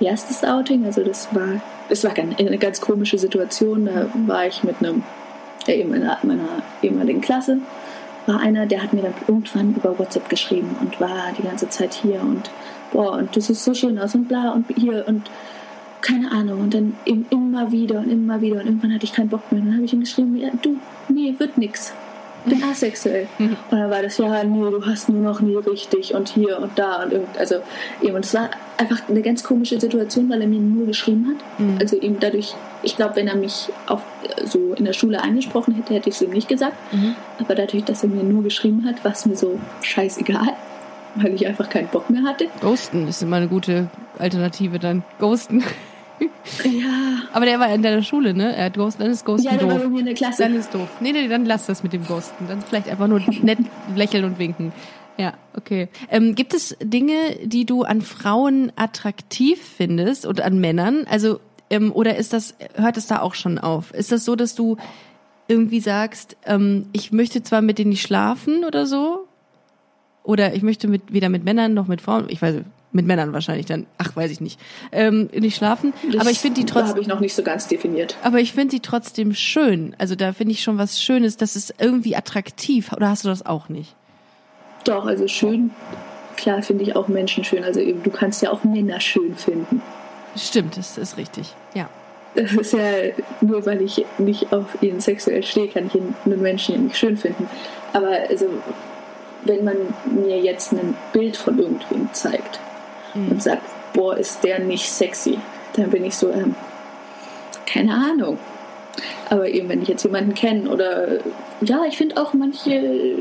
erstes 0.00 0.44
Outing. 0.44 0.84
Also 0.84 1.02
das 1.02 1.34
war, 1.34 1.60
das 1.88 2.04
war 2.04 2.12
eine 2.14 2.58
ganz 2.58 2.80
komische 2.80 3.16
Situation. 3.16 3.86
Da 3.86 4.06
war 4.26 4.46
ich 4.46 4.62
mit 4.62 4.76
einem, 4.80 5.02
äh, 5.66 5.80
in 5.80 5.88
meiner, 5.88 6.18
meiner 6.22 6.62
ehemaligen 6.82 7.22
Klasse, 7.22 7.58
war 8.26 8.38
einer, 8.40 8.66
der 8.66 8.82
hat 8.82 8.92
mir 8.92 9.02
dann 9.02 9.14
irgendwann 9.26 9.74
über 9.74 9.98
WhatsApp 9.98 10.28
geschrieben 10.28 10.76
und 10.80 11.00
war 11.00 11.32
die 11.38 11.42
ganze 11.42 11.70
Zeit 11.70 11.94
hier 11.94 12.20
und 12.20 12.50
boah, 12.92 13.12
und 13.12 13.34
das 13.34 13.48
ist 13.48 13.64
so 13.64 13.72
schön 13.72 13.98
aus 13.98 14.14
und 14.14 14.28
bla 14.28 14.50
und 14.50 14.66
hier 14.76 15.04
und 15.06 15.30
keine 16.04 16.30
Ahnung. 16.30 16.60
Und 16.60 16.74
dann 16.74 16.94
im- 17.04 17.26
immer 17.30 17.72
wieder 17.72 17.98
und 18.00 18.10
immer 18.10 18.40
wieder 18.40 18.60
und 18.60 18.66
irgendwann 18.66 18.92
hatte 18.94 19.04
ich 19.04 19.12
keinen 19.12 19.28
Bock 19.28 19.50
mehr. 19.50 19.60
Und 19.60 19.66
dann 19.68 19.74
habe 19.76 19.84
ich 19.86 19.92
ihm 19.92 20.00
geschrieben, 20.00 20.36
ja, 20.36 20.50
du, 20.62 20.76
nee, 21.08 21.34
wird 21.38 21.56
nix. 21.58 21.92
Bin 22.46 22.62
asexuell. 22.62 23.26
Und 23.38 23.56
dann 23.70 23.90
war 23.90 24.02
das, 24.02 24.18
ja, 24.18 24.44
nee, 24.44 24.60
du 24.70 24.84
hast 24.84 25.08
nur 25.08 25.22
noch 25.22 25.40
nie 25.40 25.56
richtig 25.56 26.14
und 26.14 26.28
hier 26.28 26.58
und 26.60 26.78
da 26.78 27.02
und 27.02 27.10
irgend, 27.14 27.38
also 27.38 27.54
eben, 28.02 28.14
und 28.16 28.22
es 28.26 28.34
war 28.34 28.50
einfach 28.76 28.98
eine 29.08 29.22
ganz 29.22 29.42
komische 29.42 29.80
Situation, 29.80 30.28
weil 30.28 30.42
er 30.42 30.46
mir 30.46 30.60
nur 30.60 30.84
geschrieben 30.84 31.26
hat. 31.30 31.80
Also 31.80 31.96
ihm 31.96 32.20
dadurch, 32.20 32.54
ich 32.82 32.96
glaube, 32.96 33.16
wenn 33.16 33.28
er 33.28 33.36
mich 33.36 33.70
auch 33.86 34.00
äh, 34.36 34.46
so 34.46 34.74
in 34.74 34.84
der 34.84 34.92
Schule 34.92 35.22
angesprochen 35.22 35.72
hätte, 35.74 35.94
hätte 35.94 36.10
ich 36.10 36.16
es 36.16 36.20
ihm 36.20 36.32
nicht 36.32 36.46
gesagt. 36.48 36.76
Aber 37.40 37.54
dadurch, 37.54 37.82
dass 37.84 38.02
er 38.02 38.10
mir 38.10 38.22
nur 38.22 38.42
geschrieben 38.42 38.84
hat, 38.86 39.02
war 39.06 39.12
es 39.12 39.24
mir 39.24 39.36
so 39.36 39.58
scheißegal, 39.80 40.52
weil 41.14 41.32
ich 41.32 41.46
einfach 41.46 41.70
keinen 41.70 41.88
Bock 41.88 42.10
mehr 42.10 42.24
hatte. 42.24 42.48
Ghosten 42.60 43.08
ist 43.08 43.22
immer 43.22 43.36
eine 43.36 43.48
gute 43.48 43.88
Alternative 44.18 44.78
dann. 44.78 45.02
Ghosten. 45.18 45.64
Ja, 46.64 47.22
Aber 47.32 47.46
der 47.46 47.58
war 47.58 47.72
in 47.74 47.82
deiner 47.82 48.02
Schule, 48.02 48.34
ne? 48.34 48.54
Er 48.54 48.66
hat 48.66 48.74
Ghosten, 48.74 49.02
dann 49.02 49.10
ist 49.10 49.24
Ghosten 49.24 49.46
ja, 49.46 49.56
doof. 49.56 49.82
bei 49.82 49.88
mir 49.88 50.00
in 50.00 50.06
der 50.06 50.14
Klasse. 50.14 50.42
Dann 50.42 50.54
ist 50.54 50.72
doof. 50.74 50.88
Nee, 51.00 51.12
nee, 51.12 51.28
dann 51.28 51.44
lass 51.44 51.66
das 51.66 51.82
mit 51.82 51.92
dem 51.92 52.06
Ghosten. 52.06 52.46
Dann 52.48 52.62
vielleicht 52.62 52.88
einfach 52.88 53.08
nur 53.08 53.20
nett 53.42 53.58
lächeln 53.94 54.24
und 54.24 54.38
winken. 54.38 54.72
Ja, 55.16 55.34
okay. 55.56 55.88
Ähm, 56.10 56.34
gibt 56.34 56.54
es 56.54 56.76
Dinge, 56.82 57.14
die 57.44 57.64
du 57.66 57.82
an 57.82 58.02
Frauen 58.02 58.72
attraktiv 58.76 59.60
findest 59.60 60.26
und 60.26 60.40
an 60.40 60.58
Männern? 60.60 61.06
Also, 61.08 61.40
ähm, 61.70 61.92
oder 61.92 62.16
ist 62.16 62.32
das, 62.32 62.54
hört 62.74 62.96
es 62.96 63.06
da 63.06 63.20
auch 63.20 63.34
schon 63.34 63.58
auf? 63.58 63.92
Ist 63.94 64.12
das 64.12 64.24
so, 64.24 64.36
dass 64.36 64.54
du 64.54 64.76
irgendwie 65.46 65.80
sagst, 65.80 66.36
ähm, 66.46 66.86
ich 66.92 67.12
möchte 67.12 67.42
zwar 67.42 67.62
mit 67.62 67.78
denen 67.78 67.90
nicht 67.90 68.02
schlafen 68.02 68.64
oder 68.64 68.86
so? 68.86 69.26
Oder 70.24 70.54
ich 70.54 70.62
möchte 70.62 70.88
mit, 70.88 71.12
weder 71.12 71.28
mit 71.28 71.44
Männern 71.44 71.74
noch 71.74 71.86
mit 71.86 72.00
Frauen, 72.00 72.26
ich 72.28 72.40
weiß, 72.40 72.62
mit 72.94 73.06
Männern 73.06 73.32
wahrscheinlich 73.32 73.66
dann, 73.66 73.86
ach, 73.98 74.14
weiß 74.16 74.30
ich 74.30 74.40
nicht, 74.40 74.58
ähm, 74.92 75.28
nicht 75.32 75.56
schlafen. 75.56 75.92
Das 76.12 76.20
aber 76.22 76.30
ich 76.30 76.38
finde 76.38 76.60
die 76.60 76.66
trotzdem. 76.66 76.90
habe 76.90 77.00
ich 77.00 77.06
noch 77.08 77.20
nicht 77.20 77.34
so 77.34 77.42
ganz 77.42 77.66
definiert. 77.68 78.16
Aber 78.22 78.38
ich 78.40 78.52
finde 78.52 78.72
sie 78.72 78.80
trotzdem 78.80 79.34
schön. 79.34 79.94
Also 79.98 80.14
da 80.14 80.32
finde 80.32 80.52
ich 80.52 80.62
schon 80.62 80.78
was 80.78 81.02
Schönes. 81.02 81.36
Das 81.36 81.56
ist 81.56 81.74
irgendwie 81.78 82.16
attraktiv. 82.16 82.92
Oder 82.92 83.08
hast 83.10 83.24
du 83.24 83.28
das 83.28 83.44
auch 83.44 83.68
nicht? 83.68 83.94
Doch, 84.84 85.06
also 85.06 85.26
schön. 85.28 85.70
Klar 86.36 86.62
finde 86.62 86.84
ich 86.84 86.96
auch 86.96 87.08
Menschen 87.08 87.44
schön. 87.44 87.64
Also 87.64 87.80
eben, 87.80 88.02
du 88.02 88.10
kannst 88.10 88.42
ja 88.42 88.50
auch 88.50 88.64
Männer 88.64 89.00
schön 89.00 89.34
finden. 89.36 89.82
Stimmt, 90.36 90.76
das 90.76 90.98
ist 90.98 91.16
richtig. 91.16 91.54
Ja. 91.74 91.88
Das 92.34 92.52
ist 92.52 92.72
ja 92.72 92.80
nur, 93.40 93.64
weil 93.66 93.80
ich 93.82 94.04
nicht 94.18 94.52
auf 94.52 94.66
ihn 94.82 95.00
sexuell 95.00 95.42
stehe, 95.44 95.68
kann 95.68 95.86
ich 95.86 95.94
ihn- 95.94 96.14
einen 96.24 96.42
Menschen 96.42 96.74
ja 96.74 96.80
nicht 96.80 96.96
schön 96.96 97.16
finden. 97.16 97.48
Aber 97.92 98.08
also, 98.28 98.46
wenn 99.44 99.62
man 99.64 99.76
mir 100.24 100.40
jetzt 100.40 100.72
ein 100.72 100.94
Bild 101.12 101.36
von 101.36 101.58
irgendwem 101.58 102.08
zeigt 102.12 102.58
und 103.14 103.42
sagt, 103.42 103.62
boah, 103.92 104.16
ist 104.16 104.42
der 104.42 104.58
nicht 104.58 104.90
sexy, 104.90 105.38
dann 105.74 105.90
bin 105.90 106.04
ich 106.04 106.16
so, 106.16 106.30
ähm, 106.30 106.54
keine 107.66 107.92
Ahnung. 107.92 108.38
Aber 109.30 109.48
eben, 109.48 109.68
wenn 109.68 109.82
ich 109.82 109.88
jetzt 109.88 110.04
jemanden 110.04 110.34
kenne 110.34 110.70
oder 110.70 111.18
ja, 111.60 111.84
ich 111.88 111.96
finde 111.96 112.16
auch 112.16 112.32
manche 112.34 113.16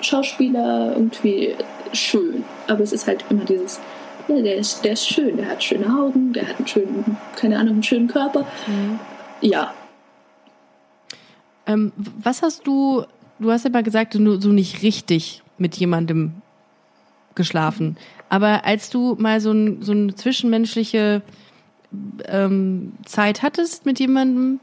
Schauspieler 0.00 0.92
irgendwie 0.94 1.54
schön. 1.92 2.44
Aber 2.68 2.80
es 2.80 2.92
ist 2.92 3.06
halt 3.06 3.24
immer 3.30 3.44
dieses, 3.44 3.80
ja, 4.28 4.40
der 4.40 4.56
ist, 4.56 4.84
der 4.84 4.92
ist 4.92 5.08
schön, 5.08 5.36
der 5.36 5.48
hat 5.48 5.64
schöne 5.64 5.86
Augen, 5.86 6.32
der 6.32 6.48
hat 6.48 6.58
einen 6.58 6.66
schönen, 6.66 7.16
keine 7.34 7.58
Ahnung, 7.58 7.74
einen 7.74 7.82
schönen 7.82 8.08
Körper. 8.08 8.46
Ja, 9.40 9.72
Ähm, 11.66 11.92
was 11.96 12.42
hast 12.42 12.66
du, 12.66 13.04
du 13.38 13.50
hast 13.50 13.64
ja 13.64 13.70
mal 13.70 13.82
gesagt, 13.82 14.14
du 14.14 14.40
so 14.40 14.50
nicht 14.50 14.82
richtig 14.82 15.42
mit 15.58 15.76
jemandem 15.76 16.32
geschlafen. 17.36 17.96
Aber 18.28 18.64
als 18.64 18.90
du 18.90 19.14
mal 19.18 19.40
so, 19.40 19.52
ein, 19.52 19.82
so 19.82 19.92
eine 19.92 20.14
zwischenmenschliche 20.14 21.22
ähm, 22.26 22.92
Zeit 23.04 23.42
hattest 23.42 23.86
mit 23.86 24.00
jemandem, 24.00 24.58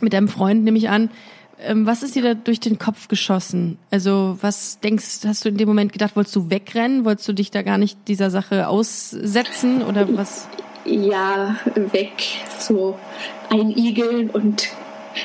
mit 0.00 0.12
deinem 0.12 0.28
Freund 0.28 0.62
nehme 0.62 0.78
ich 0.78 0.88
an, 0.88 1.10
ähm, 1.58 1.86
was 1.86 2.02
ist 2.02 2.14
dir 2.14 2.22
da 2.22 2.34
durch 2.34 2.60
den 2.60 2.78
Kopf 2.78 3.08
geschossen? 3.08 3.78
Also 3.90 4.38
was 4.40 4.78
denkst, 4.80 5.20
hast 5.26 5.44
du 5.44 5.48
in 5.48 5.56
dem 5.56 5.68
Moment 5.68 5.92
gedacht, 5.92 6.14
wolltest 6.14 6.36
du 6.36 6.50
wegrennen? 6.50 7.04
Wolltest 7.04 7.26
du 7.28 7.32
dich 7.32 7.50
da 7.50 7.62
gar 7.62 7.78
nicht 7.78 7.98
dieser 8.06 8.30
Sache 8.30 8.68
aussetzen 8.68 9.82
oder 9.82 10.06
was? 10.16 10.48
ja, 10.86 11.56
weg, 11.92 12.22
so 12.58 12.96
einigeln 13.50 14.30
und 14.30 14.68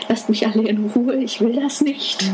lasst 0.09 0.29
mich 0.29 0.47
alle 0.47 0.67
in 0.67 0.89
Ruhe, 0.89 1.15
ich 1.15 1.41
will 1.41 1.55
das 1.55 1.81
nicht. 1.81 2.31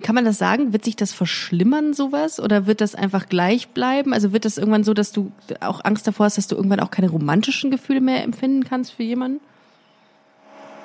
Kann 0.00 0.14
man 0.14 0.24
das 0.24 0.38
sagen? 0.38 0.72
Wird 0.72 0.84
sich 0.84 0.96
das 0.96 1.12
verschlimmern, 1.12 1.92
sowas? 1.92 2.40
Oder 2.40 2.66
wird 2.66 2.80
das 2.80 2.94
einfach 2.94 3.28
gleich 3.28 3.68
bleiben? 3.68 4.12
Also 4.12 4.32
wird 4.32 4.44
das 4.44 4.58
irgendwann 4.58 4.84
so, 4.84 4.94
dass 4.94 5.12
du 5.12 5.32
auch 5.60 5.84
Angst 5.84 6.06
davor 6.06 6.26
hast, 6.26 6.38
dass 6.38 6.46
du 6.46 6.56
irgendwann 6.56 6.80
auch 6.80 6.90
keine 6.90 7.10
romantischen 7.10 7.70
Gefühle 7.70 8.00
mehr 8.00 8.22
empfinden 8.22 8.64
kannst 8.64 8.92
für 8.92 9.02
jemanden? 9.02 9.40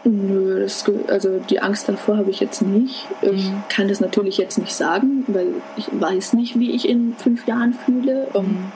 Nö, 0.06 0.62
das, 0.62 0.84
also 1.08 1.40
die 1.50 1.62
Angst 1.62 1.88
davor 1.88 2.18
habe 2.18 2.30
ich 2.30 2.40
jetzt 2.42 2.62
nicht. 2.62 3.08
Ich 3.22 3.50
kann 3.70 3.88
das 3.88 4.02
natürlich 4.02 4.38
jetzt 4.38 4.58
nicht 4.58 4.74
sagen, 4.74 5.24
weil 5.28 5.48
ich 5.78 5.88
weiß 5.92 6.34
nicht, 6.34 6.60
wie 6.60 6.72
ich 6.72 6.90
in 6.90 7.16
fünf 7.16 7.48
Jahren 7.48 7.74
fühle. 7.74 8.28
Ähm, 8.34 8.72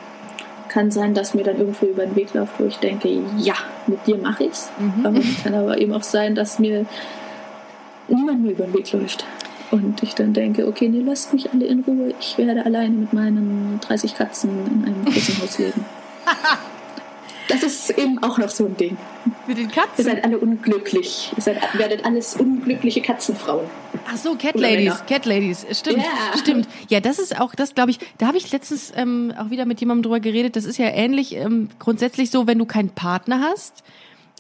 Kann 0.70 0.92
sein, 0.92 1.14
dass 1.14 1.34
mir 1.34 1.44
dann 1.44 1.58
irgendwie 1.58 1.88
über 1.88 2.06
den 2.06 2.16
Weg 2.16 2.34
läuft, 2.34 2.60
wo 2.60 2.66
ich 2.66 2.78
denke, 2.78 3.10
ja, 3.38 3.56
mit 3.88 4.06
dir 4.06 4.18
mache 4.18 4.44
ich's. 4.44 4.70
Aber 5.04 5.18
es 5.18 5.44
kann 5.44 5.56
aber 5.56 5.80
eben 5.80 5.94
auch 5.94 6.04
sein, 6.04 6.36
dass 6.36 6.60
mir 6.60 6.86
niemand 8.08 8.44
mehr 8.44 8.52
über 8.52 8.66
den 8.66 8.74
Weg 8.74 8.92
läuft. 8.94 9.26
Und 9.72 10.02
ich 10.02 10.16
dann 10.16 10.34
denke, 10.34 10.68
okay, 10.68 10.88
nee, 10.88 11.02
lasst 11.02 11.34
mich 11.34 11.52
alle 11.52 11.66
in 11.66 11.82
Ruhe. 11.82 12.14
Ich 12.20 12.38
werde 12.38 12.66
alleine 12.66 12.96
mit 12.96 13.12
meinen 13.14 13.80
30 13.82 14.16
Katzen 14.16 14.50
in 14.66 14.86
einem 14.86 15.06
großen 15.06 15.42
Haus 15.42 15.58
leben. 15.60 15.86
Das 17.50 17.64
ist 17.64 17.92
eben 17.92 18.22
auch 18.24 18.38
noch 18.38 18.50
so 18.50 18.66
ein 18.66 18.76
Ding. 18.76 18.98
Mit 19.48 19.58
den 19.58 19.70
Ihr 19.70 19.74
Katzen? 19.74 20.04
seid 20.04 20.24
alle 20.26 20.38
unglücklich. 20.38 21.32
Ihr 21.36 21.42
seid, 21.42 21.58
werdet 21.78 22.04
alles 22.06 22.36
unglückliche 22.36 23.02
Katzenfrauen. 23.02 23.66
Ach 24.06 24.18
so, 24.18 24.36
Cat 24.36 24.56
Oder 24.56 24.70
Ladies, 24.70 24.94
Männer. 24.96 25.06
Cat 25.08 25.26
Ladies, 25.26 25.66
stimmt, 25.72 26.00
Ja. 26.00 26.38
stimmt. 26.38 26.68
Ja, 26.90 27.00
das 27.00 27.20
ist 27.20 27.40
auch, 27.40 27.56
das 27.56 27.74
glaube 27.74 27.92
ich, 27.92 28.00
da 28.18 28.28
habe 28.28 28.38
ich 28.38 28.52
letztens 28.52 28.92
ähm, 28.98 29.34
auch 29.40 29.50
wieder 29.50 29.66
mit 29.66 29.80
jemandem 29.80 30.04
drüber 30.04 30.20
geredet. 30.20 30.58
Das 30.58 30.66
ist 30.66 30.78
ja 30.78 30.88
ähnlich 30.88 31.36
ähm, 31.38 31.70
grundsätzlich 31.80 32.32
so, 32.32 32.48
wenn 32.48 32.60
du 32.60 32.66
keinen 32.66 32.90
Partner 32.90 33.40
hast 33.42 33.82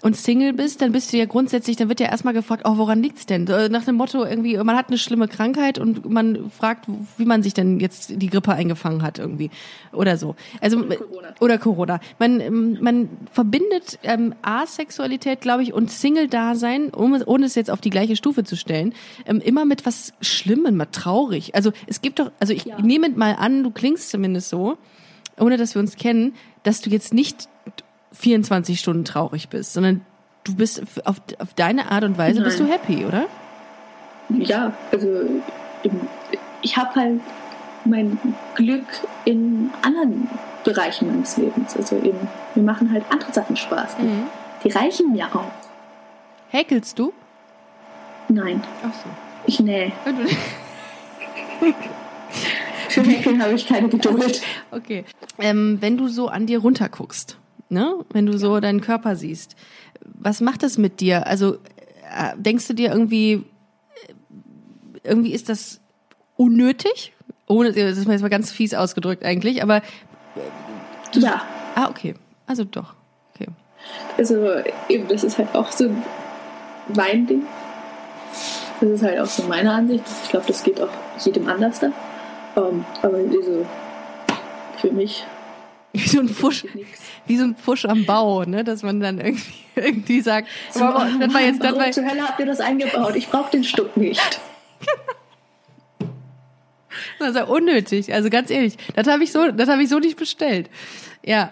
und 0.03 0.15
Single 0.15 0.53
bist, 0.53 0.81
dann 0.83 0.91
bist 0.91 1.11
du 1.11 1.17
ja 1.17 1.25
grundsätzlich, 1.25 1.75
dann 1.75 1.89
wird 1.89 1.99
ja 1.99 2.05
erstmal 2.07 2.33
gefragt, 2.35 2.63
oh, 2.65 2.77
woran 2.77 3.01
liegt's 3.01 3.25
denn? 3.25 3.45
Nach 3.45 3.83
dem 3.83 3.95
Motto 3.95 4.23
irgendwie, 4.23 4.55
man 4.57 4.75
hat 4.77 4.89
eine 4.89 4.97
schlimme 4.99 5.27
Krankheit 5.27 5.79
und 5.79 6.07
man 6.07 6.51
fragt, 6.51 6.85
wie 7.17 7.25
man 7.25 7.41
sich 7.41 7.55
denn 7.55 7.79
jetzt 7.79 8.11
die 8.21 8.29
Grippe 8.29 8.53
eingefangen 8.53 9.01
hat 9.01 9.17
irgendwie 9.17 9.49
oder 9.91 10.17
so. 10.17 10.35
Also 10.61 10.77
Oder 10.79 10.95
Corona. 10.97 11.27
oder 11.39 11.57
Corona. 11.57 11.99
Man 12.19 12.39
ähm, 12.41 12.77
man 12.79 13.09
verbindet 13.31 13.97
ähm, 14.03 14.35
Asexualität, 14.43 15.41
glaube 15.41 15.63
ich, 15.63 15.73
und 15.73 15.89
Single-Dasein, 15.89 16.89
um, 16.89 17.19
ohne 17.25 17.45
es 17.47 17.55
jetzt 17.55 17.71
auf 17.71 17.81
die 17.81 17.89
gleiche 17.89 18.15
Stufe 18.15 18.43
zu 18.43 18.55
stellen, 18.55 18.93
ähm, 19.25 19.41
immer 19.41 19.65
mit 19.65 19.85
was 19.87 20.13
Schlimmem, 20.21 20.77
mal 20.77 20.85
traurig. 20.85 21.55
Also 21.55 21.71
es 21.87 22.01
gibt 22.01 22.19
doch, 22.19 22.31
also 22.39 22.53
ich 22.53 22.65
Ja. 22.65 22.79
nehme 22.81 23.09
mal 23.09 23.33
an, 23.33 23.63
du 23.63 23.71
klingst 23.71 24.11
zumindest 24.11 24.49
so, 24.49 24.77
ohne 25.39 25.57
dass 25.57 25.73
wir 25.75 25.79
uns 25.79 25.95
kennen, 25.95 26.35
dass 26.63 26.81
du 26.81 26.89
jetzt 26.91 27.13
nicht 27.15 27.47
24 28.17 28.79
Stunden 28.79 29.05
traurig 29.05 29.49
bist, 29.49 29.73
sondern 29.73 30.01
du 30.43 30.55
bist 30.55 30.81
auf, 31.05 31.21
auf 31.39 31.53
deine 31.55 31.91
Art 31.91 32.03
und 32.03 32.17
Weise 32.17 32.41
bist 32.41 32.59
du 32.59 32.63
Nein. 32.63 32.73
happy, 32.73 33.05
oder? 33.05 33.25
Ja, 34.29 34.73
also 34.91 35.07
im- 35.83 36.01
ich 36.61 36.75
habe 36.77 36.95
halt 36.95 37.21
mein 37.85 38.17
Glück 38.55 38.85
in 39.25 39.69
anderen 39.81 40.29
Bereichen 40.63 41.07
meines 41.07 41.37
Lebens. 41.37 41.77
Also 41.77 41.95
eben, 41.97 42.17
mir 42.55 42.63
machen 42.63 42.91
halt 42.91 43.03
andere 43.09 43.31
Sachen 43.31 43.55
Spaß. 43.55 43.95
Die, 43.97 44.23
die 44.67 44.71
reichen 44.73 45.13
mir 45.13 45.27
auch. 45.33 45.51
Häkelst 46.49 46.97
du? 46.99 47.13
Nein, 48.29 48.61
Ach 48.83 48.93
so. 48.93 49.09
ich 49.45 49.59
nähe. 49.61 49.91
Für 52.89 53.01
Häkeln 53.03 53.41
habe 53.41 53.53
ich 53.53 53.67
keine 53.67 53.89
Geduld. 53.89 54.41
Okay. 54.71 55.05
Ähm, 55.39 55.77
wenn 55.79 55.97
du 55.97 56.07
so 56.09 56.27
an 56.27 56.45
dir 56.45 56.59
runterguckst, 56.59 57.37
ne? 57.69 58.05
Wenn 58.11 58.25
du 58.25 58.37
so 58.37 58.59
deinen 58.59 58.81
Körper 58.81 59.15
siehst, 59.15 59.55
was 60.01 60.41
macht 60.41 60.63
das 60.63 60.77
mit 60.77 60.99
dir? 60.99 61.27
Also 61.27 61.55
äh, 61.55 62.35
denkst 62.37 62.67
du 62.67 62.73
dir 62.73 62.91
irgendwie, 62.91 63.33
äh, 63.33 63.43
irgendwie 65.03 65.33
ist 65.33 65.49
das 65.49 65.81
unnötig? 66.35 67.13
Ohne, 67.47 67.71
das 67.71 67.97
ist 67.97 68.07
mir 68.07 68.13
jetzt 68.13 68.21
mal 68.21 68.29
ganz 68.29 68.51
fies 68.51 68.73
ausgedrückt 68.73 69.23
eigentlich, 69.23 69.63
aber 69.63 69.77
äh, 69.77 71.19
Ja. 71.19 71.41
Ah, 71.75 71.89
okay. 71.89 72.15
Also 72.45 72.63
doch. 72.63 72.93
Okay. 73.33 73.47
Also 74.17 74.47
eben, 74.89 75.07
das 75.07 75.23
ist 75.23 75.37
halt 75.37 75.53
auch 75.53 75.71
so 75.71 75.89
mein 76.95 77.27
Ding. 77.27 77.43
Das 78.79 78.89
ist 78.89 79.03
halt 79.03 79.19
auch 79.19 79.27
so 79.27 79.43
meine 79.43 79.71
Ansicht. 79.71 80.03
Ich 80.23 80.29
glaube, 80.29 80.45
das 80.47 80.63
geht 80.63 80.81
auch 80.81 80.89
jedem 81.23 81.47
anders 81.47 81.79
da. 81.79 81.91
Um, 82.55 82.85
aber 83.03 83.19
diese, 83.19 83.65
für 84.77 84.91
mich 84.91 85.25
wie 85.93 86.07
so 86.07 86.19
ein 86.19 86.29
Fusch, 86.29 86.65
wie 87.25 87.37
so 87.37 87.43
ein 87.43 87.55
Fusch 87.55 87.85
am 87.85 88.05
Bau, 88.05 88.43
ne? 88.43 88.63
Dass 88.63 88.83
man 88.83 88.99
dann 88.99 89.19
irgendwie, 89.19 89.53
irgendwie 89.75 90.21
sagt, 90.21 90.47
so, 90.71 90.83
oh, 90.83 91.05
das 91.19 91.33
war 91.33 91.41
jetzt, 91.41 91.63
das 91.63 91.75
war, 91.75 91.91
zur 91.91 92.05
Hölle 92.05 92.27
habt 92.27 92.39
ihr 92.39 92.45
das 92.45 92.59
eingebaut? 92.59 93.15
Ich 93.15 93.29
brauche 93.29 93.51
den 93.51 93.63
Stuck 93.63 93.97
nicht. 93.97 94.39
Das 97.19 97.29
ist 97.29 97.35
ja 97.35 97.43
unnötig. 97.45 98.13
Also 98.13 98.29
ganz 98.29 98.49
ehrlich, 98.49 98.75
das 98.95 99.07
habe 99.07 99.23
ich 99.23 99.31
so, 99.31 99.51
das 99.51 99.69
habe 99.69 99.83
ich 99.83 99.89
so 99.89 99.99
nicht 99.99 100.17
bestellt. 100.17 100.69
Ja, 101.23 101.51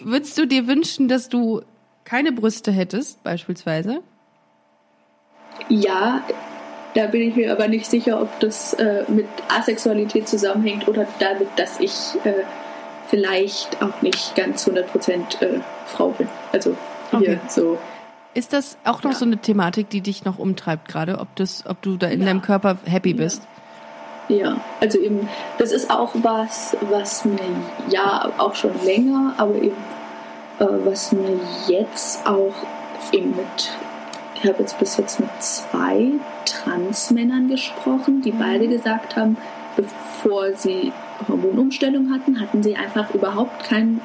würdest 0.00 0.38
du 0.38 0.46
dir 0.46 0.66
wünschen, 0.66 1.08
dass 1.08 1.28
du 1.28 1.62
keine 2.04 2.32
Brüste 2.32 2.72
hättest, 2.72 3.22
beispielsweise? 3.22 4.02
Ja, 5.68 6.22
da 6.94 7.06
bin 7.06 7.22
ich 7.22 7.36
mir 7.36 7.52
aber 7.52 7.68
nicht 7.68 7.86
sicher, 7.86 8.20
ob 8.20 8.40
das 8.40 8.74
äh, 8.74 9.04
mit 9.08 9.26
Asexualität 9.48 10.28
zusammenhängt 10.28 10.86
oder 10.88 11.06
damit, 11.18 11.48
dass 11.56 11.80
ich 11.80 11.92
äh, 12.24 12.44
vielleicht 13.14 13.80
auch 13.80 14.02
nicht 14.02 14.34
ganz 14.34 14.66
100% 14.66 15.40
äh, 15.40 15.60
Frau 15.86 16.08
bin. 16.08 16.28
Also 16.50 16.76
hier 17.10 17.18
okay. 17.20 17.38
so. 17.48 17.78
Ist 18.34 18.52
das 18.52 18.76
auch 18.82 19.04
noch 19.04 19.12
ja. 19.12 19.16
so 19.16 19.24
eine 19.24 19.36
Thematik, 19.36 19.88
die 19.88 20.00
dich 20.00 20.24
noch 20.24 20.40
umtreibt 20.40 20.88
gerade, 20.88 21.20
ob 21.20 21.28
das, 21.36 21.64
ob 21.64 21.80
du 21.80 21.96
da 21.96 22.08
in 22.08 22.20
ja. 22.20 22.26
deinem 22.26 22.42
Körper 22.42 22.76
happy 22.86 23.12
ja. 23.12 23.16
bist? 23.18 23.46
Ja, 24.28 24.56
also 24.80 24.98
eben, 24.98 25.28
das 25.58 25.70
ist 25.70 25.90
auch 25.90 26.10
was, 26.14 26.76
was 26.90 27.24
mir 27.24 27.38
ja 27.88 28.32
auch 28.38 28.56
schon 28.56 28.72
länger, 28.84 29.34
aber 29.36 29.54
eben 29.54 29.76
äh, 30.58 30.66
was 30.84 31.12
mir 31.12 31.38
jetzt 31.68 32.26
auch 32.26 32.54
eben 33.12 33.36
mit, 33.36 33.70
ich 34.34 34.48
habe 34.48 34.58
jetzt 34.58 34.76
bis 34.80 34.96
jetzt 34.96 35.20
mit 35.20 35.30
zwei 35.38 36.14
Transmännern 36.46 37.46
gesprochen, 37.48 38.22
die 38.22 38.32
beide 38.32 38.66
gesagt 38.66 39.14
haben, 39.14 39.36
bevor 39.76 40.54
sie 40.54 40.92
Hormonumstellung 41.28 42.12
hatten, 42.12 42.40
hatten 42.40 42.62
sie 42.62 42.76
einfach 42.76 43.12
überhaupt 43.14 43.64
kein 43.64 44.00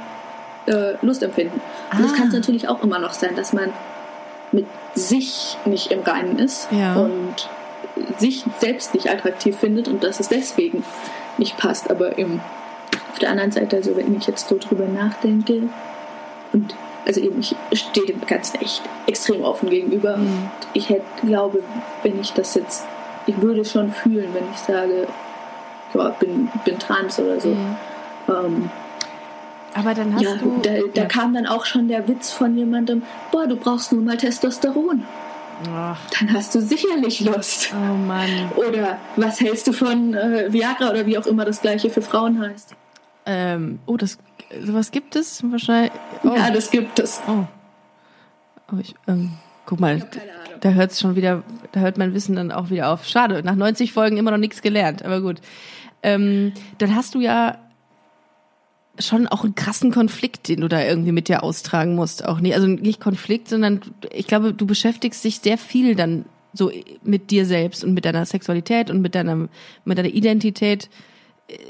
äh, 0.68 0.94
Lustempfinden. 1.02 1.60
Und 1.92 2.04
das 2.04 2.14
ah. 2.14 2.16
kann 2.16 2.28
es 2.28 2.34
natürlich 2.34 2.68
auch 2.68 2.84
immer 2.84 3.00
noch 3.00 3.14
sein, 3.14 3.36
dass 3.36 3.54
man 3.54 3.74
mit 4.52 4.66
sich 4.96 5.58
nicht 5.66 5.92
im 5.92 6.02
Reinen 6.02 6.40
ist 6.40 6.68
ja. 6.72 6.96
und 6.96 7.50
sich 8.18 8.46
selbst 8.60 8.94
nicht 8.94 9.10
attraktiv 9.10 9.56
findet 9.58 9.88
und 9.88 10.04
dass 10.04 10.20
es 10.20 10.30
deswegen 10.30 10.84
nicht 11.38 11.58
passt. 11.58 11.90
Aber 11.90 12.18
eben 12.18 12.42
auf 13.12 13.20
der 13.20 13.32
anderen 13.32 13.52
Seite, 13.52 13.78
also 13.78 13.96
wenn 13.96 14.16
ich 14.18 14.28
jetzt 14.28 14.48
so 14.48 14.58
drüber 14.58 14.86
nachdenke 14.86 15.64
und 16.54 16.76
also 17.06 17.22
eben 17.22 17.40
ich 17.40 17.56
stehe 17.74 18.06
dem 18.06 18.22
Ganzen 18.26 18.62
echt 18.62 18.82
extrem 19.08 19.44
offen 19.44 19.70
gegenüber 19.70 20.18
mhm. 20.18 20.26
und 20.26 20.52
ich 20.74 20.90
hätte, 20.90 21.06
glaube, 21.26 21.64
wenn 22.04 22.20
ich 22.20 22.34
das 22.34 22.56
jetzt, 22.56 22.86
ich 23.26 23.42
würde 23.42 23.66
schon 23.66 23.92
fühlen, 23.92 24.30
wenn 24.34 24.44
ich 24.52 24.60
sage, 24.60 25.08
bin, 26.20 26.50
bin 26.66 26.80
trans 26.80 27.20
oder 27.20 27.40
so. 27.40 27.50
Mhm. 27.50 27.76
Ähm, 28.28 28.70
aber 29.74 29.94
dann 29.94 30.16
hast 30.16 30.24
ja, 30.24 30.36
du. 30.36 30.60
Da, 30.62 30.72
da 30.94 31.02
ja. 31.02 31.08
kam 31.08 31.34
dann 31.34 31.46
auch 31.46 31.66
schon 31.66 31.88
der 31.88 32.08
Witz 32.08 32.32
von 32.32 32.58
jemandem: 32.58 33.04
Boah, 33.32 33.48
du 33.48 33.56
brauchst 33.56 33.92
nur 33.92 34.02
mal 34.02 34.18
Testosteron. 34.18 35.04
Ach. 35.72 36.00
Dann 36.18 36.34
hast 36.34 36.56
du 36.56 36.62
sicherlich 36.62 37.20
Lust. 37.20 37.74
Oh 37.74 37.94
Mann. 37.96 38.30
Oder 38.56 38.98
was 39.18 39.42
hältst 39.42 39.68
du 39.68 39.74
von 39.74 40.14
äh, 40.14 40.52
Viagra 40.52 40.90
oder 40.90 41.06
wie 41.06 41.18
auch 41.18 41.26
immer 41.26 41.44
das 41.44 41.62
gleiche 41.62 41.90
für 41.90 42.02
Frauen 42.02 42.42
heißt? 42.42 42.76
Ähm, 43.26 43.80
oh, 43.86 43.98
das 43.98 44.18
sowas 44.66 44.92
gibt 44.92 45.16
es 45.16 45.44
wahrscheinlich. 45.52 45.92
Oh. 46.24 46.34
Ja, 46.36 46.50
das 46.50 46.72
gibt 46.72 47.00
es. 47.00 47.22
Oh. 47.28 47.46
oh 48.72 48.78
ich, 48.80 48.96
ähm, 49.08 49.34
guck 49.66 49.80
mal, 49.80 50.02
da 50.62 50.70
hört 50.72 50.92
es 50.92 51.00
schon 51.00 51.16
wieder, 51.16 51.44
da 51.72 51.82
hört 51.82 51.98
mein 51.98 52.14
Wissen 52.14 52.36
dann 52.36 52.52
auch 52.52 52.70
wieder 52.70 52.90
auf. 52.90 53.06
Schade, 53.06 53.44
nach 53.44 53.56
90 53.56 53.94
Folgen 53.94 54.18
immer 54.18 54.32
noch 54.32 54.38
nichts 54.38 54.62
gelernt, 54.62 55.04
aber 55.04 55.22
gut. 55.22 55.42
Ähm, 56.04 56.54
dann 56.78 56.96
hast 56.96 57.16
du 57.16 57.20
ja 57.20 57.58
schon 59.00 59.28
auch 59.28 59.44
einen 59.44 59.56
krassen 59.56 59.92
Konflikt, 59.92 60.48
den 60.50 60.62
du 60.62 60.68
da 60.68 60.84
irgendwie 60.84 61.12
mit 61.12 61.28
dir 61.28 61.44
austragen 61.44 61.96
musst. 61.96 62.26
Auch 62.26 62.40
nicht, 62.40 62.54
also 62.54 62.68
nicht 62.68 63.00
Konflikt, 63.00 63.48
sondern 63.48 63.82
ich 64.12 64.28
glaube, 64.28 64.54
du 64.54 64.66
beschäftigst 64.66 65.24
dich 65.24 65.40
sehr 65.40 65.58
viel 65.58 65.96
dann 65.96 66.26
so 66.54 66.72
mit 67.04 67.32
dir 67.32 67.46
selbst 67.46 67.84
und 67.84 67.94
mit 67.94 68.06
deiner 68.06 68.26
Sexualität 68.26 68.90
und 68.90 69.02
mit 69.02 69.16
deiner, 69.16 69.48
mit 69.86 69.98
deiner 69.98 70.10
Identität. 70.10 70.90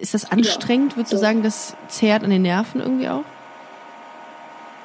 Ist 0.01 0.13
das 0.13 0.31
anstrengend? 0.31 0.93
Ja, 0.93 0.97
Würdest 0.97 1.13
du 1.13 1.17
sagen, 1.17 1.43
das 1.43 1.75
zehrt 1.87 2.23
an 2.23 2.29
den 2.29 2.41
Nerven 2.41 2.81
irgendwie 2.81 3.09
auch? 3.09 3.23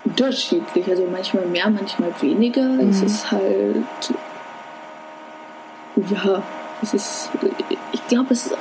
Unterschiedlich, 0.04 0.86
also 0.86 1.08
manchmal 1.10 1.46
mehr, 1.46 1.70
manchmal 1.70 2.12
weniger. 2.20 2.68
Mhm. 2.68 2.90
Es 2.90 3.02
ist 3.02 3.30
halt, 3.30 3.84
ja, 6.10 6.42
es 6.82 6.92
ist, 6.92 7.30
ich 7.92 8.06
glaube, 8.08 8.34
es 8.34 8.54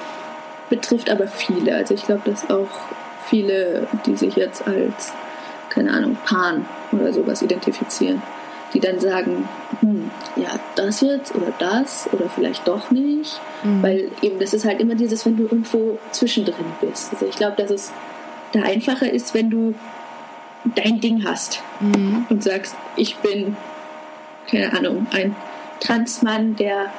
betrifft 0.73 1.11
aber 1.11 1.27
viele. 1.27 1.75
Also 1.75 1.93
ich 1.93 2.03
glaube, 2.03 2.23
dass 2.25 2.49
auch 2.49 2.69
viele, 3.29 3.85
die 4.07 4.15
sich 4.15 4.35
jetzt 4.35 4.67
als, 4.67 5.13
keine 5.69 5.93
Ahnung, 5.93 6.17
Pan 6.25 6.65
oder 6.91 7.13
sowas 7.13 7.43
identifizieren, 7.43 8.23
die 8.73 8.79
dann 8.79 8.99
sagen, 8.99 9.47
hm, 9.81 10.09
ja, 10.35 10.59
das 10.73 11.01
jetzt 11.01 11.35
oder 11.35 11.53
das 11.59 12.09
oder 12.11 12.27
vielleicht 12.27 12.67
doch 12.67 12.89
nicht. 12.89 13.39
Mhm. 13.63 13.83
Weil 13.83 14.11
eben, 14.23 14.39
das 14.39 14.55
ist 14.55 14.65
halt 14.65 14.79
immer 14.79 14.95
dieses, 14.95 15.27
wenn 15.27 15.37
du 15.37 15.43
irgendwo 15.43 15.99
zwischendrin 16.09 16.65
bist. 16.81 17.13
Also 17.13 17.27
ich 17.27 17.35
glaube, 17.35 17.55
dass 17.55 17.69
es 17.69 17.91
da 18.51 18.63
einfacher 18.63 19.11
ist, 19.11 19.35
wenn 19.35 19.51
du 19.51 19.75
dein 20.73 20.99
Ding 21.01 21.23
hast 21.23 21.61
mhm. 21.81 22.25
und 22.31 22.43
sagst, 22.43 22.75
ich 22.95 23.17
bin, 23.17 23.55
keine 24.49 24.75
Ahnung, 24.75 25.05
ein 25.11 25.35
Transmann, 25.79 26.55
der 26.55 26.91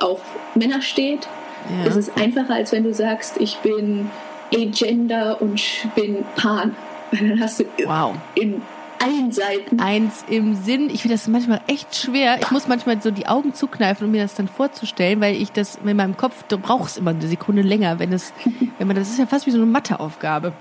auf 0.00 0.22
Männer 0.54 0.80
steht. 0.80 1.28
Ja. 1.70 1.88
Es 1.88 1.96
ist 1.96 2.16
einfacher, 2.16 2.54
als 2.54 2.72
wenn 2.72 2.84
du 2.84 2.92
sagst, 2.92 3.36
ich 3.40 3.58
bin 3.58 4.10
Agender 4.52 5.40
und 5.40 5.60
bin 5.94 6.24
Pan. 6.36 6.76
Weil 7.10 7.28
dann 7.30 7.40
hast 7.40 7.60
du 7.60 7.64
wow. 7.86 8.14
in 8.34 8.62
allen 9.02 9.32
Seiten. 9.32 9.80
Eins 9.80 10.24
im 10.28 10.54
Sinn. 10.54 10.90
Ich 10.90 11.02
finde 11.02 11.16
das 11.16 11.28
manchmal 11.28 11.60
echt 11.66 11.94
schwer. 11.94 12.38
Ich 12.40 12.50
muss 12.50 12.68
manchmal 12.68 13.00
so 13.00 13.10
die 13.10 13.26
Augen 13.26 13.54
zukneifen, 13.54 14.06
um 14.06 14.12
mir 14.12 14.22
das 14.22 14.34
dann 14.34 14.48
vorzustellen, 14.48 15.20
weil 15.20 15.36
ich 15.36 15.52
das 15.52 15.78
in 15.84 15.96
meinem 15.96 16.16
Kopf, 16.16 16.44
du 16.48 16.58
brauchst 16.58 16.98
immer 16.98 17.10
eine 17.10 17.26
Sekunde 17.26 17.62
länger, 17.62 17.98
wenn 17.98 18.12
es, 18.12 18.32
wenn 18.78 18.86
man, 18.86 18.96
das 18.96 19.10
ist 19.10 19.18
ja 19.18 19.26
fast 19.26 19.46
wie 19.46 19.50
so 19.50 19.58
eine 19.58 19.66
Matheaufgabe. 19.66 20.52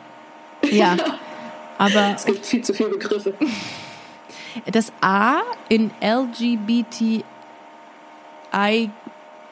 Ja. 0.69 0.95
Aber. 1.77 2.13
Es 2.15 2.25
gibt 2.25 2.45
viel 2.45 2.63
zu 2.63 2.73
viele 2.73 2.89
Begriffe. 2.89 3.33
Das 4.71 4.93
A 5.01 5.39
in 5.67 5.89
LGBTIQA 5.99 7.23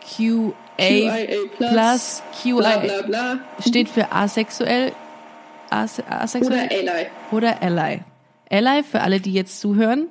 QIA 0.01 0.53
plus 1.57 2.23
QIA 2.41 2.77
bla, 2.77 2.77
bla, 2.77 3.01
bla. 3.01 3.39
steht 3.65 3.89
für 3.89 4.11
asexuell, 4.11 4.91
ase, 5.69 6.03
asexuell 6.07 6.67
oder 6.67 6.91
Ally. 6.93 7.07
Oder 7.31 7.61
Ally. 7.61 8.01
Ally, 8.49 8.83
für 8.83 9.01
alle, 9.01 9.19
die 9.19 9.33
jetzt 9.33 9.61
zuhören, 9.61 10.07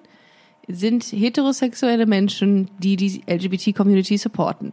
sind 0.67 1.05
heterosexuelle 1.05 2.07
Menschen, 2.07 2.71
die 2.79 2.97
die 2.97 3.23
LGBT-Community 3.29 4.17
supporten. 4.19 4.73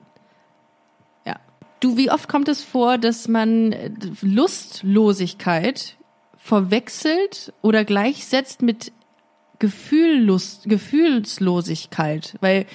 Ja. 1.26 1.38
Du, 1.80 1.98
wie 1.98 2.12
oft 2.12 2.30
kommt 2.30 2.48
es 2.48 2.64
vor, 2.64 2.98
dass 2.98 3.28
man 3.28 3.76
Lustlosigkeit 4.22 5.98
verwechselt 6.38 7.54
oder 7.62 7.84
gleichsetzt 7.84 8.62
mit 8.62 8.92
Gefühllust, 9.60 10.70
Gefühlslosigkeit? 10.70 12.36
Weil 12.40 12.68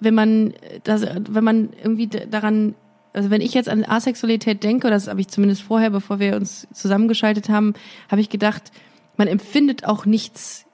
wenn 0.00 0.14
man 0.14 0.54
das, 0.84 1.04
wenn 1.28 1.44
man 1.44 1.70
irgendwie 1.82 2.06
daran, 2.08 2.74
also 3.12 3.30
wenn 3.30 3.40
ich 3.40 3.54
jetzt 3.54 3.68
an 3.68 3.84
Asexualität 3.84 4.62
denke, 4.64 4.90
das 4.90 5.08
habe 5.08 5.20
ich 5.20 5.28
zumindest 5.28 5.62
vorher, 5.62 5.90
bevor 5.90 6.18
wir 6.18 6.36
uns 6.36 6.66
zusammengeschaltet 6.72 7.48
haben, 7.48 7.74
habe 8.10 8.20
ich 8.20 8.28
gedacht, 8.28 8.72
man 9.16 9.28
empfindet 9.28 9.84
auch 9.84 10.06
nichts 10.06 10.66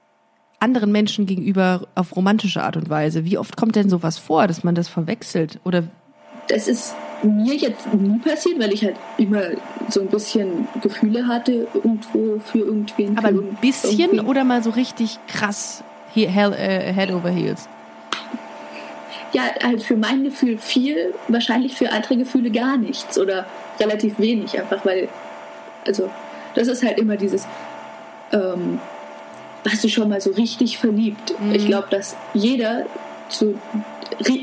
anderen 0.59 0.91
Menschen 0.91 1.25
gegenüber 1.25 1.87
auf 1.95 2.15
romantische 2.15 2.63
Art 2.63 2.77
und 2.77 2.89
Weise. 2.89 3.25
Wie 3.25 3.37
oft 3.37 3.57
kommt 3.57 3.75
denn 3.75 3.89
sowas 3.89 4.17
vor, 4.17 4.47
dass 4.47 4.63
man 4.63 4.73
das 4.73 4.87
verwechselt? 4.87 5.59
Oder 5.65 5.83
das 6.47 6.67
ist 6.67 6.95
mir 7.23 7.55
jetzt 7.55 7.93
nie 7.93 8.19
passiert, 8.19 8.59
weil 8.59 8.73
ich 8.73 8.83
halt 8.83 8.95
immer 9.17 9.41
so 9.89 10.01
ein 10.01 10.07
bisschen 10.07 10.67
Gefühle 10.81 11.27
hatte 11.27 11.67
irgendwo 11.73 12.39
für 12.39 12.59
irgendwen. 12.59 13.17
Aber 13.17 13.29
ein 13.29 13.57
bisschen 13.59 13.99
irgendwie. 13.99 14.25
oder 14.25 14.43
mal 14.43 14.63
so 14.63 14.69
richtig 14.71 15.19
krass 15.27 15.83
Hell, 16.13 16.53
äh, 16.53 16.91
Head 16.93 17.11
over 17.11 17.29
Heels? 17.29 17.69
Ja, 19.33 19.43
halt 19.63 19.83
für 19.83 19.95
mein 19.95 20.23
Gefühl 20.23 20.57
viel, 20.57 21.13
wahrscheinlich 21.27 21.75
für 21.75 21.91
andere 21.91 22.17
Gefühle 22.17 22.49
gar 22.51 22.77
nichts 22.77 23.19
oder 23.19 23.45
relativ 23.79 24.19
wenig, 24.19 24.59
einfach 24.59 24.85
weil, 24.85 25.09
also, 25.85 26.09
das 26.55 26.67
ist 26.67 26.83
halt 26.83 26.97
immer 26.97 27.17
dieses, 27.17 27.47
ähm, 28.31 28.79
warst 29.63 29.83
du 29.83 29.89
schon 29.89 30.09
mal 30.09 30.21
so 30.21 30.31
richtig 30.31 30.77
verliebt? 30.77 31.33
Mhm. 31.39 31.53
Ich 31.53 31.65
glaube, 31.65 31.87
dass 31.89 32.15
jeder 32.33 32.85
zu, 33.29 33.59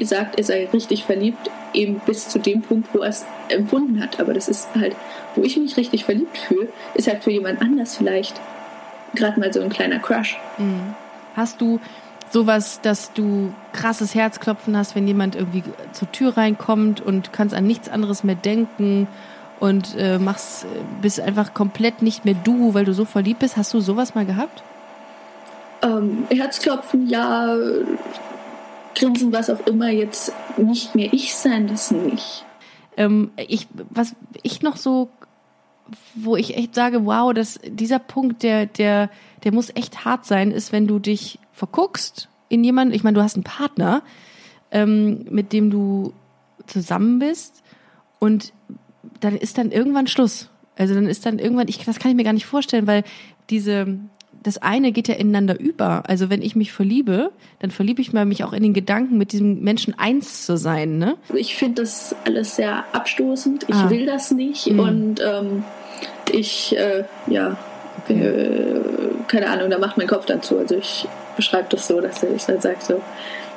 sagt, 0.03 0.38
er 0.38 0.44
sei 0.44 0.68
richtig 0.73 1.05
verliebt, 1.05 1.51
eben 1.73 2.01
bis 2.07 2.29
zu 2.29 2.38
dem 2.38 2.62
Punkt, 2.62 2.88
wo 2.92 3.01
er 3.01 3.09
es 3.09 3.25
empfunden 3.49 4.03
hat. 4.03 4.20
Aber 4.20 4.35
das 4.35 4.49
ist 4.49 4.68
halt, 4.79 4.94
wo 5.35 5.42
ich 5.42 5.57
mich 5.57 5.77
richtig 5.77 6.05
verliebt 6.05 6.37
fühle, 6.38 6.68
ist 6.94 7.09
halt 7.09 7.25
für 7.25 7.31
jemand 7.31 7.61
anders 7.61 7.97
vielleicht 7.97 8.40
gerade 9.14 9.40
mal 9.40 9.53
so 9.53 9.61
ein 9.61 9.70
kleiner 9.70 9.99
Crush. 9.99 10.38
Mhm. 10.59 10.94
Hast 11.35 11.61
du 11.61 11.81
sowas, 12.35 12.81
dass 12.83 13.12
du 13.12 13.55
krasses 13.73 14.14
Herzklopfen 14.14 14.77
hast, 14.77 14.97
wenn 14.97 15.07
jemand 15.07 15.37
irgendwie 15.37 15.62
zur 15.92 16.11
Tür 16.11 16.37
reinkommt 16.37 17.01
und 17.01 17.33
kannst 17.33 17.55
an 17.55 17.64
nichts 17.64 17.88
anderes 17.88 18.25
mehr 18.25 18.35
denken 18.35 19.07
und 19.61 19.94
äh, 19.97 20.18
machst, 20.18 20.66
bist 21.01 21.20
einfach 21.20 21.55
komplett 21.55 22.03
nicht 22.03 22.25
mehr 22.25 22.35
du, 22.35 22.75
weil 22.75 22.85
du 22.85 22.92
so 22.92 23.05
verliebt 23.05 23.38
bist. 23.38 23.57
Hast 23.57 23.73
du 23.73 23.81
sowas 23.81 24.16
mal 24.16 24.27
gehabt? 24.27 24.64
Ähm, 25.83 26.27
Herzklopfen, 26.29 27.09
ja. 27.09 27.57
Grinsen, 28.97 29.33
was 29.33 29.49
auch 29.49 29.64
immer, 29.66 29.90
jetzt 29.90 30.33
nicht 30.57 30.94
mehr 30.97 31.12
ich 31.12 31.37
sein, 31.37 31.68
das 31.68 31.92
nicht. 31.92 32.44
Ähm, 32.97 33.31
ich, 33.37 33.68
was 33.90 34.16
ich 34.42 34.61
noch 34.61 34.77
so, 34.77 35.09
wo 36.16 36.35
ich 36.35 36.57
echt 36.57 36.75
sage, 36.75 37.07
wow, 37.07 37.33
dass 37.33 37.61
dieser 37.64 38.01
Punkt, 38.01 38.42
der, 38.42 38.66
der, 38.66 39.09
der 39.44 39.53
muss 39.53 39.70
echt 39.77 40.05
hart 40.05 40.27
sein, 40.27 40.51
ist, 40.51 40.73
wenn 40.73 40.88
du 40.88 40.99
dich 40.99 41.38
verguckst 41.54 42.28
in 42.48 42.64
jemanden. 42.64 42.94
Ich 42.94 43.04
meine, 43.04 43.16
du 43.16 43.22
hast 43.22 43.36
einen 43.36 43.44
Partner, 43.44 44.02
ähm, 44.70 45.24
mit 45.30 45.52
dem 45.52 45.70
du 45.70 46.12
zusammen 46.66 47.18
bist 47.18 47.62
und 48.18 48.52
dann 49.20 49.36
ist 49.36 49.58
dann 49.58 49.70
irgendwann 49.70 50.06
Schluss. 50.06 50.50
Also 50.76 50.94
dann 50.94 51.06
ist 51.06 51.24
dann 51.24 51.38
irgendwann, 51.38 51.68
ich, 51.68 51.84
das 51.84 51.98
kann 51.98 52.10
ich 52.10 52.16
mir 52.16 52.24
gar 52.24 52.32
nicht 52.32 52.46
vorstellen, 52.46 52.86
weil 52.86 53.04
diese, 53.50 53.98
das 54.42 54.58
eine 54.58 54.92
geht 54.92 55.08
ja 55.08 55.14
ineinander 55.14 55.58
über. 55.58 56.08
Also 56.08 56.30
wenn 56.30 56.42
ich 56.42 56.56
mich 56.56 56.72
verliebe, 56.72 57.30
dann 57.60 57.70
verliebe 57.70 58.00
ich 58.00 58.12
mich 58.12 58.44
auch 58.44 58.52
in 58.52 58.62
den 58.62 58.74
Gedanken, 58.74 59.16
mit 59.16 59.32
diesem 59.32 59.60
Menschen 59.60 59.96
eins 59.98 60.46
zu 60.46 60.56
sein. 60.56 60.98
Ne? 60.98 61.16
Ich 61.34 61.54
finde 61.54 61.82
das 61.82 62.16
alles 62.24 62.56
sehr 62.56 62.84
abstoßend. 62.92 63.66
Ich 63.68 63.74
ah. 63.74 63.90
will 63.90 64.06
das 64.06 64.32
nicht 64.32 64.66
mhm. 64.70 64.78
und 64.80 65.20
ähm, 65.20 65.64
ich, 66.32 66.76
äh, 66.76 67.04
ja, 67.28 67.56
okay. 68.02 68.20
äh, 68.20 68.80
keine 69.28 69.50
Ahnung, 69.50 69.70
da 69.70 69.78
macht 69.78 69.96
mein 69.96 70.08
Kopf 70.08 70.26
dann 70.26 70.42
zu. 70.42 70.58
Also 70.58 70.76
ich 70.76 71.06
beschreibe 71.37 71.68
das 71.70 71.87
so, 71.87 72.01
dass 72.01 72.23
ich 72.23 72.44
dann 72.44 72.61
sage 72.61 72.79
so, 72.81 73.01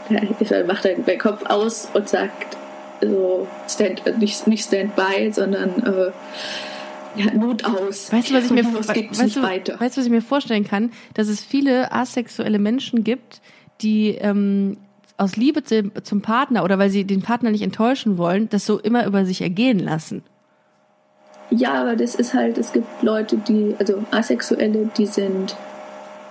ja, 0.10 0.22
ich 0.40 0.50
mache 0.66 0.90
dann 0.90 1.04
meinen 1.06 1.20
Kopf 1.20 1.44
aus 1.46 1.90
und 1.94 2.08
sagt 2.08 2.58
so 3.02 3.48
stand, 3.68 4.18
nicht, 4.20 4.48
nicht 4.48 4.66
Standby, 4.66 5.32
sondern 5.32 5.84
äh, 5.84 6.12
ja, 7.16 7.34
Not 7.34 7.66
aus. 7.66 8.12
Weißt 8.12 8.30
du, 8.30 8.36
was 8.36 8.46
ich 8.46 8.52
mir, 8.52 8.64
weißt, 8.64 9.36
du, 9.36 9.42
weißt, 9.80 9.98
was 9.98 10.06
ich 10.06 10.12
mir 10.12 10.22
vorstellen 10.22 10.64
kann? 10.64 10.92
Dass 11.14 11.28
es 11.28 11.42
viele 11.42 11.92
asexuelle 11.92 12.60
Menschen 12.60 13.04
gibt, 13.04 13.42
die 13.82 14.10
ähm, 14.10 14.78
aus 15.18 15.36
Liebe 15.36 15.64
zu, 15.64 15.92
zum 16.04 16.22
Partner 16.22 16.64
oder 16.64 16.78
weil 16.78 16.90
sie 16.90 17.06
den 17.06 17.22
Partner 17.22 17.50
nicht 17.50 17.64
enttäuschen 17.64 18.18
wollen, 18.18 18.50
das 18.50 18.66
so 18.66 18.80
immer 18.80 19.06
über 19.06 19.26
sich 19.26 19.42
ergehen 19.42 19.80
lassen. 19.80 20.24
Ja, 21.50 21.82
aber 21.82 21.96
das 21.96 22.16
ist 22.16 22.34
halt, 22.34 22.58
es 22.58 22.74
gibt 22.74 23.02
Leute, 23.02 23.38
die, 23.38 23.76
also 23.80 24.04
Asexuelle, 24.12 24.90
die 24.98 25.06
sind 25.06 25.56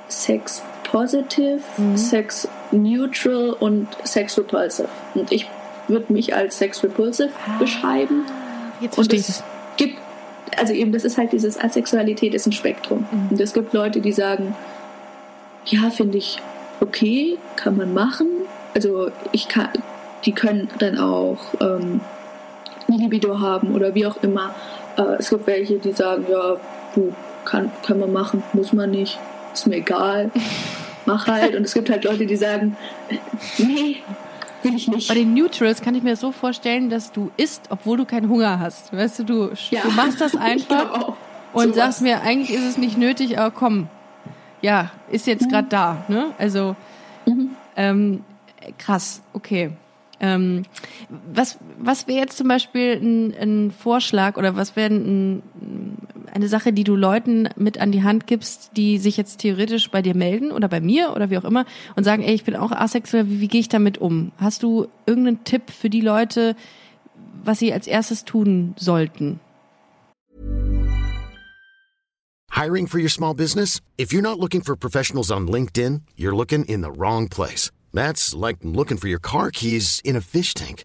sex 0.08 0.62
positive, 0.86 1.60
mhm. 1.76 1.96
sex 1.96 2.48
neutral 2.70 3.56
und 3.58 3.88
sex 4.04 4.38
repulsive. 4.38 4.88
Und 5.14 5.32
ich 5.32 5.46
würde 5.88 6.12
mich 6.12 6.34
als 6.34 6.58
sex 6.58 6.82
repulsive 6.82 7.30
ah, 7.46 7.58
beschreiben. 7.58 8.24
Jetzt 8.80 8.98
ich 8.98 9.28
es 9.28 9.42
gibt 9.76 9.98
also 10.56 10.72
eben, 10.72 10.92
das 10.92 11.04
ist 11.04 11.18
halt 11.18 11.32
dieses 11.32 11.58
Asexualität 11.58 12.34
ist 12.34 12.46
ein 12.46 12.52
Spektrum. 12.52 13.06
Mhm. 13.10 13.28
Und 13.30 13.40
es 13.40 13.52
gibt 13.52 13.72
Leute, 13.72 14.00
die 14.00 14.12
sagen, 14.12 14.54
ja, 15.66 15.90
finde 15.90 16.18
ich 16.18 16.40
okay, 16.80 17.38
kann 17.56 17.76
man 17.76 17.92
machen. 17.92 18.28
Also 18.74 19.10
ich 19.32 19.48
kann, 19.48 19.68
die 20.24 20.32
können 20.32 20.68
dann 20.78 20.98
auch 20.98 21.38
ähm, 21.60 22.00
Libido 22.88 23.40
haben 23.40 23.74
oder 23.74 23.94
wie 23.94 24.06
auch 24.06 24.22
immer. 24.22 24.54
Äh, 24.96 25.16
es 25.18 25.30
gibt 25.30 25.46
welche, 25.46 25.78
die 25.78 25.92
sagen, 25.92 26.26
ja, 26.30 26.56
du, 26.94 27.12
kann, 27.44 27.70
kann 27.84 27.98
man 27.98 28.12
machen, 28.12 28.42
muss 28.52 28.72
man 28.72 28.90
nicht, 28.90 29.18
ist 29.60 29.66
mir 29.66 29.76
egal, 29.76 30.30
mach 31.06 31.26
halt. 31.26 31.54
Und 31.54 31.64
es 31.64 31.74
gibt 31.74 31.90
halt 31.90 32.04
Leute, 32.04 32.26
die 32.26 32.36
sagen, 32.36 32.76
nee, 33.58 33.96
will 34.62 34.74
ich 34.74 34.88
nicht. 34.88 35.08
Bei 35.08 35.14
den 35.14 35.34
Neutrals 35.34 35.82
kann 35.82 35.94
ich 35.94 36.02
mir 36.02 36.16
so 36.16 36.32
vorstellen, 36.32 36.90
dass 36.90 37.12
du 37.12 37.30
isst, 37.36 37.62
obwohl 37.70 37.96
du 37.96 38.04
keinen 38.04 38.28
Hunger 38.28 38.60
hast. 38.60 38.92
Weißt 38.92 39.20
du, 39.20 39.24
du, 39.24 39.50
ja. 39.70 39.82
du 39.82 39.90
machst 39.90 40.20
das 40.20 40.34
einfach 40.36 41.14
und 41.52 41.68
so 41.68 41.74
sagst 41.74 42.02
mir, 42.02 42.20
eigentlich 42.22 42.56
ist 42.56 42.64
es 42.64 42.76
nicht 42.76 42.98
nötig, 42.98 43.38
aber 43.38 43.50
komm, 43.50 43.88
ja, 44.60 44.90
ist 45.10 45.26
jetzt 45.26 45.46
mhm. 45.46 45.50
gerade 45.50 45.68
da. 45.68 46.04
Ne? 46.08 46.32
Also 46.38 46.76
mhm. 47.24 47.50
ähm, 47.76 48.24
krass, 48.78 49.22
okay. 49.32 49.70
Ähm, 50.18 50.62
was 51.30 51.58
was 51.78 52.08
wäre 52.08 52.20
jetzt 52.20 52.38
zum 52.38 52.48
Beispiel 52.48 52.94
ein, 52.94 53.34
ein 53.38 53.70
Vorschlag 53.70 54.38
oder 54.38 54.56
was 54.56 54.74
wäre 54.74 54.88
ein, 54.88 55.42
eine 56.36 56.48
Sache, 56.48 56.72
die 56.72 56.84
du 56.84 56.94
Leuten 56.94 57.48
mit 57.56 57.78
an 57.78 57.90
die 57.90 58.02
Hand 58.02 58.26
gibst, 58.26 58.70
die 58.76 58.98
sich 58.98 59.16
jetzt 59.16 59.38
theoretisch 59.38 59.90
bei 59.90 60.02
dir 60.02 60.14
melden 60.14 60.52
oder 60.52 60.68
bei 60.68 60.80
mir 60.80 61.12
oder 61.16 61.30
wie 61.30 61.38
auch 61.38 61.44
immer 61.44 61.64
und 61.96 62.04
sagen, 62.04 62.22
ey, 62.22 62.34
ich 62.34 62.44
bin 62.44 62.54
auch 62.54 62.72
asexuell, 62.72 63.28
wie, 63.28 63.40
wie 63.40 63.48
gehe 63.48 63.60
ich 63.60 63.68
damit 63.68 63.98
um? 63.98 64.32
Hast 64.36 64.62
du 64.62 64.86
irgendeinen 65.06 65.44
Tipp 65.44 65.70
für 65.70 65.88
die 65.88 66.02
Leute, 66.02 66.54
was 67.42 67.58
sie 67.58 67.72
als 67.72 67.86
erstes 67.86 68.24
tun 68.24 68.74
sollten? 68.76 69.40
Hiring 72.52 72.86
for 72.86 73.00
your 73.00 73.10
small 73.10 73.34
business? 73.34 73.80
If 73.98 74.12
you're 74.12 74.22
not 74.22 74.38
looking 74.38 74.62
for 74.62 74.76
professionals 74.76 75.30
on 75.30 75.48
LinkedIn, 75.48 76.02
you're 76.16 76.36
looking 76.36 76.64
in 76.66 76.82
the 76.82 76.90
wrong 76.90 77.28
place. 77.28 77.70
That's 77.92 78.34
like 78.34 78.58
looking 78.62 78.98
for 78.98 79.08
your 79.08 79.20
car 79.20 79.50
keys 79.50 80.00
in 80.04 80.16
a 80.16 80.20
fish 80.20 80.52
tank. 80.52 80.84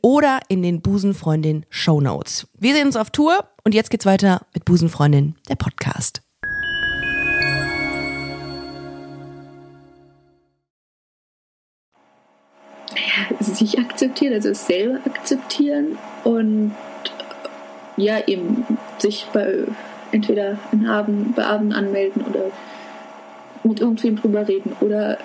oder 0.01 0.39
in 0.47 0.61
den 0.61 0.81
Busenfreundin 0.81 1.65
Show 1.69 2.01
Notes. 2.01 2.47
Wir 2.57 2.73
sehen 2.73 2.87
uns 2.87 2.95
auf 2.95 3.09
Tour 3.09 3.47
und 3.63 3.73
jetzt 3.73 3.89
geht's 3.89 4.05
weiter 4.05 4.45
mit 4.53 4.65
Busenfreundin, 4.65 5.35
der 5.49 5.55
Podcast. 5.55 6.21
sich 13.61 13.79
akzeptieren, 13.79 14.33
also 14.33 14.53
selber 14.53 14.99
akzeptieren 15.05 15.97
und 16.23 16.73
ja, 17.97 18.19
eben 18.27 18.65
sich 18.97 19.27
bei 19.33 19.65
entweder 20.11 20.57
in 20.71 20.87
Abend, 20.87 21.35
bei 21.35 21.45
Abend 21.45 21.73
anmelden 21.73 22.23
oder 22.23 22.45
mit 23.63 23.79
irgendwem 23.79 24.15
drüber 24.15 24.47
reden 24.47 24.75
oder 24.81 25.17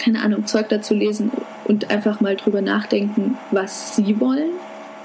keine 0.00 0.22
Ahnung, 0.22 0.46
Zeug 0.46 0.68
dazu 0.68 0.94
lesen 0.94 1.30
und 1.66 1.90
einfach 1.90 2.20
mal 2.20 2.36
drüber 2.36 2.62
nachdenken, 2.62 3.36
was 3.50 3.96
sie 3.96 4.18
wollen, 4.18 4.50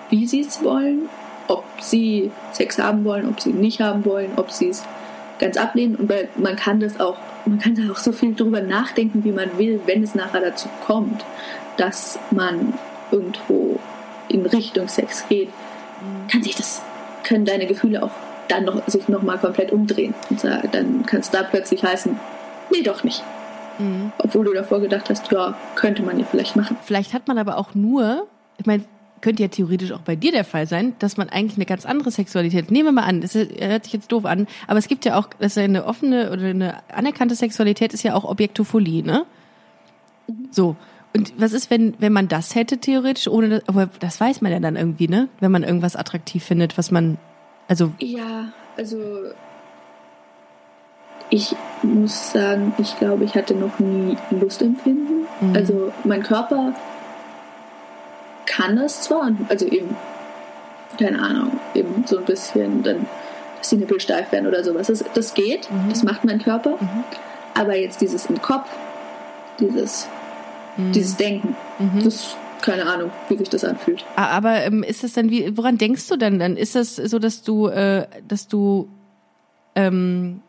wie 0.09 0.25
sie 0.25 0.41
es 0.41 0.63
wollen, 0.63 1.09
ob 1.47 1.65
sie 1.79 2.31
Sex 2.53 2.79
haben 2.79 3.03
wollen, 3.03 3.27
ob 3.27 3.39
sie 3.39 3.51
nicht 3.51 3.81
haben 3.81 4.05
wollen, 4.05 4.31
ob 4.37 4.51
sie 4.51 4.69
es 4.69 4.83
ganz 5.37 5.57
ablehnen. 5.57 5.95
Und 5.95 6.09
weil 6.09 6.29
man 6.37 6.55
kann 6.55 6.79
das 6.79 6.99
auch, 6.99 7.17
man 7.45 7.59
kann 7.59 7.75
da 7.75 7.91
auch 7.91 7.97
so 7.97 8.11
viel 8.11 8.33
drüber 8.33 8.61
nachdenken, 8.61 9.23
wie 9.23 9.31
man 9.31 9.57
will, 9.57 9.81
wenn 9.85 10.01
es 10.01 10.15
nachher 10.15 10.41
dazu 10.41 10.69
kommt, 10.85 11.25
dass 11.77 12.17
man 12.31 12.73
irgendwo 13.11 13.79
in 14.29 14.45
Richtung 14.45 14.87
Sex 14.87 15.25
geht, 15.27 15.49
kann 16.31 16.41
sich 16.41 16.55
das, 16.55 16.81
können 17.23 17.45
deine 17.45 17.67
Gefühle 17.67 18.01
auch 18.01 18.11
dann 18.47 18.65
noch, 18.65 18.87
sich 18.87 19.07
nochmal 19.09 19.37
komplett 19.37 19.71
umdrehen. 19.71 20.13
Und 20.29 20.43
dann 20.43 21.05
kann 21.05 21.19
es 21.19 21.31
da 21.31 21.43
plötzlich 21.43 21.83
heißen, 21.83 22.17
nee, 22.71 22.81
doch 22.81 23.03
nicht. 23.03 23.23
Mhm. 23.78 24.11
Obwohl 24.19 24.45
du 24.45 24.53
davor 24.53 24.82
gedacht 24.82 25.09
hast, 25.09 25.32
ja, 25.32 25.55
könnte 25.76 26.03
man 26.03 26.19
ja 26.19 26.26
vielleicht 26.26 26.55
machen. 26.55 26.78
Vielleicht 26.84 27.13
hat 27.13 27.28
man 27.28 27.38
aber 27.38 27.57
auch 27.57 27.76
nur, 27.76 28.28
ich 28.57 28.65
meine, 28.65 28.84
könnte 29.21 29.41
ja 29.41 29.49
theoretisch 29.49 29.91
auch 29.91 30.01
bei 30.01 30.15
dir 30.15 30.32
der 30.32 30.43
Fall 30.43 30.67
sein, 30.67 30.93
dass 30.99 31.17
man 31.17 31.30
eigentlich 31.30 31.57
eine 31.57 31.65
ganz 31.65 31.86
andere 31.86 32.11
Sexualität, 32.11 32.69
nehmen 32.69 32.89
wir 32.89 32.91
mal 32.91 33.05
an, 33.05 33.21
das 33.21 33.34
hört 33.34 33.86
sich 33.86 33.93
jetzt 33.93 34.11
doof 34.11 34.26
an, 34.26 34.45
aber 34.67 34.78
es 34.78 34.88
gibt 34.88 35.03
ja 35.03 35.17
auch, 35.17 35.30
dass 35.39 35.57
eine 35.57 35.86
offene 35.86 36.32
oder 36.32 36.43
eine 36.43 36.84
anerkannte 36.93 37.34
Sexualität 37.34 37.93
ist 37.93 38.03
ja 38.03 38.13
auch 38.13 38.23
Objektophilie, 38.23 39.03
ne? 39.03 39.26
So. 40.51 40.76
Und 41.15 41.34
was 41.38 41.53
ist, 41.53 41.71
wenn, 41.71 41.95
wenn 41.99 42.13
man 42.13 42.28
das 42.28 42.55
hätte, 42.55 42.78
theoretisch, 42.78 43.28
ohne 43.28 43.49
das, 43.49 43.67
aber 43.67 43.89
das 43.99 44.19
weiß 44.19 44.41
man 44.41 44.51
ja 44.51 44.59
dann 44.59 44.76
irgendwie, 44.76 45.07
ne? 45.07 45.30
Wenn 45.39 45.51
man 45.51 45.63
irgendwas 45.63 45.95
attraktiv 45.95 46.43
findet, 46.43 46.78
was 46.78 46.91
man, 46.91 47.17
also. 47.67 47.93
Ja, 47.99 48.51
also, 48.78 48.97
ich 51.30 51.55
muss 51.84 52.32
sagen, 52.32 52.73
ich 52.78 52.97
glaube, 52.97 53.23
ich 53.23 53.36
hatte 53.36 53.55
noch 53.55 53.80
nie 53.80 54.17
Lustempfinden. 54.32 55.28
Mhm. 55.41 55.55
Also, 55.55 55.91
mein 56.03 56.23
Körper 56.23 56.73
kann 58.45 58.76
das 58.76 59.01
zwar, 59.01 59.32
also 59.49 59.65
eben, 59.65 59.95
keine 60.97 61.21
Ahnung, 61.21 61.59
eben 61.73 62.05
so 62.05 62.17
ein 62.17 62.26
bisschen 62.26 62.84
dann, 62.84 63.07
dass 63.57 63.69
die 63.69 63.78
Nippel 63.78 63.99
steif 63.99 64.32
werden 64.32 64.47
oder 64.47 64.63
sowas. 64.63 64.88
Das, 64.88 65.03
das 65.13 65.34
geht, 65.34 65.69
mhm. 65.71 65.89
das 65.89 66.03
macht 66.03 66.23
mein 66.23 66.41
Körper. 66.41 66.78
Mhm. 66.80 67.03
Aber 67.53 67.76
jetzt 67.76 68.01
dieses 68.01 68.28
im 68.28 68.41
Kopf, 68.41 68.69
dieses, 69.59 70.07
mhm. 70.78 70.91
dieses 70.91 71.17
Denken, 71.17 71.55
mhm. 71.80 72.03
das 72.03 72.36
keine 72.61 72.86
Ahnung, 72.88 73.11
wie 73.30 73.38
sich 73.38 73.49
das 73.49 73.63
anfühlt. 73.63 74.03
Aber 74.15 74.63
ähm, 74.63 74.82
ist 74.82 75.03
das 75.03 75.13
dann 75.13 75.30
wie, 75.30 75.55
woran 75.55 75.78
denkst 75.78 76.07
du 76.07 76.15
denn 76.15 76.39
dann? 76.39 76.57
Ist 76.57 76.76
das 76.76 76.95
so, 76.95 77.19
dass 77.19 77.43
du, 77.43 77.67
äh, 77.67 78.07
dass 78.28 78.47
du, 78.47 78.89
ähm, 79.76 80.41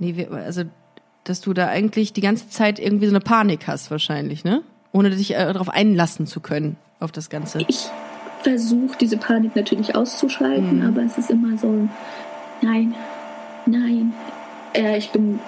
nee, 0.00 0.26
also, 0.26 0.64
dass 1.24 1.40
du 1.40 1.52
da 1.52 1.68
eigentlich 1.68 2.12
die 2.12 2.20
ganze 2.20 2.48
Zeit 2.48 2.78
irgendwie 2.78 3.06
so 3.06 3.12
eine 3.12 3.20
Panik 3.20 3.66
hast 3.66 3.90
wahrscheinlich, 3.90 4.42
ne? 4.42 4.62
ohne 4.92 5.10
dich 5.10 5.34
äh, 5.34 5.52
darauf 5.52 5.68
einlassen 5.68 6.26
zu 6.26 6.40
können, 6.40 6.76
auf 6.98 7.12
das 7.12 7.30
Ganze? 7.30 7.60
Ich 7.68 7.88
versuche 8.42 8.96
diese 8.98 9.16
Panik 9.16 9.54
natürlich 9.54 9.94
auszuschalten, 9.94 10.78
mhm. 10.78 10.86
aber 10.86 11.02
es 11.02 11.18
ist 11.18 11.30
immer 11.30 11.56
so, 11.58 11.88
nein, 12.62 12.94
nein. 13.66 14.12
Äh, 14.74 14.98
ich 14.98 15.10
bin 15.10 15.40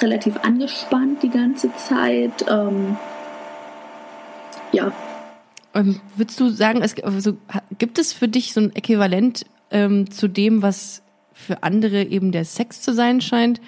relativ 0.00 0.36
angespannt 0.38 1.22
die 1.22 1.30
ganze 1.30 1.74
Zeit. 1.76 2.44
Ähm, 2.48 2.96
ja. 4.72 4.92
Ähm, 5.74 6.00
würdest 6.16 6.38
du 6.40 6.48
sagen, 6.48 6.82
es, 6.82 7.02
also, 7.02 7.36
gibt 7.78 7.98
es 7.98 8.12
für 8.12 8.28
dich 8.28 8.52
so 8.52 8.60
ein 8.60 8.74
Äquivalent 8.74 9.46
ähm, 9.70 10.10
zu 10.10 10.28
dem, 10.28 10.62
was 10.62 11.02
für 11.32 11.62
andere 11.62 12.02
eben 12.02 12.32
der 12.32 12.44
Sex 12.44 12.80
zu 12.82 12.94
sein 12.94 13.20
scheint? 13.20 13.60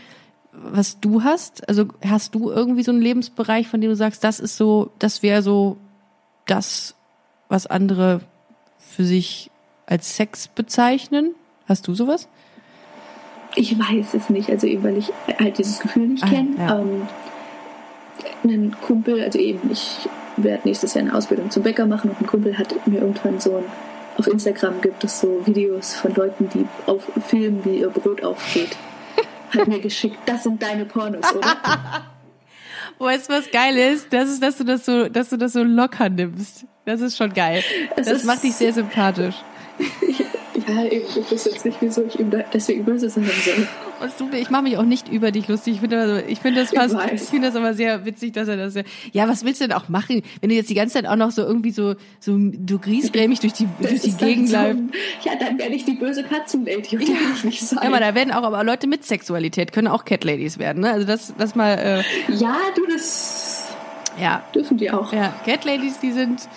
Was 0.63 1.01
du 1.01 1.23
hast? 1.23 1.69
Also 1.69 1.87
hast 2.07 2.35
du 2.35 2.51
irgendwie 2.51 2.83
so 2.83 2.91
einen 2.91 3.01
Lebensbereich, 3.01 3.69
von 3.69 3.81
dem 3.81 3.91
du 3.91 3.97
sagst, 3.97 4.25
das 4.25 4.41
ist 4.41 4.57
so, 4.57 4.91
das 4.99 5.23
wäre 5.23 5.43
so 5.43 5.77
das, 6.47 6.95
was 7.49 7.67
andere 7.67 8.21
für 8.79 9.05
sich 9.05 9.51
als 9.87 10.17
Sex 10.17 10.49
bezeichnen? 10.49 11.35
Hast 11.67 11.87
du 11.87 11.95
sowas? 11.95 12.29
Ich 13.55 13.79
weiß 13.79 14.15
es 14.15 14.31
nicht, 14.31 14.51
also 14.51 14.67
eben 14.67 14.85
weil 14.85 14.99
ich 14.99 15.13
halt 15.39 15.59
dieses 15.59 15.81
Gefühl 15.81 16.09
nicht 16.09 16.25
ah, 16.25 16.29
kenne. 16.29 16.57
Ja. 16.59 16.79
Ähm, 16.79 17.09
ein 18.45 18.77
Kumpel, 18.81 19.23
also 19.23 19.39
eben, 19.39 19.71
ich 19.71 20.09
werde 20.37 20.67
nächstes 20.69 20.95
Jahr 20.95 21.05
eine 21.05 21.15
Ausbildung 21.15 21.51
zum 21.51 21.63
Bäcker 21.63 21.87
machen 21.87 22.11
und 22.11 22.21
ein 22.21 22.27
Kumpel 22.27 22.57
hat 22.57 22.87
mir 22.87 23.01
irgendwann 23.01 23.41
so 23.41 23.57
ein, 23.57 23.65
auf 24.17 24.27
Instagram 24.27 24.81
gibt 24.81 25.03
es 25.05 25.21
so 25.21 25.47
Videos 25.47 25.95
von 25.95 26.15
Leuten, 26.15 26.49
die 26.49 26.67
auf 26.87 27.09
filmen, 27.27 27.65
wie 27.65 27.79
ihr 27.79 27.89
Brot 27.89 28.23
aufgeht 28.23 28.77
hat 29.51 29.69
mir 29.69 29.81
geschickt, 29.81 30.19
das 30.27 30.45
sind 30.45 30.63
deine 30.63 30.85
Pornos, 30.85 31.35
oder? 31.35 31.57
weißt 32.99 33.29
du, 33.29 33.35
was 33.35 33.51
geil 33.51 33.77
ist? 33.77 34.13
Das 34.13 34.29
ist, 34.29 34.43
dass 34.43 34.59
du 34.59 34.65
das 34.65 34.85
so, 34.85 35.09
dass 35.09 35.31
du 35.31 35.37
das 35.37 35.53
so 35.53 35.63
locker 35.63 36.09
nimmst. 36.09 36.67
Das 36.85 37.01
ist 37.01 37.17
schon 37.17 37.33
geil. 37.33 37.63
Es 37.97 38.07
das 38.07 38.25
macht 38.25 38.43
dich 38.43 38.55
sehr 38.55 38.73
sympathisch. 38.73 39.37
Ja, 40.67 40.85
ich 40.85 41.31
wüsste 41.31 41.51
jetzt 41.51 41.65
nicht, 41.65 41.79
wieso 41.81 42.05
ich 42.05 42.19
ihm 42.19 42.31
da 42.31 42.39
deswegen 42.53 42.85
böse 42.85 43.09
sein 43.09 43.25
soll. 43.25 43.67
Und 44.01 44.35
ich 44.35 44.51
mache 44.51 44.63
mich 44.63 44.77
auch 44.77 44.85
nicht 44.85 45.09
über 45.09 45.31
dich 45.31 45.49
lustig. 45.49 45.75
Ich 45.75 45.81
finde 45.81 46.01
also, 46.01 46.17
ich 46.27 46.39
finde 46.41 46.61
das 46.61 46.71
fast, 46.71 46.97
ich, 47.07 47.23
ich 47.23 47.29
finde 47.29 47.49
das 47.49 47.57
aber 47.57 47.75
sehr 47.75 48.05
witzig, 48.05 48.33
dass 48.33 48.49
er 48.49 48.57
das. 48.57 48.75
Ja, 49.13 49.29
was 49.29 49.45
willst 49.45 49.61
du 49.61 49.69
denn 49.69 49.77
auch 49.77 49.89
machen, 49.89 50.23
wenn 50.41 50.51
du 50.51 50.55
jetzt 50.55 50.71
die 50.71 50.75
ganze 50.75 50.95
Zeit 50.95 51.07
auch 51.07 51.17
noch 51.17 51.31
so 51.31 51.43
irgendwie 51.43 51.71
so 51.71 51.95
so 52.21 52.37
du 52.39 52.79
griesgrämig 52.79 53.41
durch 53.41 53.53
die 53.53 53.69
das 53.81 53.91
durch 53.91 54.03
die 54.03 54.13
Gegend 54.13 54.51
läufst? 54.51 54.79
So, 55.23 55.29
ja, 55.29 55.37
dann 55.39 55.59
werde 55.59 55.75
ich 55.75 55.85
die 55.85 55.95
böse 55.95 56.23
Katzenlady 56.25 56.97
ja. 56.97 57.01
will 57.01 57.17
ich 57.35 57.45
nicht 57.45 57.61
sein. 57.61 57.81
Ja, 57.83 57.89
aber 57.89 58.01
da 58.01 58.15
werden 58.15 58.33
auch 58.33 58.45
aber 58.45 58.63
Leute 58.65 58.87
mit 58.87 59.05
Sexualität 59.05 59.73
können 59.73 59.89
auch 59.89 60.05
Cat 60.05 60.25
Ladies 60.25 60.59
werden, 60.59 60.83
ne? 60.83 60.93
Also 60.93 61.07
das 61.07 61.35
das 61.37 61.55
mal. 61.55 61.75
Äh, 61.79 62.35
ja, 62.35 62.57
du 62.77 62.87
das. 62.87 63.67
Ja. 64.21 64.43
Dürfen 64.55 64.79
die 64.79 64.91
auch. 64.91 65.13
Ja, 65.13 65.35
Cat 65.45 65.65
Ladies, 65.65 66.01
die 66.01 66.13
sind 66.13 66.49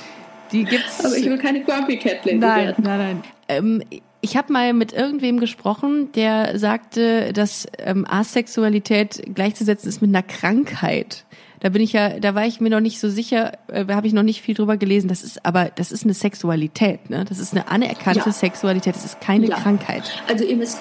die 0.52 0.64
gibt's. 0.66 1.04
Aber 1.04 1.16
ich 1.16 1.26
will 1.26 1.38
keine 1.38 1.64
Grumpy 1.64 1.98
Cat 1.98 2.26
Lady 2.26 2.38
nein, 2.38 2.68
werden. 2.68 2.84
Nein, 2.84 2.98
nein, 2.98 3.22
nein. 3.22 3.24
Ähm, 3.48 4.02
ich 4.22 4.38
habe 4.38 4.54
mal 4.54 4.74
mit 4.74 4.94
irgendwem 4.94 5.40
gesprochen, 5.40 6.12
der 6.14 6.58
sagte, 6.60 7.34
dass 7.34 7.68
ähm, 7.80 8.06
Asexualität 8.08 9.22
gleichzusetzen 9.34 9.90
ist 9.90 10.02
mit 10.02 10.10
einer 10.10 10.24
Krankheit. 10.24 11.26
Da 11.60 11.70
bin 11.70 11.82
ich 11.82 11.94
ja, 11.94 12.20
da 12.20 12.34
war 12.34 12.46
ich 12.46 12.60
mir 12.60 12.70
noch 12.70 12.80
nicht 12.80 13.00
so 13.00 13.10
sicher, 13.10 13.54
äh, 13.68 13.86
habe 13.90 14.08
ich 14.08 14.14
noch 14.14 14.24
nicht 14.24 14.42
viel 14.42 14.56
drüber 14.56 14.78
gelesen. 14.78 15.08
Das 15.08 15.24
ist 15.24 15.46
aber, 15.46 15.70
das 15.76 15.92
ist 15.92 16.04
eine 16.04 16.14
Sexualität, 16.14 17.10
ne? 17.10 17.26
Das 17.28 17.40
ist 17.40 17.54
eine 17.54 17.68
anerkannte 17.68 18.26
ja. 18.26 18.32
Sexualität. 18.32 18.96
Das 18.96 19.06
ist 19.06 19.22
keine 19.22 19.48
ja. 19.48 19.58
Krankheit. 19.58 20.24
Also 20.28 20.44
eben 20.44 20.62
es 20.62 20.80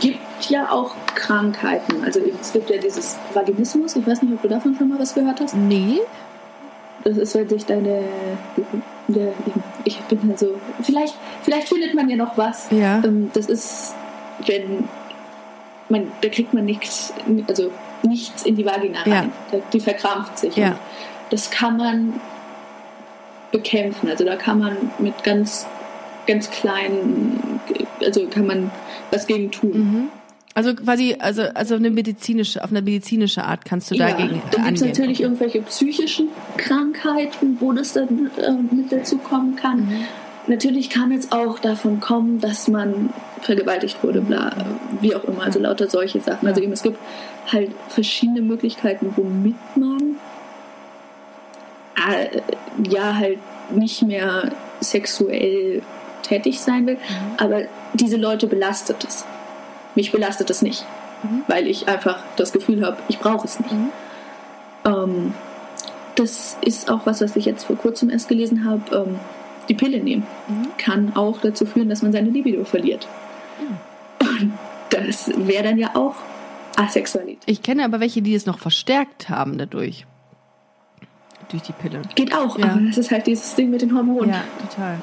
gibt 0.00 0.18
ja 0.48 0.70
auch 0.70 0.94
Krankheiten. 1.14 2.04
Also 2.04 2.20
eben, 2.20 2.38
es 2.40 2.52
gibt 2.52 2.70
ja 2.70 2.78
dieses 2.78 3.16
Vaginismus. 3.34 3.96
Ich 3.96 4.06
weiß 4.06 4.22
nicht, 4.22 4.32
ob 4.34 4.42
du 4.42 4.48
davon 4.48 4.76
schon 4.76 4.88
mal 4.88 4.98
was 4.98 5.14
gehört 5.14 5.40
hast. 5.40 5.56
Nee. 5.56 5.98
Das 7.04 7.16
ist, 7.16 7.34
wenn 7.34 7.48
sich 7.48 7.64
deine, 7.64 8.02
der, 9.08 9.32
ich 9.88 9.98
bin 10.02 10.20
halt 10.28 10.38
so, 10.38 10.60
vielleicht, 10.82 11.14
vielleicht 11.42 11.68
findet 11.68 11.94
man 11.94 12.08
ja 12.08 12.16
noch 12.16 12.36
was. 12.36 12.70
Ja. 12.70 13.02
Ähm, 13.04 13.30
das 13.34 13.46
ist, 13.46 13.94
wenn 14.46 14.88
man, 15.88 16.12
da 16.20 16.28
kriegt 16.28 16.54
man 16.54 16.64
nichts, 16.64 17.12
also 17.48 17.72
nichts 18.02 18.44
in 18.44 18.56
die 18.56 18.64
Vagina 18.64 19.00
rein. 19.02 19.32
Ja. 19.52 19.58
Die 19.72 19.80
verkrampft 19.80 20.38
sich. 20.38 20.56
Ja. 20.56 20.78
das 21.30 21.50
kann 21.50 21.76
man 21.76 22.20
bekämpfen. 23.50 24.08
Also 24.08 24.24
da 24.24 24.36
kann 24.36 24.58
man 24.58 24.76
mit 24.98 25.24
ganz, 25.24 25.66
ganz 26.26 26.50
kleinen, 26.50 27.60
also 28.04 28.26
kann 28.28 28.46
man 28.46 28.70
was 29.10 29.26
gegen 29.26 29.50
tun. 29.50 29.72
Mhm. 29.72 30.08
Also 30.58 30.74
quasi, 30.74 31.14
also, 31.20 31.42
also 31.54 31.76
eine 31.76 31.88
medizinische, 31.88 32.64
auf 32.64 32.70
eine 32.70 32.82
medizinische 32.82 33.44
Art 33.44 33.64
kannst 33.64 33.92
du 33.92 33.94
ja, 33.94 34.08
dagegen 34.08 34.42
dann 34.50 34.64
gibt 34.64 34.78
es 34.78 34.84
natürlich 34.84 35.20
irgendwelche 35.20 35.62
psychischen 35.62 36.30
Krankheiten, 36.56 37.58
wo 37.60 37.70
das 37.70 37.92
dann 37.92 38.28
äh, 38.36 38.74
mit 38.74 38.90
dazu 38.90 39.18
kommen 39.18 39.54
kann. 39.54 39.82
Mhm. 39.82 40.04
Natürlich 40.48 40.90
kann 40.90 41.12
es 41.12 41.30
auch 41.30 41.60
davon 41.60 42.00
kommen, 42.00 42.40
dass 42.40 42.66
man 42.66 43.10
vergewaltigt 43.40 44.02
wurde, 44.02 44.20
bla, 44.20 44.50
wie 45.00 45.14
auch 45.14 45.22
immer, 45.26 45.44
also 45.44 45.60
lauter 45.60 45.88
solche 45.88 46.18
Sachen. 46.18 46.48
Also 46.48 46.60
eben, 46.60 46.72
es 46.72 46.82
gibt 46.82 46.98
halt 47.52 47.70
verschiedene 47.88 48.42
Möglichkeiten, 48.42 49.12
womit 49.14 49.54
man 49.76 50.16
äh, 52.10 52.40
ja 52.90 53.14
halt 53.14 53.38
nicht 53.70 54.02
mehr 54.02 54.50
sexuell 54.80 55.82
tätig 56.22 56.58
sein 56.58 56.84
will, 56.88 56.94
mhm. 56.94 57.34
aber 57.36 57.60
diese 57.94 58.16
Leute 58.16 58.48
belastet 58.48 59.04
es. 59.06 59.24
Mich 59.98 60.12
belastet 60.12 60.48
es 60.48 60.62
nicht, 60.62 60.86
mhm. 61.24 61.42
weil 61.48 61.66
ich 61.66 61.88
einfach 61.88 62.20
das 62.36 62.52
Gefühl 62.52 62.86
habe, 62.86 62.98
ich 63.08 63.18
brauche 63.18 63.48
es 63.48 63.58
nicht. 63.58 63.72
Mhm. 63.72 63.90
Ähm, 64.84 65.34
das 66.14 66.56
ist 66.60 66.88
auch 66.88 67.04
was, 67.04 67.20
was 67.20 67.34
ich 67.34 67.46
jetzt 67.46 67.64
vor 67.64 67.74
kurzem 67.74 68.08
erst 68.08 68.28
gelesen 68.28 68.64
habe. 68.64 68.94
Ähm, 68.94 69.18
die 69.68 69.74
Pille 69.74 69.98
nehmen 69.98 70.24
mhm. 70.46 70.68
kann 70.78 71.16
auch 71.16 71.40
dazu 71.40 71.66
führen, 71.66 71.88
dass 71.88 72.02
man 72.02 72.12
seine 72.12 72.30
Libido 72.30 72.64
verliert. 72.64 73.08
Mhm. 73.58 74.20
Und 74.20 74.52
das 74.90 75.32
wäre 75.34 75.64
dann 75.64 75.78
ja 75.78 75.96
auch 75.96 76.14
Asexualität. 76.76 77.42
Ich 77.46 77.64
kenne 77.64 77.84
aber 77.84 77.98
welche, 77.98 78.22
die 78.22 78.36
es 78.36 78.46
noch 78.46 78.60
verstärkt 78.60 79.28
haben 79.28 79.58
dadurch. 79.58 80.06
Durch 81.48 81.62
die 81.64 81.72
Pille. 81.72 82.02
Geht 82.14 82.32
auch, 82.32 82.56
ja. 82.56 82.66
aber 82.66 82.82
das 82.82 82.98
ist 82.98 83.10
halt 83.10 83.26
dieses 83.26 83.56
Ding 83.56 83.70
mit 83.70 83.82
den 83.82 83.92
Hormonen. 83.96 84.30
Ja, 84.30 84.44
total. 84.60 84.98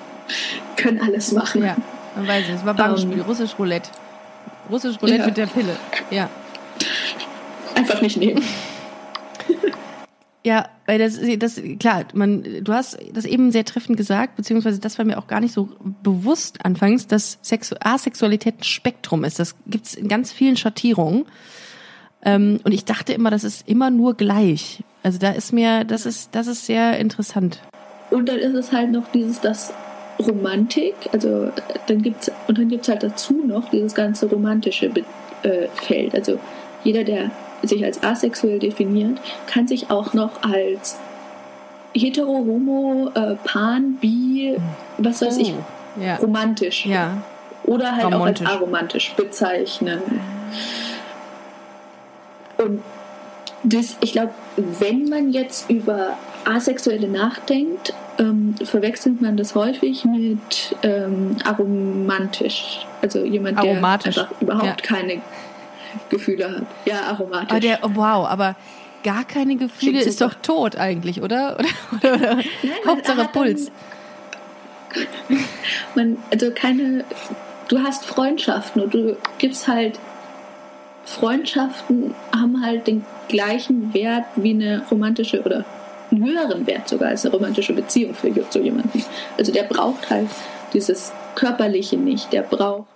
Können 0.78 1.02
alles 1.02 1.34
machen. 1.34 1.66
Ja, 1.66 1.76
man 2.16 2.26
weiß 2.26 2.46
es. 2.48 2.62
Es 2.62 2.66
war 2.66 2.76
Bankspiel, 2.76 3.12
um, 3.12 3.20
ähm, 3.20 3.26
russisch 3.26 3.60
Roulette. 3.60 3.90
Russisch 4.70 5.02
Roulette 5.02 5.22
ja. 5.22 5.26
mit 5.28 5.38
der 5.38 5.48
Pille. 5.48 5.76
Ja. 6.12 6.30
Einfach 7.76 8.02
nicht 8.02 8.18
nehmen. 8.18 8.44
Ja, 10.46 10.70
weil 10.86 11.00
das, 11.00 11.20
das, 11.40 11.60
klar, 11.80 12.06
man, 12.14 12.44
du 12.64 12.72
hast 12.72 13.00
das 13.12 13.26
eben 13.26 13.52
sehr 13.52 13.66
treffend 13.66 13.98
gesagt, 13.98 14.36
beziehungsweise 14.36 14.80
das 14.80 15.00
war 15.00 15.04
mir 15.06 15.18
auch 15.18 15.26
gar 15.26 15.40
nicht 15.40 15.54
so 15.54 15.70
bewusst 16.04 16.64
anfangs, 16.64 17.08
dass 17.08 17.40
Sexu 17.42 17.74
Asexualität 17.80 18.60
ein 18.60 18.64
Spektrum 18.64 19.24
ist. 19.24 19.40
Das 19.40 19.56
gibt's 19.66 19.96
in 19.96 20.08
ganz 20.08 20.32
vielen 20.32 20.56
Schattierungen. 20.56 21.26
Ähm, 22.24 22.60
und 22.64 22.74
ich 22.74 22.86
dachte 22.86 23.14
immer, 23.14 23.32
das 23.32 23.44
ist 23.44 23.68
immer 23.68 23.90
nur 23.90 24.14
gleich. 24.14 24.84
Also 25.02 25.18
da 25.18 25.32
ist 25.32 25.52
mir, 25.52 25.84
das 25.84 26.06
ist, 26.06 26.36
das 26.36 26.46
ist 26.46 26.68
sehr 26.68 27.00
interessant. 27.00 27.60
Und 28.12 28.30
dann 28.30 28.38
ist 28.38 28.54
es 28.54 28.72
halt 28.72 28.92
noch 28.92 29.08
dieses, 29.12 29.42
das 29.42 29.74
Romantik, 30.20 30.96
also 31.12 31.52
dann 31.88 32.02
gibt's 32.02 32.32
und 32.48 32.58
dann 32.58 32.70
gibt's 32.70 32.88
halt 32.88 33.04
dazu 33.04 33.34
noch 33.46 33.70
dieses 33.70 33.94
ganze 33.96 34.28
romantische 34.30 34.90
äh, 35.44 35.68
Feld. 35.76 36.16
Also 36.16 36.40
jeder, 36.84 37.04
der 37.04 37.32
sich 37.64 37.84
als 37.84 38.02
asexuell 38.04 38.60
definiert, 38.60 39.20
kann 39.48 39.68
sich 39.68 39.90
auch 39.92 40.14
noch 40.14 40.44
als 40.44 40.98
hetero, 41.94 42.28
homo, 42.46 43.10
äh, 43.16 43.36
pan, 43.44 43.98
bi, 44.00 44.56
was 44.98 45.22
weiß 45.22 45.38
ich, 45.38 45.54
Oh, 45.54 46.02
ja. 46.04 46.16
romantisch 46.18 46.86
Ja. 46.86 47.18
oder 47.64 47.96
halt 47.96 48.06
Romantisch. 48.06 48.46
auch 48.48 48.52
als 48.52 48.62
aromantisch 48.62 49.14
bezeichnen. 49.16 50.02
Und 52.58 52.82
das, 53.64 53.98
ich 54.02 54.12
glaube, 54.12 54.32
wenn 54.58 55.10
man 55.10 55.32
jetzt 55.32 55.70
über 55.70 56.18
Asexuelle 56.46 57.08
nachdenkt, 57.08 57.94
ähm, 58.18 58.56
verwechselt 58.64 59.22
man 59.22 59.38
das 59.38 59.56
häufig 59.56 60.06
mit 60.06 60.76
ähm, 60.84 61.38
aromantisch. 61.44 62.86
Also 63.02 63.24
jemand, 63.24 63.62
der 63.62 63.84
einfach 63.84 64.30
überhaupt 64.42 64.66
Ja. 64.66 64.76
keine 64.98 65.22
Gefühle 66.10 66.50
hat. 66.52 66.64
Ja, 66.86 67.02
aromatisch. 67.04 67.52
Aber 67.52 67.60
der, 67.60 67.80
oh, 67.84 67.90
wow, 67.94 68.28
aber 68.28 68.56
gar 69.04 69.24
keine 69.24 69.56
Gefühle 69.56 70.02
ist 70.02 70.22
doch 70.22 70.34
tot 70.34 70.76
eigentlich, 70.78 71.22
oder? 71.22 71.58
Oder, 71.92 72.14
oder, 72.16 72.16
oder 72.16 72.36
man 72.36 72.44
Hauptsache 72.88 73.18
hat 73.18 73.36
dann- 73.36 73.44
Puls. 73.44 73.72
man, 75.96 76.18
also 76.32 76.52
keine, 76.52 77.04
du 77.68 77.80
hast 77.80 78.06
Freundschaften 78.06 78.82
und 78.82 78.94
du 78.94 79.18
gibst 79.38 79.68
halt, 79.68 80.00
Freundschaften 81.04 82.16
haben 82.36 82.64
halt 82.66 82.88
den 82.88 83.06
gleichen 83.28 83.94
Wert 83.94 84.26
wie 84.36 84.52
eine 84.52 84.84
romantische 84.90 85.42
oder 85.44 85.64
einen 86.12 86.24
höheren 86.26 86.66
Wert 86.68 86.88
sogar 86.90 87.10
als 87.10 87.26
eine 87.26 87.34
romantische 87.34 87.74
Beziehung 87.74 88.14
für 88.14 88.32
so 88.50 88.60
jemanden. 88.60 89.04
Also 89.38 89.52
der 89.52 89.64
braucht 89.64 90.10
halt 90.10 90.28
dieses 90.74 91.12
Körperliche 91.36 91.98
nicht, 91.98 92.32
der 92.34 92.42
braucht. 92.42 92.88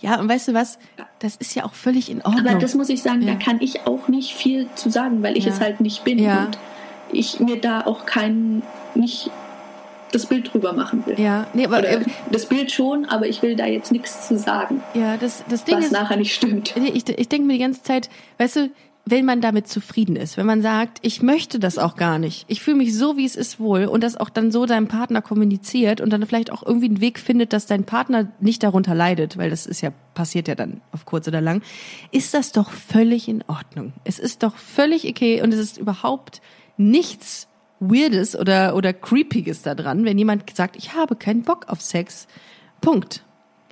Ja, 0.00 0.18
und 0.20 0.28
weißt 0.28 0.48
du 0.48 0.54
was? 0.54 0.78
Das 1.18 1.36
ist 1.36 1.54
ja 1.54 1.64
auch 1.64 1.72
völlig 1.74 2.10
in 2.10 2.22
Ordnung. 2.22 2.46
Aber 2.46 2.58
das 2.58 2.74
muss 2.74 2.88
ich 2.88 3.02
sagen, 3.02 3.22
Ja. 3.22 3.34
da 3.34 3.38
kann 3.38 3.60
ich 3.60 3.86
auch 3.86 4.08
nicht 4.08 4.34
viel 4.34 4.68
zu 4.74 4.90
sagen, 4.90 5.22
weil 5.22 5.36
ich 5.36 5.44
Ja. 5.44 5.52
es 5.52 5.60
halt 5.60 5.80
nicht 5.80 6.04
bin 6.04 6.18
Ja. 6.18 6.44
und 6.46 6.58
ich 7.12 7.40
mir 7.40 7.60
da 7.60 7.80
auch 7.86 8.06
kein, 8.06 8.62
nicht 8.94 9.30
das 10.12 10.24
Bild 10.26 10.52
drüber 10.52 10.72
machen 10.72 11.04
will. 11.06 11.20
ja, 11.20 11.46
nee, 11.52 11.66
aber 11.66 11.80
Oder 11.80 11.90
äh, 11.90 12.04
das 12.30 12.46
Bild 12.46 12.70
schon, 12.72 13.04
aber 13.06 13.26
ich 13.26 13.42
will 13.42 13.56
da 13.56 13.66
jetzt 13.66 13.92
nichts 13.92 14.26
zu 14.28 14.38
sagen, 14.38 14.82
ja, 14.94 15.16
das, 15.18 15.44
das 15.50 15.64
Ding 15.64 15.76
was 15.76 15.86
ist, 15.86 15.92
nachher 15.92 16.16
nicht 16.16 16.34
stimmt. 16.34 16.74
Ich, 16.76 17.06
ich 17.08 17.28
denke 17.28 17.46
mir 17.46 17.54
die 17.54 17.58
ganze 17.58 17.82
Zeit, 17.82 18.08
weißt 18.38 18.56
du, 18.56 18.70
wenn 19.10 19.24
man 19.24 19.40
damit 19.40 19.68
zufrieden 19.68 20.16
ist, 20.16 20.36
wenn 20.36 20.46
man 20.46 20.62
sagt, 20.62 20.98
ich 21.02 21.22
möchte 21.22 21.58
das 21.58 21.78
auch 21.78 21.96
gar 21.96 22.18
nicht, 22.18 22.44
ich 22.48 22.60
fühle 22.60 22.76
mich 22.76 22.94
so, 22.94 23.16
wie 23.16 23.24
es 23.24 23.36
ist 23.36 23.60
wohl 23.60 23.84
und 23.84 24.02
das 24.02 24.16
auch 24.16 24.30
dann 24.30 24.50
so 24.50 24.66
deinem 24.66 24.88
Partner 24.88 25.22
kommuniziert 25.22 26.00
und 26.00 26.10
dann 26.12 26.26
vielleicht 26.26 26.50
auch 26.52 26.64
irgendwie 26.64 26.86
einen 26.86 27.00
Weg 27.00 27.18
findet, 27.18 27.52
dass 27.52 27.66
dein 27.66 27.84
Partner 27.84 28.32
nicht 28.40 28.62
darunter 28.62 28.94
leidet, 28.94 29.36
weil 29.36 29.50
das 29.50 29.66
ist 29.66 29.80
ja, 29.80 29.90
passiert 30.14 30.48
ja 30.48 30.54
dann 30.54 30.80
auf 30.92 31.04
kurz 31.04 31.28
oder 31.28 31.40
lang, 31.40 31.62
ist 32.10 32.34
das 32.34 32.52
doch 32.52 32.70
völlig 32.70 33.28
in 33.28 33.44
Ordnung. 33.46 33.92
Es 34.04 34.18
ist 34.18 34.42
doch 34.42 34.56
völlig 34.56 35.08
okay 35.08 35.42
und 35.42 35.52
es 35.52 35.60
ist 35.60 35.78
überhaupt 35.78 36.40
nichts 36.76 37.48
Weirdes 37.80 38.36
oder, 38.36 38.74
oder 38.74 38.92
Creepiges 38.92 39.62
da 39.62 39.74
dran, 39.74 40.04
wenn 40.04 40.18
jemand 40.18 40.56
sagt, 40.56 40.76
ich 40.76 40.94
habe 40.94 41.16
keinen 41.16 41.42
Bock 41.42 41.66
auf 41.68 41.80
Sex. 41.80 42.26
Punkt. 42.80 43.24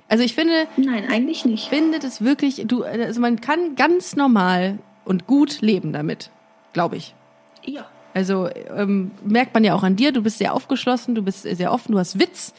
Also 0.09 0.23
ich 0.23 0.35
finde, 0.35 0.67
Nein, 0.77 1.05
eigentlich 1.11 1.43
nicht. 1.43 1.67
finde 1.67 1.99
das 1.99 2.23
wirklich, 2.23 2.63
du, 2.65 2.83
also 2.83 3.19
man 3.19 3.41
kann 3.41 3.75
ganz 3.75 4.15
normal 4.15 4.79
und 5.07 5.25
gut 5.25 5.61
leben 5.61 5.93
damit, 5.93 6.29
glaube 6.73 6.97
ich. 6.97 7.15
Ja. 7.63 7.87
Also 8.13 8.49
ähm, 8.75 9.11
merkt 9.23 9.53
man 9.53 9.63
ja 9.63 9.73
auch 9.73 9.83
an 9.83 9.95
dir, 9.95 10.11
du 10.11 10.21
bist 10.21 10.37
sehr 10.37 10.53
aufgeschlossen, 10.53 11.15
du 11.15 11.21
bist 11.21 11.43
sehr 11.43 11.71
offen, 11.71 11.91
du 11.91 11.99
hast 11.99 12.19
Witz. 12.19 12.53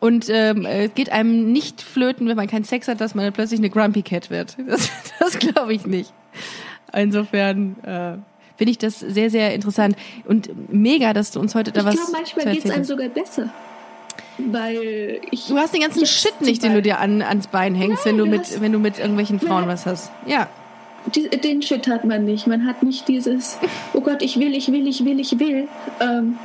Und 0.00 0.28
ähm, 0.28 0.66
äh, 0.66 0.86
es 0.86 0.94
geht 0.94 1.10
einem 1.10 1.52
nicht 1.52 1.80
flöten, 1.80 2.28
wenn 2.28 2.36
man 2.36 2.46
keinen 2.46 2.64
Sex 2.64 2.88
hat, 2.88 3.00
dass 3.00 3.14
man 3.14 3.32
plötzlich 3.32 3.60
eine 3.60 3.70
Grumpy 3.70 4.02
Cat 4.02 4.30
wird. 4.30 4.56
Das, 4.66 4.90
das 5.18 5.38
glaube 5.38 5.74
ich 5.74 5.86
nicht. 5.86 6.12
Insofern 6.92 7.76
äh, 7.84 8.18
finde 8.56 8.70
ich 8.70 8.78
das 8.78 9.00
sehr, 9.00 9.30
sehr 9.30 9.54
interessant. 9.54 9.96
Und 10.26 10.50
mega, 10.72 11.12
dass 11.12 11.30
du 11.30 11.40
uns 11.40 11.54
heute 11.54 11.72
da 11.72 11.80
Ich 11.80 11.86
was 11.86 11.94
glaube, 11.94 12.12
manchmal 12.12 12.54
geht 12.54 12.64
es 12.64 12.70
einem 12.70 12.84
sogar 12.84 13.08
besser. 13.08 13.50
Weil 14.38 15.20
ich. 15.30 15.46
Du 15.46 15.56
hast 15.56 15.72
den 15.72 15.80
ganzen 15.80 16.04
Shit 16.06 16.40
nicht, 16.40 16.62
den 16.62 16.74
du 16.74 16.82
dir 16.82 16.98
an, 16.98 17.22
ans 17.22 17.46
Bein 17.46 17.74
hängst, 17.74 18.04
Nein, 18.04 18.18
wenn 18.18 18.18
du 18.18 18.24
du 18.24 18.30
mit, 18.30 18.60
wenn 18.60 18.72
du 18.72 18.78
mit 18.78 18.98
irgendwelchen 18.98 19.40
Frauen 19.40 19.66
was 19.68 19.86
hast. 19.86 20.10
Ja. 20.26 20.48
Die, 21.14 21.28
den 21.28 21.62
Shit 21.62 21.88
hat 21.88 22.04
man 22.04 22.24
nicht. 22.24 22.46
Man 22.46 22.66
hat 22.66 22.82
nicht 22.82 23.08
dieses, 23.08 23.58
oh 23.92 24.00
Gott, 24.00 24.22
ich 24.22 24.38
will, 24.38 24.54
ich 24.54 24.70
will, 24.70 24.86
ich 24.86 25.04
will, 25.04 25.18
ich 25.20 25.38
will. 25.38 25.68
Ähm, 26.00 26.38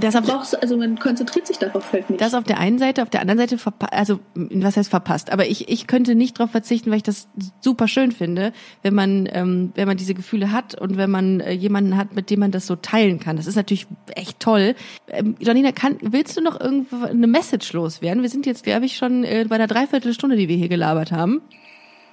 Das 0.00 0.16
auf, 0.16 0.24
brauchst, 0.24 0.60
also 0.60 0.76
man 0.76 0.98
konzentriert 0.98 1.46
sich 1.46 1.58
darauf 1.58 1.92
halt 1.92 2.08
nicht. 2.10 2.20
das 2.20 2.34
auf 2.34 2.44
der 2.44 2.58
einen 2.58 2.78
Seite, 2.78 3.02
auf 3.02 3.10
der 3.10 3.20
anderen 3.20 3.38
Seite 3.38 3.58
also 3.90 4.20
was 4.34 4.76
heißt 4.76 4.90
verpasst, 4.90 5.30
aber 5.30 5.46
ich, 5.46 5.68
ich 5.68 5.86
könnte 5.86 6.14
nicht 6.14 6.38
darauf 6.38 6.50
verzichten, 6.50 6.90
weil 6.90 6.96
ich 6.96 7.02
das 7.02 7.28
super 7.60 7.86
schön 7.86 8.10
finde, 8.10 8.52
wenn 8.82 8.94
man 8.94 9.28
ähm, 9.30 9.70
wenn 9.74 9.86
man 9.86 9.96
diese 9.96 10.14
Gefühle 10.14 10.50
hat 10.50 10.74
und 10.80 10.96
wenn 10.96 11.10
man 11.10 11.40
äh, 11.40 11.52
jemanden 11.52 11.96
hat, 11.96 12.14
mit 12.16 12.30
dem 12.30 12.40
man 12.40 12.50
das 12.50 12.66
so 12.66 12.74
teilen 12.74 13.20
kann. 13.20 13.36
Das 13.36 13.46
ist 13.46 13.54
natürlich 13.56 13.86
echt 14.16 14.40
toll. 14.40 14.74
Ähm, 15.08 15.36
Janina, 15.38 15.72
kann, 15.72 15.98
willst 16.00 16.36
du 16.36 16.40
noch 16.40 16.58
irgendwo 16.58 17.04
eine 17.04 17.26
Message 17.26 17.72
loswerden? 17.74 18.22
Wir 18.22 18.30
sind 18.30 18.46
jetzt, 18.46 18.64
glaube 18.64 18.86
ich, 18.86 18.96
schon 18.96 19.24
äh, 19.24 19.44
bei 19.48 19.54
einer 19.56 19.68
Dreiviertelstunde, 19.68 20.36
die 20.36 20.48
wir 20.48 20.56
hier 20.56 20.68
gelabert 20.70 21.12
haben. 21.12 21.42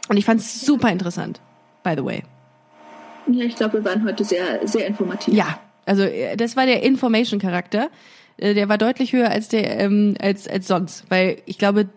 Und 0.10 0.18
ich 0.18 0.26
fand 0.26 0.42
es 0.42 0.62
super 0.62 0.92
interessant, 0.92 1.40
by 1.84 1.94
the 1.96 2.04
way. 2.04 2.24
ja, 3.28 3.46
ich 3.46 3.56
glaube, 3.56 3.76
wir 3.76 3.86
waren 3.86 4.04
heute 4.04 4.24
sehr, 4.26 4.68
sehr 4.68 4.86
informativ. 4.88 5.34
Ja, 5.34 5.60
also 5.86 6.04
äh, 6.04 6.36
das 6.36 6.58
war 6.58 6.66
der 6.66 6.84
Information-Charakter. 6.84 7.90
Äh, 8.38 8.54
Der 8.56 8.68
war 8.70 8.78
deutlich 8.78 9.14
höher 9.14 9.30
als 9.30 9.48
der 9.50 9.80
ähm, 9.80 10.16
als 10.20 10.48
als 10.48 10.68
sonst, 10.68 11.06
weil 11.10 11.38
ich 11.46 11.58
glaube, 11.58 11.90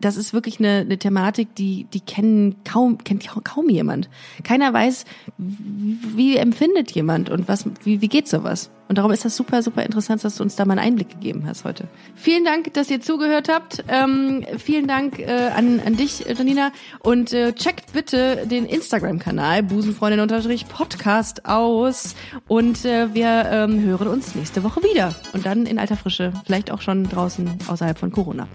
das 0.00 0.16
ist 0.16 0.32
wirklich 0.32 0.58
eine, 0.58 0.80
eine 0.80 0.98
Thematik, 0.98 1.54
die 1.54 1.84
die 1.84 2.00
kennen 2.00 2.56
kaum 2.64 2.98
kennt 2.98 3.26
kaum, 3.44 3.68
jemand. 3.68 4.08
Keiner 4.42 4.72
weiß, 4.72 5.04
wie, 5.38 5.98
wie 6.16 6.36
empfindet 6.36 6.90
jemand 6.92 7.30
und 7.30 7.48
was 7.48 7.64
wie 7.84 8.00
wie 8.00 8.08
geht 8.08 8.28
sowas. 8.28 8.70
Und 8.86 8.98
darum 8.98 9.12
ist 9.12 9.24
das 9.24 9.34
super 9.34 9.62
super 9.62 9.82
interessant, 9.82 10.22
dass 10.24 10.36
du 10.36 10.42
uns 10.42 10.56
da 10.56 10.64
mal 10.64 10.78
einen 10.78 10.88
Einblick 10.88 11.08
gegeben 11.10 11.44
hast 11.46 11.64
heute. 11.64 11.88
Vielen 12.14 12.44
Dank, 12.44 12.74
dass 12.74 12.90
ihr 12.90 13.00
zugehört 13.00 13.48
habt. 13.48 13.84
Ähm, 13.88 14.44
vielen 14.58 14.86
Dank 14.86 15.20
äh, 15.20 15.50
an 15.56 15.80
an 15.84 15.96
dich, 15.96 16.28
äh, 16.28 16.34
Janina, 16.34 16.70
und 17.00 17.32
äh, 17.32 17.54
checkt 17.54 17.92
bitte 17.92 18.46
den 18.46 18.66
Instagram-Kanal 18.66 19.62
Busenfreundin-Podcast 19.62 21.46
aus 21.46 22.14
und 22.46 22.84
äh, 22.84 23.14
wir 23.14 23.48
ähm, 23.50 23.80
hören 23.84 24.08
uns 24.08 24.34
nächste 24.34 24.62
Woche 24.64 24.82
wieder 24.82 25.14
und 25.32 25.46
dann 25.46 25.66
in 25.66 25.78
alter 25.78 25.96
Frische, 25.96 26.32
vielleicht 26.44 26.70
auch 26.70 26.82
schon 26.82 27.04
draußen 27.08 27.58
außerhalb 27.68 27.98
von 27.98 28.10
Corona. 28.10 28.48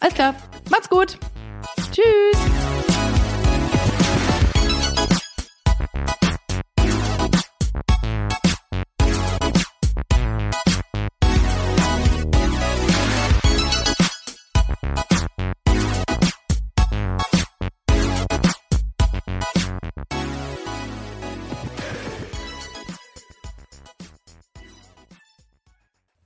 Alles 0.00 0.14
klar, 0.14 0.34
macht's 0.70 0.88
gut. 0.88 1.18
Tschüss. 1.90 2.38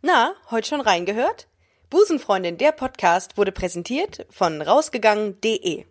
Na, 0.05 0.35
heute 0.51 0.69
schon 0.69 0.81
reingehört? 0.81 1.49
Busenfreundin, 1.93 2.57
der 2.57 2.73
Podcast 2.73 3.37
wurde 3.37 3.53
präsentiert 3.53 4.25
von 4.31 4.63
rausgegangen.de. 4.63 5.85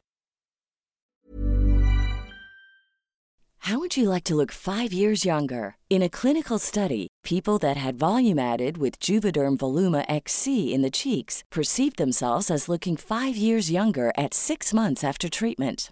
How 3.59 3.77
would 3.77 3.95
you 3.95 4.09
like 4.09 4.23
to 4.23 4.35
look 4.35 4.51
five 4.51 4.91
years 4.91 5.23
younger? 5.23 5.75
In 5.91 6.01
a 6.01 6.09
clinical 6.09 6.57
study, 6.57 7.07
people 7.23 7.59
that 7.59 7.77
had 7.77 7.99
volume 7.99 8.39
added 8.39 8.79
with 8.79 8.99
Juvederm 8.99 9.57
Voluma 9.59 10.03
XC 10.09 10.73
in 10.73 10.81
the 10.81 10.89
cheeks 10.89 11.43
perceived 11.51 11.97
themselves 11.97 12.49
as 12.49 12.67
looking 12.67 12.97
five 12.97 13.37
years 13.37 13.69
younger 13.69 14.11
at 14.17 14.33
six 14.33 14.73
months 14.73 15.03
after 15.03 15.29
treatment. 15.29 15.91